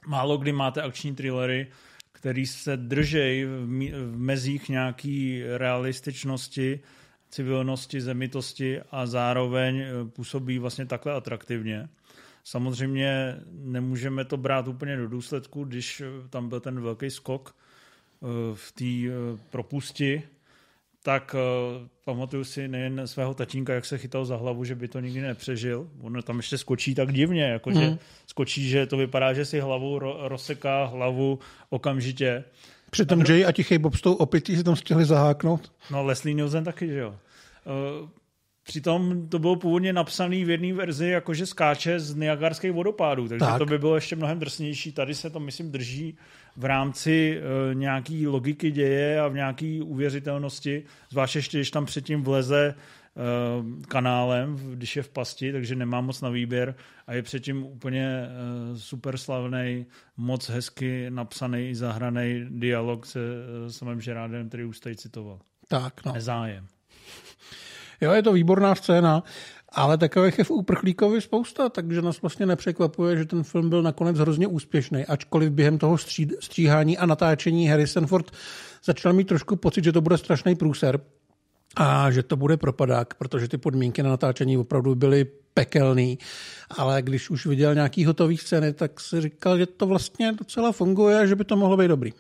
Málo 0.08 0.38
kdy 0.38 0.52
máte 0.52 0.82
akční 0.82 1.16
thrillery, 1.16 1.68
který 2.12 2.46
se 2.46 2.78
držej 2.78 3.46
v 3.46 4.18
mezích 4.18 4.70
nějaký 4.70 5.44
realističnosti, 5.58 6.80
civilnosti, 7.30 8.02
zemitosti 8.02 8.82
a 8.92 9.06
zároveň 9.06 9.84
působí 10.10 10.60
vlastně 10.60 10.86
takhle 10.86 11.14
atraktivně. 11.14 11.90
Samozřejmě 12.44 13.36
nemůžeme 13.52 14.26
to 14.26 14.38
brát 14.38 14.68
úplně 14.68 14.98
do 14.98 15.08
důsledku, 15.08 15.64
když 15.64 16.04
tam 16.30 16.50
byl 16.50 16.60
ten 16.60 16.82
velký 16.82 17.10
skok 17.10 17.56
eh, 17.56 18.26
v 18.54 18.72
té 18.72 18.86
eh, 18.86 19.40
propusti, 19.50 20.24
tak 21.04 21.36
uh, 21.36 21.88
pamatuju 22.06 22.44
si 22.44 22.68
nejen 22.68 23.08
svého 23.08 23.34
tatínka, 23.34 23.74
jak 23.74 23.86
se 23.86 23.98
chytal 23.98 24.26
za 24.26 24.36
hlavu, 24.36 24.64
že 24.64 24.76
by 24.76 24.88
to 24.88 25.00
nikdy 25.00 25.22
nepřežil. 25.22 25.88
On 26.02 26.22
tam 26.24 26.38
ještě 26.38 26.58
skočí 26.58 26.96
tak 26.96 27.14
divně, 27.14 27.44
jako 27.44 27.70
mm. 27.70 27.76
že 27.76 27.88
mhm. 27.88 27.98
skočí, 28.28 28.70
že 28.70 28.86
to 28.86 28.98
vypadá, 28.98 29.34
že 29.34 29.46
si 29.46 29.60
hlavu 29.60 30.00
ro- 30.00 30.28
rozseká 30.28 30.86
hlavu 30.86 31.40
okamžitě. 31.70 32.44
Přitom 32.90 33.24
Jay 33.30 33.46
a 33.46 33.52
Tichý 33.52 33.78
Bob 33.78 33.96
s 33.96 34.02
tou 34.02 34.14
opití 34.14 34.56
si 34.56 34.64
tam 34.64 34.76
stihli 34.76 35.06
zaháknout. 35.06 35.72
No 35.92 36.04
Leslie 36.04 36.34
Nielsen 36.34 36.64
taky, 36.64 36.88
že 36.88 37.00
jo. 37.00 37.16
Přitom 38.70 39.30
to 39.30 39.40
bylo 39.40 39.56
původně 39.56 39.94
napsané 39.94 40.46
v 40.46 40.50
jedné 40.50 40.74
verzi, 40.74 41.08
jakože 41.08 41.46
skáče 41.46 42.00
z 42.00 42.16
Niagarských 42.16 42.72
vodopádů, 42.72 43.28
takže 43.28 43.46
tak. 43.46 43.58
to 43.58 43.66
by 43.66 43.78
bylo 43.78 43.96
ještě 43.96 44.16
mnohem 44.16 44.40
drsnější. 44.40 44.92
Tady 44.92 45.16
se 45.16 45.30
to, 45.30 45.40
myslím, 45.40 45.72
drží 45.72 46.18
v 46.58 46.66
rámci 46.66 47.40
uh, 47.40 47.76
nějaký 47.76 48.28
logiky 48.28 48.72
děje 48.72 49.22
a 49.22 49.28
v 49.28 49.34
nějaké 49.34 49.80
uvěřitelnosti, 49.84 50.84
zvláště 51.10 51.40
ještě, 51.40 51.58
když 51.58 51.72
tam 51.72 51.86
předtím 51.86 52.24
vleze 52.24 52.76
uh, 52.76 53.82
kanálem, 53.82 54.56
když 54.56 54.96
je 54.96 55.04
v 55.04 55.10
pasti, 55.10 55.52
takže 55.52 55.76
nemá 55.76 56.02
moc 56.02 56.22
na 56.22 56.30
výběr 56.30 56.76
a 57.08 57.14
je 57.14 57.22
předtím 57.22 57.64
úplně 57.64 58.30
uh, 58.72 58.78
super 58.78 59.18
slavný, 59.18 59.86
moc 60.18 60.50
hezky 60.50 61.06
napsaný 61.10 61.70
i 61.70 61.76
zahraný 61.76 62.46
dialog 62.50 63.06
se 63.06 63.20
samým 63.68 64.02
Žerádem, 64.02 64.48
který 64.48 64.64
už 64.64 64.80
tady 64.80 64.96
citoval. 64.96 65.40
Tak, 65.68 66.06
no. 66.06 66.14
Nezájem. 66.14 66.68
Jo, 68.02 68.12
je 68.12 68.24
to 68.24 68.34
výborná 68.34 68.76
scéna, 68.76 69.24
ale 69.70 69.98
takových 69.98 70.38
je 70.38 70.44
v 70.44 70.52
Uprchlíkovi 70.52 71.22
spousta, 71.22 71.70
takže 71.70 72.02
nás 72.02 72.22
vlastně 72.22 72.46
nepřekvapuje, 72.46 73.18
že 73.18 73.26
ten 73.26 73.44
film 73.44 73.70
byl 73.70 73.82
nakonec 73.82 74.20
hrozně 74.20 74.48
úspěšný, 74.48 75.06
ačkoliv 75.06 75.52
během 75.52 75.78
toho 75.78 75.98
stříhání 76.40 76.98
a 76.98 77.06
natáčení 77.06 77.68
Harrison 77.68 78.08
Ford 78.08 78.32
začal 78.84 79.14
mít 79.14 79.28
trošku 79.28 79.56
pocit, 79.56 79.84
že 79.84 79.92
to 79.92 80.02
bude 80.02 80.18
strašný 80.18 80.56
průser 80.56 81.00
a 81.76 82.12
že 82.12 82.24
to 82.24 82.36
bude 82.36 82.58
propadák, 82.58 83.14
protože 83.14 83.48
ty 83.48 83.58
podmínky 83.58 84.04
na 84.04 84.10
natáčení 84.10 84.58
opravdu 84.58 84.96
byly 84.96 85.26
pekelný, 85.54 86.20
ale 86.78 87.02
když 87.02 87.30
už 87.30 87.46
viděl 87.46 87.76
nějaký 87.76 88.06
hotový 88.06 88.38
scény, 88.38 88.74
tak 88.74 89.00
si 89.00 89.22
říkal, 89.22 89.58
že 89.58 89.66
to 89.66 89.86
vlastně 89.86 90.32
docela 90.32 90.72
funguje 90.72 91.20
a 91.20 91.26
že 91.26 91.36
by 91.36 91.44
to 91.44 91.56
mohlo 91.56 91.78
být 91.78 91.88
dobrý. 91.88 92.14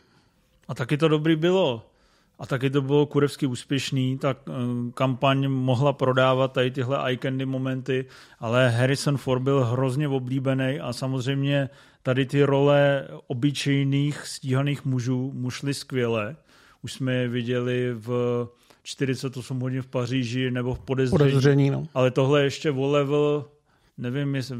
A 0.67 0.75
taky 0.75 0.97
to 0.97 1.07
dobrý 1.07 1.35
bylo. 1.35 1.88
A 2.39 2.45
taky 2.45 2.69
to 2.69 2.81
bylo 2.81 3.05
kurevsky 3.05 3.45
úspěšný, 3.45 4.17
tak 4.17 4.37
eh, 4.47 4.51
kampaň 4.93 5.47
mohla 5.47 5.93
prodávat 5.93 6.51
tady 6.51 6.71
tyhle 6.71 7.07
eye 7.07 7.17
candy 7.17 7.45
momenty, 7.45 8.05
ale 8.39 8.69
Harrison 8.69 9.17
Ford 9.17 9.41
byl 9.41 9.65
hrozně 9.65 10.07
oblíbený 10.07 10.79
a 10.79 10.93
samozřejmě 10.93 11.69
tady 12.03 12.25
ty 12.25 12.43
role 12.43 13.07
obyčejných 13.27 14.27
stíhaných 14.27 14.85
mužů 14.85 15.31
mu 15.35 15.49
šly 15.49 15.73
skvěle. 15.73 16.35
Už 16.81 16.93
jsme 16.93 17.13
je 17.13 17.27
viděli 17.27 17.93
v 17.93 18.47
48 18.83 19.59
hodin 19.59 19.81
v 19.81 19.87
Paříži 19.87 20.51
nebo 20.51 20.73
v 20.73 20.79
podezření. 20.79 21.17
podezření 21.17 21.69
no. 21.69 21.87
Ale 21.93 22.11
tohle 22.11 22.43
ještě 22.43 22.71
o 22.71 22.87
level 22.87 23.45
nevím, 23.99 24.35
jestli, 24.35 24.57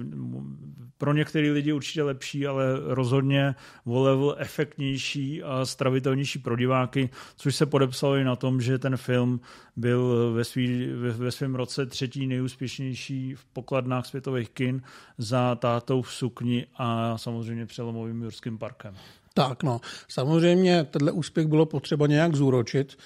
pro 0.98 1.14
některé 1.14 1.52
lidi 1.52 1.74
určitě 1.74 2.04
lepší, 2.04 2.48
ale 2.48 2.64
rozhodně 2.84 3.56
o 3.86 4.04
level 4.04 4.36
efektnější 4.38 5.44
a 5.44 5.66
stravitelnější 5.66 6.40
pro 6.40 6.56
diváky, 6.56 7.10
což 7.36 7.56
se 7.56 7.66
podepsalo 7.66 8.16
i 8.16 8.24
na 8.24 8.36
tom, 8.36 8.62
že 8.62 8.78
ten 8.78 8.98
film 8.98 9.40
byl 9.76 10.32
ve, 10.34 10.44
svý, 10.44 10.86
ve, 10.86 11.12
ve 11.12 11.32
svém 11.32 11.56
roce 11.56 11.86
třetí 11.86 12.28
nejúspěšnější 12.28 13.36
v 13.36 13.46
pokladnách 13.46 14.06
světových 14.06 14.50
kin 14.50 14.82
za 15.18 15.56
tátou 15.56 16.02
v 16.02 16.14
sukni 16.14 16.66
a 16.76 17.18
samozřejmě 17.18 17.66
přelomovým 17.66 18.22
Jurským 18.24 18.58
parkem. 18.58 18.96
Tak 19.34 19.64
no, 19.64 19.82
samozřejmě 20.08 20.84
tenhle 20.84 21.12
úspěch 21.12 21.48
bylo 21.48 21.66
potřeba 21.66 22.08
nějak 22.08 22.36
zúročit 22.36 22.98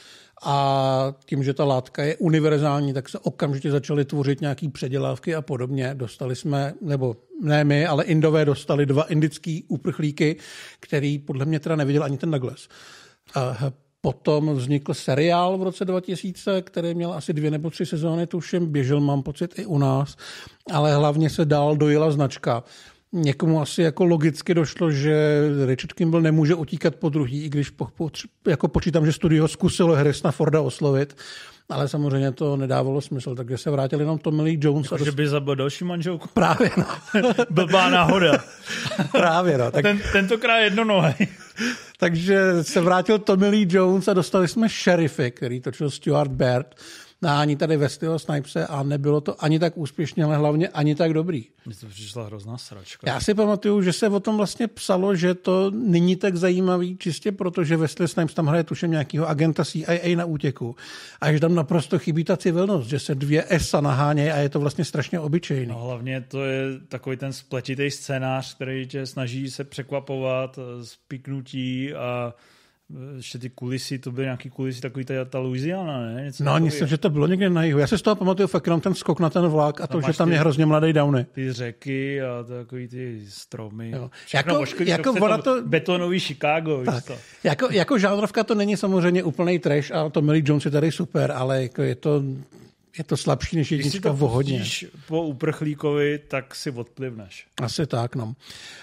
a 0.44 1.16
tím, 1.26 1.44
že 1.44 1.54
ta 1.54 1.64
látka 1.66 2.04
je 2.04 2.18
univerzální, 2.18 2.94
tak 2.94 3.10
se 3.10 3.20
okamžitě 3.20 3.72
začaly 3.72 4.06
tvořit 4.06 4.42
nějaký 4.42 4.70
předělávky 4.70 5.36
a 5.36 5.42
podobně. 5.42 5.92
Dostali 5.94 6.36
jsme, 6.36 6.74
nebo 6.82 7.16
ne 7.42 7.64
my, 7.64 7.86
ale 7.86 8.04
Indové 8.04 8.46
dostali 8.46 8.86
dva 8.86 9.04
indický 9.04 9.64
uprchlíky, 9.68 10.36
který 10.80 11.20
podle 11.20 11.46
mě 11.46 11.60
teda 11.60 11.76
neviděl 11.76 12.04
ani 12.04 12.18
ten 12.18 12.32
Douglas. 12.32 12.68
A 13.36 13.72
Potom 14.06 14.54
vznikl 14.56 14.94
seriál 14.94 15.58
v 15.58 15.64
roce 15.64 15.86
2000, 15.86 16.62
který 16.62 16.94
měl 16.96 17.14
asi 17.14 17.34
dvě 17.34 17.52
nebo 17.52 17.70
tři 17.70 17.86
sezóny, 17.86 18.28
tuším, 18.28 18.72
běžel, 18.72 19.00
mám 19.00 19.24
pocit, 19.24 19.60
i 19.60 19.66
u 19.66 19.78
nás, 19.78 20.16
ale 20.72 20.96
hlavně 20.96 21.30
se 21.30 21.46
dál 21.46 21.76
dojela 21.76 22.12
značka. 22.12 22.64
Někomu 23.16 23.62
asi 23.62 23.82
jako 23.82 24.06
logicky 24.06 24.54
došlo, 24.54 24.92
že 24.92 25.42
Richard 25.66 25.94
Kimball 25.94 26.22
nemůže 26.22 26.56
utíkat 26.56 26.96
po 26.96 27.10
druhý, 27.10 27.46
i 27.46 27.50
když 27.50 27.70
po, 27.70 27.88
po, 27.98 28.10
jako 28.48 28.68
počítám, 28.68 29.06
že 29.06 29.14
studio 29.14 29.48
zkusilo 29.48 29.96
Harrisona 29.96 30.32
Forda 30.32 30.62
oslovit, 30.62 31.16
ale 31.70 31.88
samozřejmě 31.88 32.32
to 32.32 32.58
nedávalo 32.58 33.02
smysl, 33.02 33.36
takže 33.36 33.58
se 33.58 33.72
vrátil 33.72 34.00
jenom 34.00 34.20
Tommy 34.20 34.42
Lee 34.42 34.58
Jones. 34.62 34.86
Jako, 34.86 34.96
a 34.96 34.98
dost... 34.98 35.06
Že 35.06 35.12
by 35.12 35.28
zabil 35.28 35.56
další 35.56 35.86
manželku? 35.86 36.28
Právě, 36.34 36.70
no. 36.78 36.86
Blbá 37.50 37.90
náhoda. 37.90 38.32
Právě, 39.12 39.58
no. 39.58 39.72
Tak... 39.72 39.84
Ten, 39.84 40.02
tentokrát 40.12 40.58
jednonohý. 40.58 41.14
takže 41.98 42.64
se 42.64 42.82
vrátil 42.82 43.20
Tommy 43.20 43.48
Lee 43.48 43.68
Jones 43.70 44.08
a 44.08 44.14
dostali 44.14 44.48
jsme 44.48 44.70
šerify, 44.70 45.32
který 45.32 45.60
točil 45.60 45.90
Stuart 45.90 46.32
Baird 46.32 46.76
nahání 47.24 47.56
tady 47.56 47.78
Wesleyho 47.78 48.20
Snipese 48.20 48.68
a 48.68 48.84
nebylo 48.84 49.22
to 49.22 49.44
ani 49.44 49.60
tak 49.60 49.78
úspěšně, 49.78 50.24
ale 50.24 50.38
hlavně 50.38 50.68
ani 50.68 50.96
tak 50.96 51.14
dobrý. 51.14 51.46
Mně 51.66 51.76
to 51.76 51.88
přišla 51.88 52.26
hrozná 52.26 52.58
sračka. 52.58 53.10
Já 53.10 53.20
si 53.20 53.34
pamatuju, 53.34 53.82
že 53.82 53.94
se 53.94 54.08
o 54.10 54.20
tom 54.20 54.38
vlastně 54.38 54.68
psalo, 54.68 55.16
že 55.16 55.34
to 55.34 55.72
není 55.72 56.16
tak 56.16 56.36
zajímavý, 56.36 56.98
čistě 56.98 57.32
proto, 57.32 57.64
že 57.64 57.78
Wesley 57.78 58.08
Snipes 58.08 58.34
tam 58.34 58.48
hraje 58.48 58.64
tuším 58.64 58.92
nějakého 58.92 59.28
agenta 59.28 59.66
CIA 59.66 60.16
na 60.16 60.26
útěku. 60.26 60.76
A 61.22 61.34
že 61.34 61.40
tam 61.40 61.56
naprosto 61.56 62.00
chybí 62.00 62.24
ta 62.24 62.38
civilnost, 62.38 62.90
že 62.90 63.00
se 63.00 63.16
dvě 63.16 63.46
ESA 63.50 63.82
nahánějí 63.82 64.30
a 64.30 64.38
je 64.38 64.50
to 64.50 64.60
vlastně 64.60 64.86
strašně 64.86 65.20
obyčejný. 65.20 65.68
No, 65.68 65.80
hlavně 65.80 66.22
to 66.22 66.46
je 66.46 66.80
takový 66.88 67.18
ten 67.18 67.34
spletitý 67.34 67.92
scénář, 67.92 68.56
který 68.56 68.88
tě 68.88 69.06
snaží 69.06 69.52
se 69.52 69.64
překvapovat, 69.64 70.60
spiknutí 70.84 71.94
a 71.94 72.34
ještě 73.16 73.40
ty 73.40 73.50
kulisy, 73.50 74.00
to 74.00 74.12
byly 74.12 74.26
nějaký 74.26 74.50
kulisy, 74.50 74.82
takový 74.82 75.06
ta, 75.06 75.14
ta 75.30 75.40
Louisiana, 75.40 76.02
ne? 76.02 76.24
Něco 76.26 76.44
no, 76.44 76.60
myslím, 76.60 76.88
že 76.88 76.98
to 76.98 77.10
bylo 77.10 77.28
někde 77.28 77.50
na 77.50 77.64
jihu. 77.64 77.80
Já 77.80 77.88
si 77.88 77.98
z 77.98 78.02
toho 78.02 78.16
pamatuju 78.16 78.48
fakt 78.48 78.68
jenom 78.68 78.82
ten 78.82 78.94
skok 78.94 79.20
na 79.20 79.30
ten 79.30 79.48
vlak 79.48 79.82
a 79.82 79.88
to, 79.88 80.02
že 80.02 80.18
tam 80.18 80.28
ty, 80.28 80.34
je 80.34 80.40
hrozně 80.40 80.66
mladý 80.66 80.94
Downy. 80.94 81.26
Ty 81.32 81.54
řeky 81.54 82.22
a 82.22 82.44
takový 82.44 82.88
ty 82.88 83.22
stromy. 83.30 83.92
Jo. 83.92 84.10
jako, 84.34 84.60
oškodí, 84.60 84.90
jako 84.90 85.14
to, 85.14 85.42
to... 85.42 85.62
Betonový 85.66 86.20
Chicago, 86.20 86.84
tak. 86.86 87.06
to. 87.06 87.16
Jako, 87.44 87.68
jako 87.72 87.98
žánrovka 87.98 88.44
to 88.44 88.56
není 88.56 88.78
samozřejmě 88.78 89.24
úplný 89.24 89.60
trash 89.60 89.92
a 89.92 90.10
to 90.10 90.22
Millie 90.22 90.44
Jones 90.46 90.66
je 90.66 90.72
tady 90.72 90.92
super, 90.92 91.32
ale 91.32 91.64
jako 91.64 91.82
je 91.82 91.96
to 91.96 92.24
je 92.98 93.04
to 93.04 93.18
slabší 93.18 93.56
než 93.56 93.72
jednička 93.72 94.12
v 94.12 94.18
hodně. 94.18 94.66
po 95.08 95.24
uprchlíkovi, 95.24 96.20
tak 96.28 96.56
si 96.56 96.72
odplivneš. 96.72 97.48
Asi 97.62 97.88
tak, 97.88 98.16
no. 98.16 98.34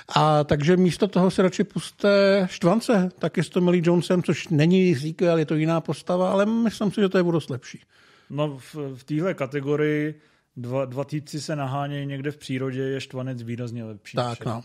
A 0.08 0.44
takže 0.44 0.76
místo 0.76 1.08
toho 1.08 1.30
si 1.30 1.42
radši 1.42 1.64
puste 1.64 2.08
Štvance, 2.50 3.08
taky 3.18 3.42
s 3.42 3.48
Tommy 3.48 3.70
Lee 3.70 3.82
Jonesem, 3.84 4.22
což 4.22 4.48
není 4.48 4.96
sequel, 4.96 5.38
je 5.38 5.46
to 5.46 5.54
jiná 5.54 5.80
postava, 5.80 6.32
ale 6.32 6.46
myslím 6.46 6.92
si, 6.92 7.00
že 7.00 7.08
to 7.08 7.18
je 7.18 7.24
dost 7.24 7.50
lepší. 7.50 7.80
No 8.30 8.58
v, 8.58 8.76
v 8.94 9.04
téhle 9.04 9.34
kategorii 9.34 10.20
dva, 10.56 10.84
dva 10.84 11.04
týpci 11.04 11.40
se 11.40 11.56
nahánějí 11.56 12.06
někde 12.06 12.30
v 12.30 12.36
přírodě, 12.36 12.80
je 12.80 13.00
Štvanec 13.00 13.42
výrazně 13.42 13.84
lepší. 13.84 14.16
Tak, 14.16 14.44
no. 14.44 14.62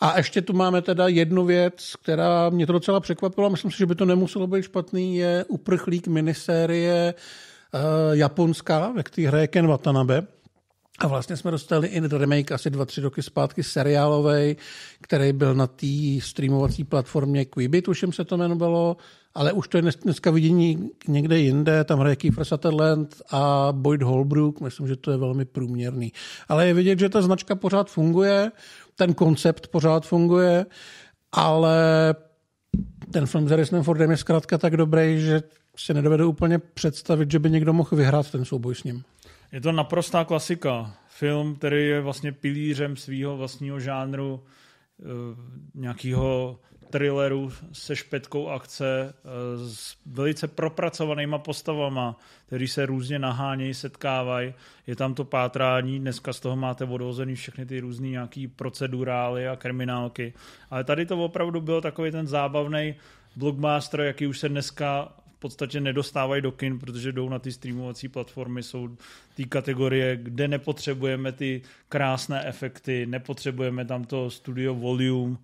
A 0.00 0.16
ještě 0.16 0.42
tu 0.42 0.52
máme 0.52 0.82
teda 0.82 1.08
jednu 1.08 1.44
věc, 1.44 1.96
která 2.02 2.50
mě 2.50 2.66
to 2.66 2.72
docela 2.72 3.00
překvapila, 3.00 3.48
myslím 3.48 3.70
si, 3.70 3.78
že 3.78 3.86
by 3.86 3.94
to 3.94 4.04
nemuselo 4.04 4.46
být 4.46 4.62
špatný, 4.62 5.16
je 5.16 5.44
uprchlík 5.48 6.06
minisérie 6.06 7.14
uh, 7.74 7.80
japonská, 8.12 8.92
ve 8.96 9.02
které 9.02 9.28
hraje 9.28 9.48
Ken 9.48 9.66
Watanabe. 9.66 10.26
A 10.98 11.06
vlastně 11.06 11.36
jsme 11.36 11.50
dostali 11.50 11.88
i 11.88 12.18
remake 12.18 12.52
asi 12.52 12.70
dva, 12.70 12.84
tři 12.84 13.00
roky 13.00 13.22
zpátky 13.22 13.62
seriálový, 13.62 14.56
který 15.00 15.32
byl 15.32 15.54
na 15.54 15.66
té 15.66 15.86
streamovací 16.20 16.84
platformě 16.84 17.44
Quibi, 17.44 17.82
tuším 17.82 18.12
se 18.12 18.24
to 18.24 18.34
jmenovalo, 18.34 18.96
ale 19.34 19.52
už 19.52 19.68
to 19.68 19.78
je 19.78 19.82
dneska 20.02 20.30
vidění 20.30 20.90
někde 21.08 21.38
jinde, 21.38 21.84
tam 21.84 21.98
hraje 21.98 22.16
Kiefer 22.16 22.44
Sutherland 22.44 23.22
a 23.30 23.68
Boyd 23.72 24.02
Holbrook, 24.02 24.60
myslím, 24.60 24.88
že 24.88 24.96
to 24.96 25.10
je 25.10 25.16
velmi 25.16 25.44
průměrný. 25.44 26.12
Ale 26.48 26.66
je 26.66 26.74
vidět, 26.74 26.98
že 26.98 27.08
ta 27.08 27.22
značka 27.22 27.54
pořád 27.54 27.90
funguje, 27.90 28.52
ten 28.96 29.14
koncept 29.14 29.68
pořád 29.68 30.06
funguje, 30.06 30.66
ale 31.32 31.78
ten 33.10 33.26
film 33.26 33.48
s 33.48 33.50
Harrisonem 33.50 33.84
Fordem 33.84 34.10
je 34.10 34.16
zkrátka 34.16 34.58
tak 34.58 34.76
dobrý, 34.76 35.20
že 35.20 35.42
si 35.76 35.94
nedovedu 35.94 36.28
úplně 36.28 36.58
představit, 36.58 37.30
že 37.30 37.38
by 37.38 37.50
někdo 37.50 37.72
mohl 37.72 37.96
vyhrát 37.96 38.30
ten 38.30 38.44
souboj 38.44 38.74
s 38.74 38.84
ním. 38.84 39.04
Je 39.52 39.60
to 39.60 39.72
naprostá 39.72 40.24
klasika. 40.24 40.94
Film, 41.08 41.56
který 41.56 41.88
je 41.88 42.00
vlastně 42.00 42.32
pilířem 42.32 42.96
svého 42.96 43.36
vlastního 43.36 43.80
žánru, 43.80 44.44
eh, 45.00 45.04
nějakého 45.74 46.58
thrilleru 46.90 47.52
se 47.72 47.96
špetkou 47.96 48.48
akce, 48.48 49.14
eh, 49.14 49.68
s 49.68 49.96
velice 50.06 50.48
propracovanýma 50.48 51.38
postavama, 51.38 52.16
který 52.46 52.68
se 52.68 52.86
různě 52.86 53.18
nahánějí, 53.18 53.74
setkávají. 53.74 54.54
Je 54.86 54.96
tam 54.96 55.14
to 55.14 55.24
pátrání, 55.24 56.00
dneska 56.00 56.32
z 56.32 56.40
toho 56.40 56.56
máte 56.56 56.84
odvozený 56.84 57.34
všechny 57.34 57.66
ty 57.66 57.80
různé 57.80 58.08
nějaký 58.08 58.48
procedurály 58.48 59.48
a 59.48 59.56
kriminálky. 59.56 60.32
Ale 60.70 60.84
tady 60.84 61.06
to 61.06 61.24
opravdu 61.24 61.60
byl 61.60 61.80
takový 61.80 62.10
ten 62.10 62.26
zábavný 62.26 62.94
blockbuster, 63.36 64.00
jaký 64.00 64.26
už 64.26 64.38
se 64.38 64.48
dneska 64.48 65.12
podstatě 65.44 65.80
nedostávají 65.80 66.42
do 66.42 66.52
kin, 66.52 66.78
protože 66.78 67.12
jdou 67.12 67.28
na 67.28 67.38
ty 67.38 67.52
streamovací 67.52 68.08
platformy, 68.08 68.62
jsou 68.62 68.96
ty 69.34 69.44
kategorie, 69.44 70.16
kde 70.16 70.48
nepotřebujeme 70.48 71.32
ty 71.32 71.62
krásné 71.88 72.48
efekty, 72.48 73.06
nepotřebujeme 73.06 73.84
tam 73.84 74.04
to 74.04 74.30
studio 74.30 74.74
volume, 74.74 75.36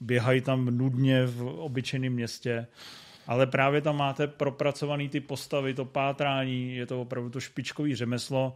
běhají 0.00 0.40
tam 0.40 0.64
nudně 0.66 1.26
v 1.26 1.42
obyčejném 1.42 2.12
městě, 2.12 2.66
ale 3.26 3.46
právě 3.46 3.80
tam 3.80 3.96
máte 3.96 4.26
propracovaný 4.26 5.08
ty 5.08 5.20
postavy, 5.20 5.74
to 5.74 5.84
pátrání, 5.84 6.76
je 6.76 6.86
to 6.86 7.00
opravdu 7.00 7.30
to 7.30 7.40
špičkový 7.40 7.94
řemeslo, 7.94 8.54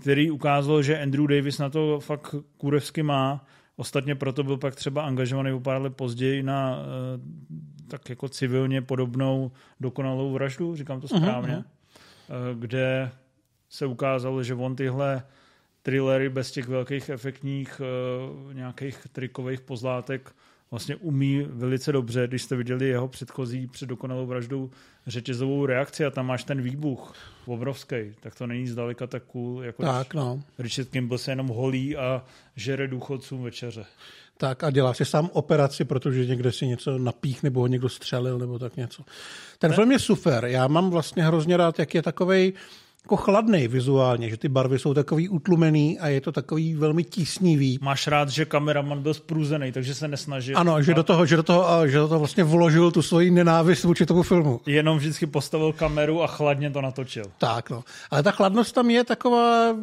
který 0.00 0.30
ukázalo, 0.30 0.82
že 0.82 1.02
Andrew 1.02 1.26
Davis 1.26 1.58
na 1.58 1.70
to 1.70 2.00
fakt 2.00 2.34
kurevsky 2.58 3.02
má. 3.02 3.46
Ostatně 3.76 4.14
proto 4.14 4.42
byl 4.44 4.56
pak 4.56 4.74
třeba 4.74 5.02
angažovaný 5.02 5.52
o 5.52 5.60
pár 5.60 5.82
let 5.82 5.96
později 5.96 6.42
na 6.42 6.78
eh, 6.78 7.75
tak 7.88 8.10
jako 8.10 8.28
civilně 8.28 8.82
podobnou 8.82 9.50
dokonalou 9.80 10.32
vraždu, 10.32 10.76
říkám 10.76 11.00
to 11.00 11.08
mhm, 11.12 11.22
správně, 11.22 11.64
uh-huh. 12.28 12.58
kde 12.58 13.10
se 13.68 13.86
ukázalo, 13.86 14.42
že 14.42 14.54
on 14.54 14.76
tyhle 14.76 15.22
thrillery 15.82 16.28
bez 16.28 16.50
těch 16.50 16.68
velkých 16.68 17.08
efektních 17.08 17.80
uh, 17.80 18.54
nějakých 18.54 18.98
trikových 19.12 19.60
pozlátek 19.60 20.34
vlastně 20.70 20.96
umí 20.96 21.46
velice 21.48 21.92
dobře, 21.92 22.26
když 22.26 22.42
jste 22.42 22.56
viděli 22.56 22.88
jeho 22.88 23.08
předchozí 23.08 23.66
před 23.66 23.86
dokonalou 23.86 24.26
vraždou 24.26 24.70
řetězovou 25.06 25.66
reakci 25.66 26.04
a 26.04 26.10
tam 26.10 26.26
máš 26.26 26.44
ten 26.44 26.62
výbuch 26.62 27.14
obrovský, 27.46 27.96
tak 28.20 28.34
to 28.34 28.46
není 28.46 28.66
zdaleka 28.66 29.06
tak 29.06 29.22
cool, 29.22 29.62
jako 29.64 29.82
tak, 29.82 30.14
no. 30.14 30.42
Richard 30.58 30.88
Kimball 30.88 31.18
se 31.18 31.30
jenom 31.30 31.48
holí 31.48 31.96
a 31.96 32.24
žere 32.56 32.88
důchodcům 32.88 33.42
večeře 33.42 33.84
tak 34.36 34.64
a 34.64 34.70
dělá 34.70 34.94
si 34.94 35.04
sám 35.04 35.30
operaci, 35.32 35.84
protože 35.84 36.26
někde 36.26 36.52
si 36.52 36.66
něco 36.66 36.98
napích 36.98 37.42
nebo 37.42 37.60
ho 37.60 37.66
někdo 37.66 37.88
střelil 37.88 38.38
nebo 38.38 38.58
tak 38.58 38.76
něco. 38.76 39.02
Ten 39.58 39.70
ne? 39.70 39.74
film 39.74 39.92
je 39.92 39.98
super. 39.98 40.44
Já 40.44 40.68
mám 40.68 40.90
vlastně 40.90 41.24
hrozně 41.24 41.56
rád, 41.56 41.78
jak 41.78 41.94
je 41.94 42.02
takovej 42.02 42.52
jako 43.06 43.16
chladný 43.16 43.68
vizuálně, 43.68 44.30
že 44.30 44.36
ty 44.36 44.48
barvy 44.48 44.78
jsou 44.78 44.94
takový 44.94 45.28
utlumený 45.28 45.98
a 45.98 46.08
je 46.08 46.20
to 46.20 46.32
takový 46.32 46.74
velmi 46.74 47.04
tísnivý. 47.04 47.78
Máš 47.82 48.06
rád, 48.06 48.28
že 48.28 48.44
kameraman 48.44 49.02
byl 49.02 49.14
spruzený, 49.14 49.72
takže 49.72 49.94
se 49.94 50.08
nesnažil. 50.08 50.58
Ano, 50.58 50.82
že 50.82 50.94
do 50.94 51.02
toho, 51.02 51.26
že 51.26 51.36
do 51.36 51.42
toho, 51.42 51.88
že 51.88 51.98
do 51.98 52.08
toho 52.08 52.18
vlastně 52.18 52.44
vložil 52.44 52.90
tu 52.90 53.02
svoji 53.02 53.30
nenávist 53.30 53.84
vůči 53.84 54.06
tomu 54.06 54.22
filmu. 54.22 54.60
Jenom 54.66 54.98
vždycky 54.98 55.26
postavil 55.26 55.72
kameru 55.72 56.22
a 56.22 56.26
chladně 56.26 56.70
to 56.70 56.80
natočil. 56.80 57.24
Tak, 57.38 57.70
no. 57.70 57.84
Ale 58.10 58.22
ta 58.22 58.30
chladnost 58.30 58.74
tam 58.74 58.90
je 58.90 59.04
taková, 59.04 59.74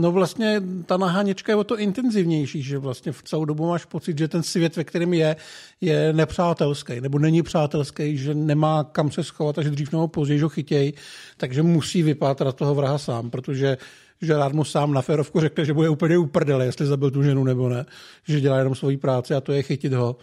No 0.00 0.12
vlastně 0.12 0.62
ta 0.86 0.96
naháněčka 0.96 1.52
je 1.52 1.56
o 1.56 1.64
to 1.64 1.78
intenzivnější, 1.78 2.62
že 2.62 2.78
vlastně 2.78 3.12
v 3.12 3.22
celou 3.22 3.44
dobu 3.44 3.68
máš 3.68 3.84
pocit, 3.84 4.18
že 4.18 4.28
ten 4.28 4.42
svět, 4.42 4.76
ve 4.76 4.84
kterém 4.84 5.14
je, 5.14 5.36
je 5.80 6.12
nepřátelský, 6.12 7.00
nebo 7.00 7.18
není 7.18 7.42
přátelský, 7.42 8.16
že 8.16 8.34
nemá 8.34 8.84
kam 8.84 9.10
se 9.10 9.24
schovat, 9.24 9.58
až 9.58 9.66
dřív 9.66 9.92
nebo 9.92 10.08
později 10.08 10.40
ho 10.40 10.48
chytěj, 10.48 10.92
takže 11.36 11.62
musí 11.62 12.02
vypátrat 12.02 12.56
toho 12.56 12.74
vraha 12.74 12.98
sám, 12.98 13.30
protože 13.30 13.76
Gerard 14.20 14.54
mu 14.54 14.64
sám 14.64 14.92
na 14.92 15.02
férovku 15.02 15.40
řekne, 15.40 15.64
že 15.64 15.72
bude 15.72 15.88
úplně 15.88 16.18
uprdele, 16.18 16.64
jestli 16.64 16.86
zabil 16.86 17.10
tu 17.10 17.22
ženu 17.22 17.44
nebo 17.44 17.68
ne, 17.68 17.86
že 18.24 18.40
dělá 18.40 18.58
jenom 18.58 18.74
svoji 18.74 18.96
práci 18.96 19.34
a 19.34 19.40
to 19.40 19.52
je 19.52 19.62
chytit 19.62 19.92
ho. 19.92 20.16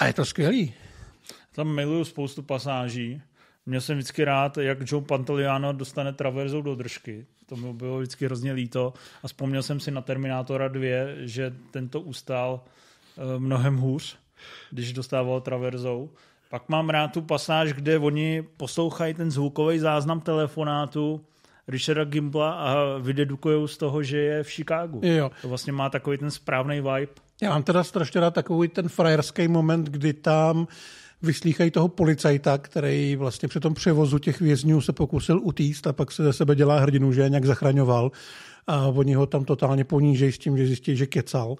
A 0.00 0.06
je 0.06 0.12
to 0.12 0.24
skvělý. 0.24 0.74
Tam 1.54 1.74
miluju 1.74 2.04
spoustu 2.04 2.42
pasáží. 2.42 3.22
Měl 3.66 3.80
jsem 3.80 3.96
vždycky 3.96 4.24
rád, 4.24 4.58
jak 4.58 4.78
Joe 4.92 5.04
Pantoliano 5.04 5.72
dostane 5.72 6.12
traverzou 6.12 6.62
do 6.62 6.74
držky. 6.74 7.26
To 7.46 7.56
mi 7.56 7.72
bylo 7.72 7.98
vždycky 7.98 8.24
hrozně 8.24 8.52
líto. 8.52 8.92
A 9.22 9.26
vzpomněl 9.28 9.62
jsem 9.62 9.80
si 9.80 9.90
na 9.90 10.00
Terminátora 10.00 10.68
2, 10.68 10.82
že 11.18 11.54
tento 11.70 12.00
ustál 12.00 12.60
eh, 12.64 13.38
mnohem 13.38 13.76
hůř, 13.76 14.18
když 14.70 14.92
dostával 14.92 15.40
traverzou. 15.40 16.10
Pak 16.50 16.68
mám 16.68 16.90
rád 16.90 17.12
tu 17.12 17.22
pasáž, 17.22 17.72
kde 17.72 17.98
oni 17.98 18.44
poslouchají 18.56 19.14
ten 19.14 19.30
zvukový 19.30 19.78
záznam 19.78 20.20
telefonátu 20.20 21.24
Richarda 21.68 22.04
Gimbla 22.04 22.52
a 22.52 22.98
vydedukují 22.98 23.68
z 23.68 23.76
toho, 23.76 24.02
že 24.02 24.18
je 24.18 24.42
v 24.42 24.50
Chicagu. 24.50 25.00
Jo. 25.02 25.30
To 25.42 25.48
vlastně 25.48 25.72
má 25.72 25.90
takový 25.90 26.18
ten 26.18 26.30
správný 26.30 26.76
vibe. 26.76 27.12
Já 27.42 27.50
mám 27.50 27.62
teda 27.62 27.84
strašně 27.84 28.20
rád 28.20 28.34
takový 28.34 28.68
ten 28.68 28.88
frajerský 28.88 29.48
moment, 29.48 29.88
kdy 29.88 30.12
tam 30.12 30.66
vyslýchají 31.22 31.70
toho 31.70 31.88
policajta, 31.88 32.58
který 32.58 33.16
vlastně 33.16 33.48
při 33.48 33.60
tom 33.60 33.74
převozu 33.74 34.18
těch 34.18 34.40
vězňů 34.40 34.80
se 34.80 34.92
pokusil 34.92 35.40
utíct 35.42 35.86
a 35.86 35.92
pak 35.92 36.12
se 36.12 36.22
ze 36.22 36.32
sebe 36.32 36.54
dělá 36.54 36.78
hrdinu, 36.78 37.12
že 37.12 37.20
je 37.20 37.28
nějak 37.28 37.44
zachraňoval 37.44 38.10
a 38.66 38.86
oni 38.86 39.14
ho 39.14 39.26
tam 39.26 39.44
totálně 39.44 39.84
ponížejí 39.84 40.32
s 40.32 40.38
tím, 40.38 40.58
že 40.58 40.66
zjistí, 40.66 40.96
že 40.96 41.06
kecal. 41.06 41.56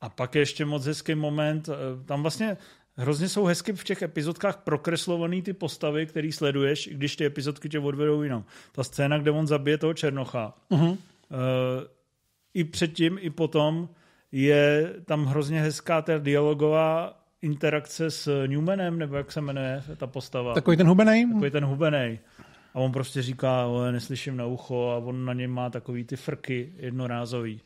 A 0.00 0.08
pak 0.08 0.34
je 0.34 0.40
ještě 0.40 0.64
moc 0.64 0.86
hezký 0.86 1.14
moment, 1.14 1.68
eh, 1.68 2.04
tam 2.04 2.22
vlastně 2.22 2.56
hrozně 2.96 3.28
jsou 3.28 3.44
hezky 3.44 3.72
v 3.72 3.84
těch 3.84 4.02
epizodkách 4.02 4.56
prokreslovaný 4.56 5.42
ty 5.42 5.52
postavy, 5.52 6.06
který 6.06 6.32
sleduješ, 6.32 6.86
i 6.86 6.94
když 6.94 7.16
ty 7.16 7.24
epizodky 7.24 7.68
tě 7.68 7.78
odvedou 7.78 8.22
jinou. 8.22 8.44
Ta 8.72 8.84
scéna, 8.84 9.18
kde 9.18 9.30
on 9.30 9.46
zabije 9.46 9.78
toho 9.78 9.94
Černocha, 9.94 10.54
uh-huh. 10.70 10.96
i 12.54 12.64
předtím, 12.64 13.18
i 13.20 13.30
potom 13.30 13.88
je 14.32 14.94
tam 15.04 15.24
hrozně 15.24 15.60
hezká 15.60 16.02
ta 16.02 16.18
dialogová 16.18 17.23
interakce 17.44 18.10
s 18.10 18.46
Newmanem, 18.46 18.98
nebo 18.98 19.16
jak 19.16 19.32
se 19.32 19.40
jmenuje 19.40 19.82
ta 19.96 20.06
postava. 20.06 20.54
Takový 20.54 20.76
ten 20.76 20.88
hubenej? 20.88 21.26
Takový 21.28 21.50
ten 21.50 21.64
hubenej. 21.64 22.18
A 22.74 22.78
on 22.78 22.92
prostě 22.92 23.22
říká, 23.22 23.62
ale 23.62 23.92
neslyším 23.92 24.36
na 24.36 24.46
ucho 24.46 24.90
a 24.90 25.06
on 25.06 25.24
na 25.24 25.32
něm 25.32 25.50
má 25.50 25.70
takový 25.70 26.04
ty 26.04 26.16
frky 26.16 26.72
jednorázový. 26.76 27.60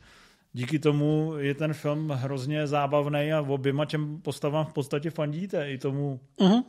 Díky 0.52 0.78
tomu 0.78 1.32
je 1.38 1.54
ten 1.54 1.74
film 1.74 2.10
hrozně 2.10 2.66
zábavný 2.66 3.32
a 3.32 3.40
oběma 3.40 3.84
těm 3.84 4.20
postavám 4.20 4.66
v 4.66 4.72
podstatě 4.72 5.10
fandíte. 5.10 5.70
I 5.70 5.78
tomu 5.78 6.20
uh-huh 6.38 6.62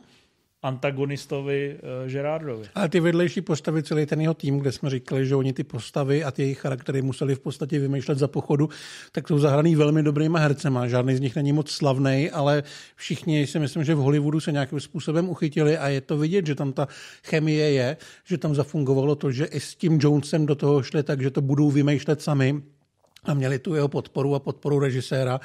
antagonistovi 0.62 1.76
uh, 2.04 2.10
Gerardovi. 2.12 2.66
Ale 2.74 2.88
ty 2.88 3.00
vedlejší 3.00 3.40
postavy, 3.40 3.82
celý 3.82 4.06
ten 4.06 4.20
jeho 4.20 4.34
tým, 4.34 4.58
kde 4.58 4.72
jsme 4.72 4.90
říkali, 4.90 5.26
že 5.26 5.36
oni 5.36 5.52
ty 5.52 5.64
postavy 5.64 6.24
a 6.24 6.30
ty 6.30 6.42
jejich 6.42 6.58
charaktery 6.58 7.02
museli 7.02 7.34
v 7.34 7.40
podstatě 7.40 7.78
vymýšlet 7.78 8.18
za 8.18 8.28
pochodu, 8.28 8.68
tak 9.12 9.28
jsou 9.28 9.38
zahraný 9.38 9.76
velmi 9.76 10.02
dobrýma 10.02 10.38
hercema. 10.38 10.88
Žádný 10.88 11.16
z 11.16 11.20
nich 11.20 11.36
není 11.36 11.52
moc 11.52 11.70
slavný, 11.70 12.30
ale 12.30 12.62
všichni 12.96 13.46
si 13.46 13.58
myslím, 13.58 13.84
že 13.84 13.94
v 13.94 13.98
Hollywoodu 13.98 14.40
se 14.40 14.52
nějakým 14.52 14.80
způsobem 14.80 15.28
uchytili 15.28 15.78
a 15.78 15.88
je 15.88 16.00
to 16.00 16.18
vidět, 16.18 16.46
že 16.46 16.54
tam 16.54 16.72
ta 16.72 16.88
chemie 17.24 17.70
je, 17.70 17.96
že 18.24 18.38
tam 18.38 18.54
zafungovalo 18.54 19.14
to, 19.14 19.30
že 19.30 19.44
i 19.44 19.60
s 19.60 19.74
tím 19.74 19.98
Jonesem 20.02 20.46
do 20.46 20.54
toho 20.54 20.82
šli, 20.82 21.02
takže 21.02 21.30
to 21.30 21.40
budou 21.40 21.70
vymýšlet 21.70 22.22
sami 22.22 22.62
a 23.24 23.34
měli 23.34 23.58
tu 23.58 23.74
jeho 23.74 23.88
podporu 23.88 24.34
a 24.34 24.38
podporu 24.38 24.78
režiséra 24.78 25.40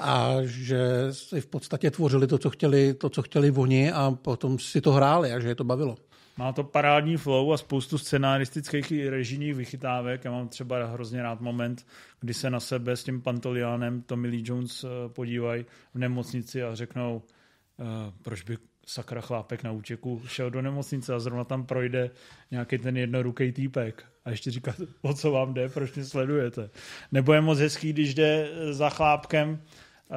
a 0.00 0.34
že 0.42 1.08
si 1.10 1.40
v 1.40 1.46
podstatě 1.46 1.90
tvořili 1.90 2.26
to, 2.26 2.38
co 2.38 2.50
chtěli, 2.50 2.94
to, 2.94 3.10
co 3.10 3.22
chtěli 3.22 3.50
oni 3.50 3.92
a 3.92 4.10
potom 4.10 4.58
si 4.58 4.80
to 4.80 4.92
hráli 4.92 5.32
a 5.32 5.40
že 5.40 5.48
je 5.48 5.54
to 5.54 5.64
bavilo. 5.64 5.96
Má 6.38 6.52
to 6.52 6.64
parádní 6.64 7.16
flow 7.16 7.52
a 7.52 7.56
spoustu 7.56 7.98
scenaristických 7.98 8.92
i 8.92 9.08
režijních 9.08 9.54
vychytávek. 9.54 10.24
Já 10.24 10.30
mám 10.30 10.48
třeba 10.48 10.86
hrozně 10.86 11.22
rád 11.22 11.40
moment, 11.40 11.86
kdy 12.20 12.34
se 12.34 12.50
na 12.50 12.60
sebe 12.60 12.96
s 12.96 13.04
tím 13.04 13.22
Pantolianem 13.22 14.02
Tommy 14.02 14.28
Lee 14.28 14.42
Jones 14.44 14.84
eh, 14.84 14.88
podívají 15.08 15.64
v 15.94 15.98
nemocnici 15.98 16.62
a 16.62 16.74
řeknou, 16.74 17.22
uh, 17.78 17.86
proč 18.22 18.42
by 18.42 18.58
sakra 18.86 19.20
chlápek 19.20 19.62
na 19.62 19.72
účeku 19.72 20.22
šel 20.26 20.50
do 20.50 20.62
nemocnice 20.62 21.14
a 21.14 21.18
zrovna 21.18 21.44
tam 21.44 21.66
projde 21.66 22.10
nějaký 22.50 22.78
ten 22.78 22.96
jednoruký 22.96 23.52
týpek 23.52 24.04
a 24.24 24.30
ještě 24.30 24.50
říká, 24.50 24.74
o 25.02 25.14
co 25.14 25.30
vám 25.30 25.54
jde, 25.54 25.68
proč 25.68 25.94
mě 25.94 26.04
sledujete. 26.04 26.70
Nebo 27.12 27.32
je 27.32 27.40
moc 27.40 27.58
hezký, 27.58 27.92
když 27.92 28.14
jde 28.14 28.50
za 28.70 28.90
chlápkem 28.90 29.62
eh, 30.10 30.16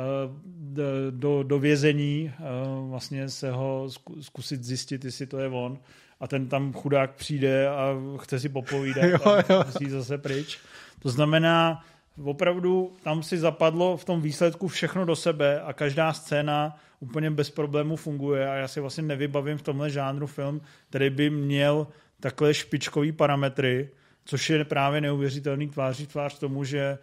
do, 1.12 1.44
do 1.44 1.60
vězení, 1.60 2.34
eh, 2.34 2.44
vlastně 2.90 3.30
se 3.30 3.52
ho 3.52 3.90
zkusit 4.22 4.64
zjistit, 4.64 5.06
jestli 5.06 5.26
to 5.26 5.40
je 5.40 5.48
on 5.48 5.80
a 6.20 6.28
ten 6.28 6.48
tam 6.48 6.74
chudák 6.74 7.16
přijde 7.16 7.70
a 7.70 7.96
chce 8.18 8.40
si 8.40 8.50
popovídat 8.50 9.04
jo, 9.04 9.18
jo. 9.50 9.60
a 9.60 9.66
musí 9.66 9.90
zase 9.90 10.18
pryč. 10.18 10.60
To 11.00 11.10
znamená, 11.10 11.86
opravdu 12.24 12.96
tam 13.04 13.24
si 13.24 13.38
zapadlo 13.38 13.98
v 13.98 14.06
tom 14.06 14.22
výsledku 14.22 14.68
všechno 14.68 15.06
do 15.06 15.16
sebe 15.16 15.62
a 15.62 15.74
každá 15.74 16.14
scéna 16.14 16.78
úplně 17.00 17.32
bez 17.32 17.50
problémů 17.50 17.96
funguje 17.96 18.50
a 18.50 18.56
já 18.56 18.68
si 18.68 18.80
vlastně 18.80 19.04
nevybavím 19.04 19.58
v 19.58 19.62
tomhle 19.62 19.90
žánru 19.90 20.28
film, 20.28 20.62
který 20.90 21.10
by 21.10 21.30
měl 21.30 21.88
takhle 22.20 22.54
špičkový 22.54 23.12
parametry, 23.12 23.90
což 24.26 24.50
je 24.50 24.66
právě 24.66 25.02
neuvěřitelný 25.02 25.70
tváří 25.70 26.08
tvář 26.08 26.40
tomu, 26.40 26.64
že 26.64 26.98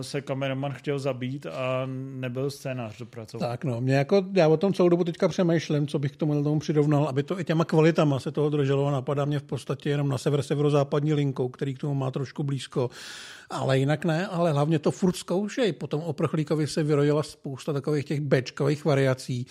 se 0.00 0.20
kameraman 0.20 0.72
chtěl 0.72 0.98
zabít 0.98 1.46
a 1.46 1.88
nebyl 2.14 2.50
scénář 2.50 2.98
dopracovat. 2.98 3.48
Tak 3.48 3.64
no, 3.64 3.80
mě 3.80 3.94
jako, 3.94 4.24
já 4.32 4.48
o 4.48 4.56
tom 4.56 4.72
celou 4.72 4.88
dobu 4.88 5.04
teďka 5.04 5.28
přemýšlím, 5.28 5.86
co 5.86 5.98
bych 5.98 6.12
k 6.12 6.16
tomu, 6.16 6.42
tomu 6.42 6.60
přidovnal, 6.60 7.08
aby 7.08 7.22
to 7.22 7.40
i 7.40 7.44
těma 7.44 7.64
kvalitama 7.64 8.18
se 8.18 8.30
toho 8.30 8.50
drželo 8.50 8.86
a 8.86 8.90
napadá 8.90 9.24
mě 9.24 9.38
v 9.38 9.42
podstatě 9.42 9.90
jenom 9.90 10.08
na 10.08 10.18
sever 10.18 10.42
severozápadní 10.42 11.14
linkou, 11.14 11.48
který 11.48 11.74
k 11.74 11.78
tomu 11.78 11.94
má 11.94 12.10
trošku 12.10 12.42
blízko. 12.42 12.90
Ale 13.50 13.78
jinak 13.78 14.04
ne, 14.04 14.26
ale 14.26 14.52
hlavně 14.52 14.78
to 14.78 14.90
furt 14.90 15.16
zkoušej. 15.16 15.72
Potom 15.72 16.00
o 16.00 16.12
prchlíkovi 16.12 16.66
se 16.66 16.82
vyrojila 16.82 17.22
spousta 17.22 17.72
takových 17.72 18.04
těch 18.04 18.20
bečkových 18.20 18.84
variací, 18.84 19.46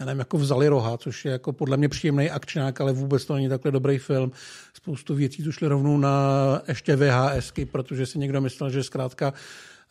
já 0.00 0.06
nevím, 0.06 0.18
jako 0.18 0.38
vzali 0.38 0.68
roha, 0.68 0.98
což 0.98 1.24
je 1.24 1.32
jako 1.32 1.52
podle 1.52 1.76
mě 1.76 1.88
příjemný 1.88 2.30
akčňák, 2.30 2.80
ale 2.80 2.92
vůbec 2.92 3.24
to 3.24 3.34
není 3.34 3.48
takhle 3.48 3.70
dobrý 3.70 3.98
film. 3.98 4.32
Spoustu 4.74 5.14
věcí 5.14 5.42
tu 5.42 5.52
šli 5.52 5.68
rovnou 5.68 5.98
na 5.98 6.62
ještě 6.68 6.96
VHSky, 6.96 7.64
protože 7.64 8.06
si 8.06 8.18
někdo 8.18 8.40
myslel, 8.40 8.70
že 8.70 8.82
zkrátka 8.82 9.32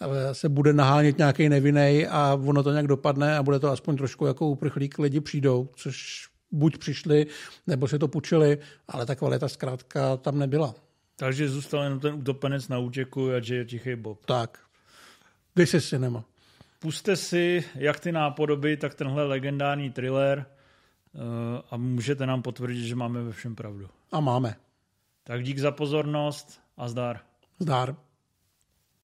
eh, 0.02 0.36
se 0.36 0.50
bude 0.50 0.74
nahánět 0.74 1.18
nějaký 1.18 1.50
nevinný 1.50 2.08
a 2.08 2.40
ono 2.46 2.64
to 2.64 2.72
nějak 2.72 2.88
dopadne 2.88 3.38
a 3.38 3.44
bude 3.44 3.60
to 3.60 3.70
aspoň 3.70 3.98
trošku 3.98 4.26
jako 4.26 4.48
uprchlík, 4.48 5.00
lidi 5.00 5.20
přijdou, 5.20 5.70
což 5.76 6.28
buď 6.52 6.78
přišli, 6.78 7.28
nebo 7.68 7.88
se 7.88 8.00
to 8.00 8.08
pučili, 8.08 8.58
ale 8.88 9.06
ta 9.06 9.16
kvalita 9.16 9.48
zkrátka 9.48 10.18
tam 10.18 10.40
nebyla. 10.40 10.76
Takže 11.16 11.50
zůstal 11.50 11.84
jenom 11.84 12.00
ten 12.00 12.14
utopenec 12.14 12.68
na 12.68 12.78
útěku 12.78 13.32
a 13.32 13.40
že 13.40 13.56
je 13.56 13.66
tichý 13.66 13.96
Bob. 13.96 14.26
Tak. 14.26 14.60
This 15.56 15.74
is 15.74 15.90
cinema. 15.90 16.26
Puste 16.84 17.16
si 17.16 17.64
jak 17.76 18.00
ty 18.00 18.12
nápodoby, 18.12 18.78
tak 18.78 18.94
tenhle 18.94 19.24
legendární 19.24 19.92
thriller 19.92 20.46
eh, 20.46 21.20
a 21.72 21.78
můžete 21.78 22.26
nám 22.26 22.42
potvrdit, 22.42 22.88
že 22.88 22.96
máme 22.96 23.24
ve 23.24 23.32
všem 23.32 23.56
pravdu. 23.56 23.90
A 24.12 24.20
máme. 24.20 24.56
Tak 25.24 25.44
dík 25.44 25.60
za 25.60 25.72
pozornost 25.72 26.62
a 26.78 26.88
zdar. 26.88 27.20
Zdar. 27.60 27.96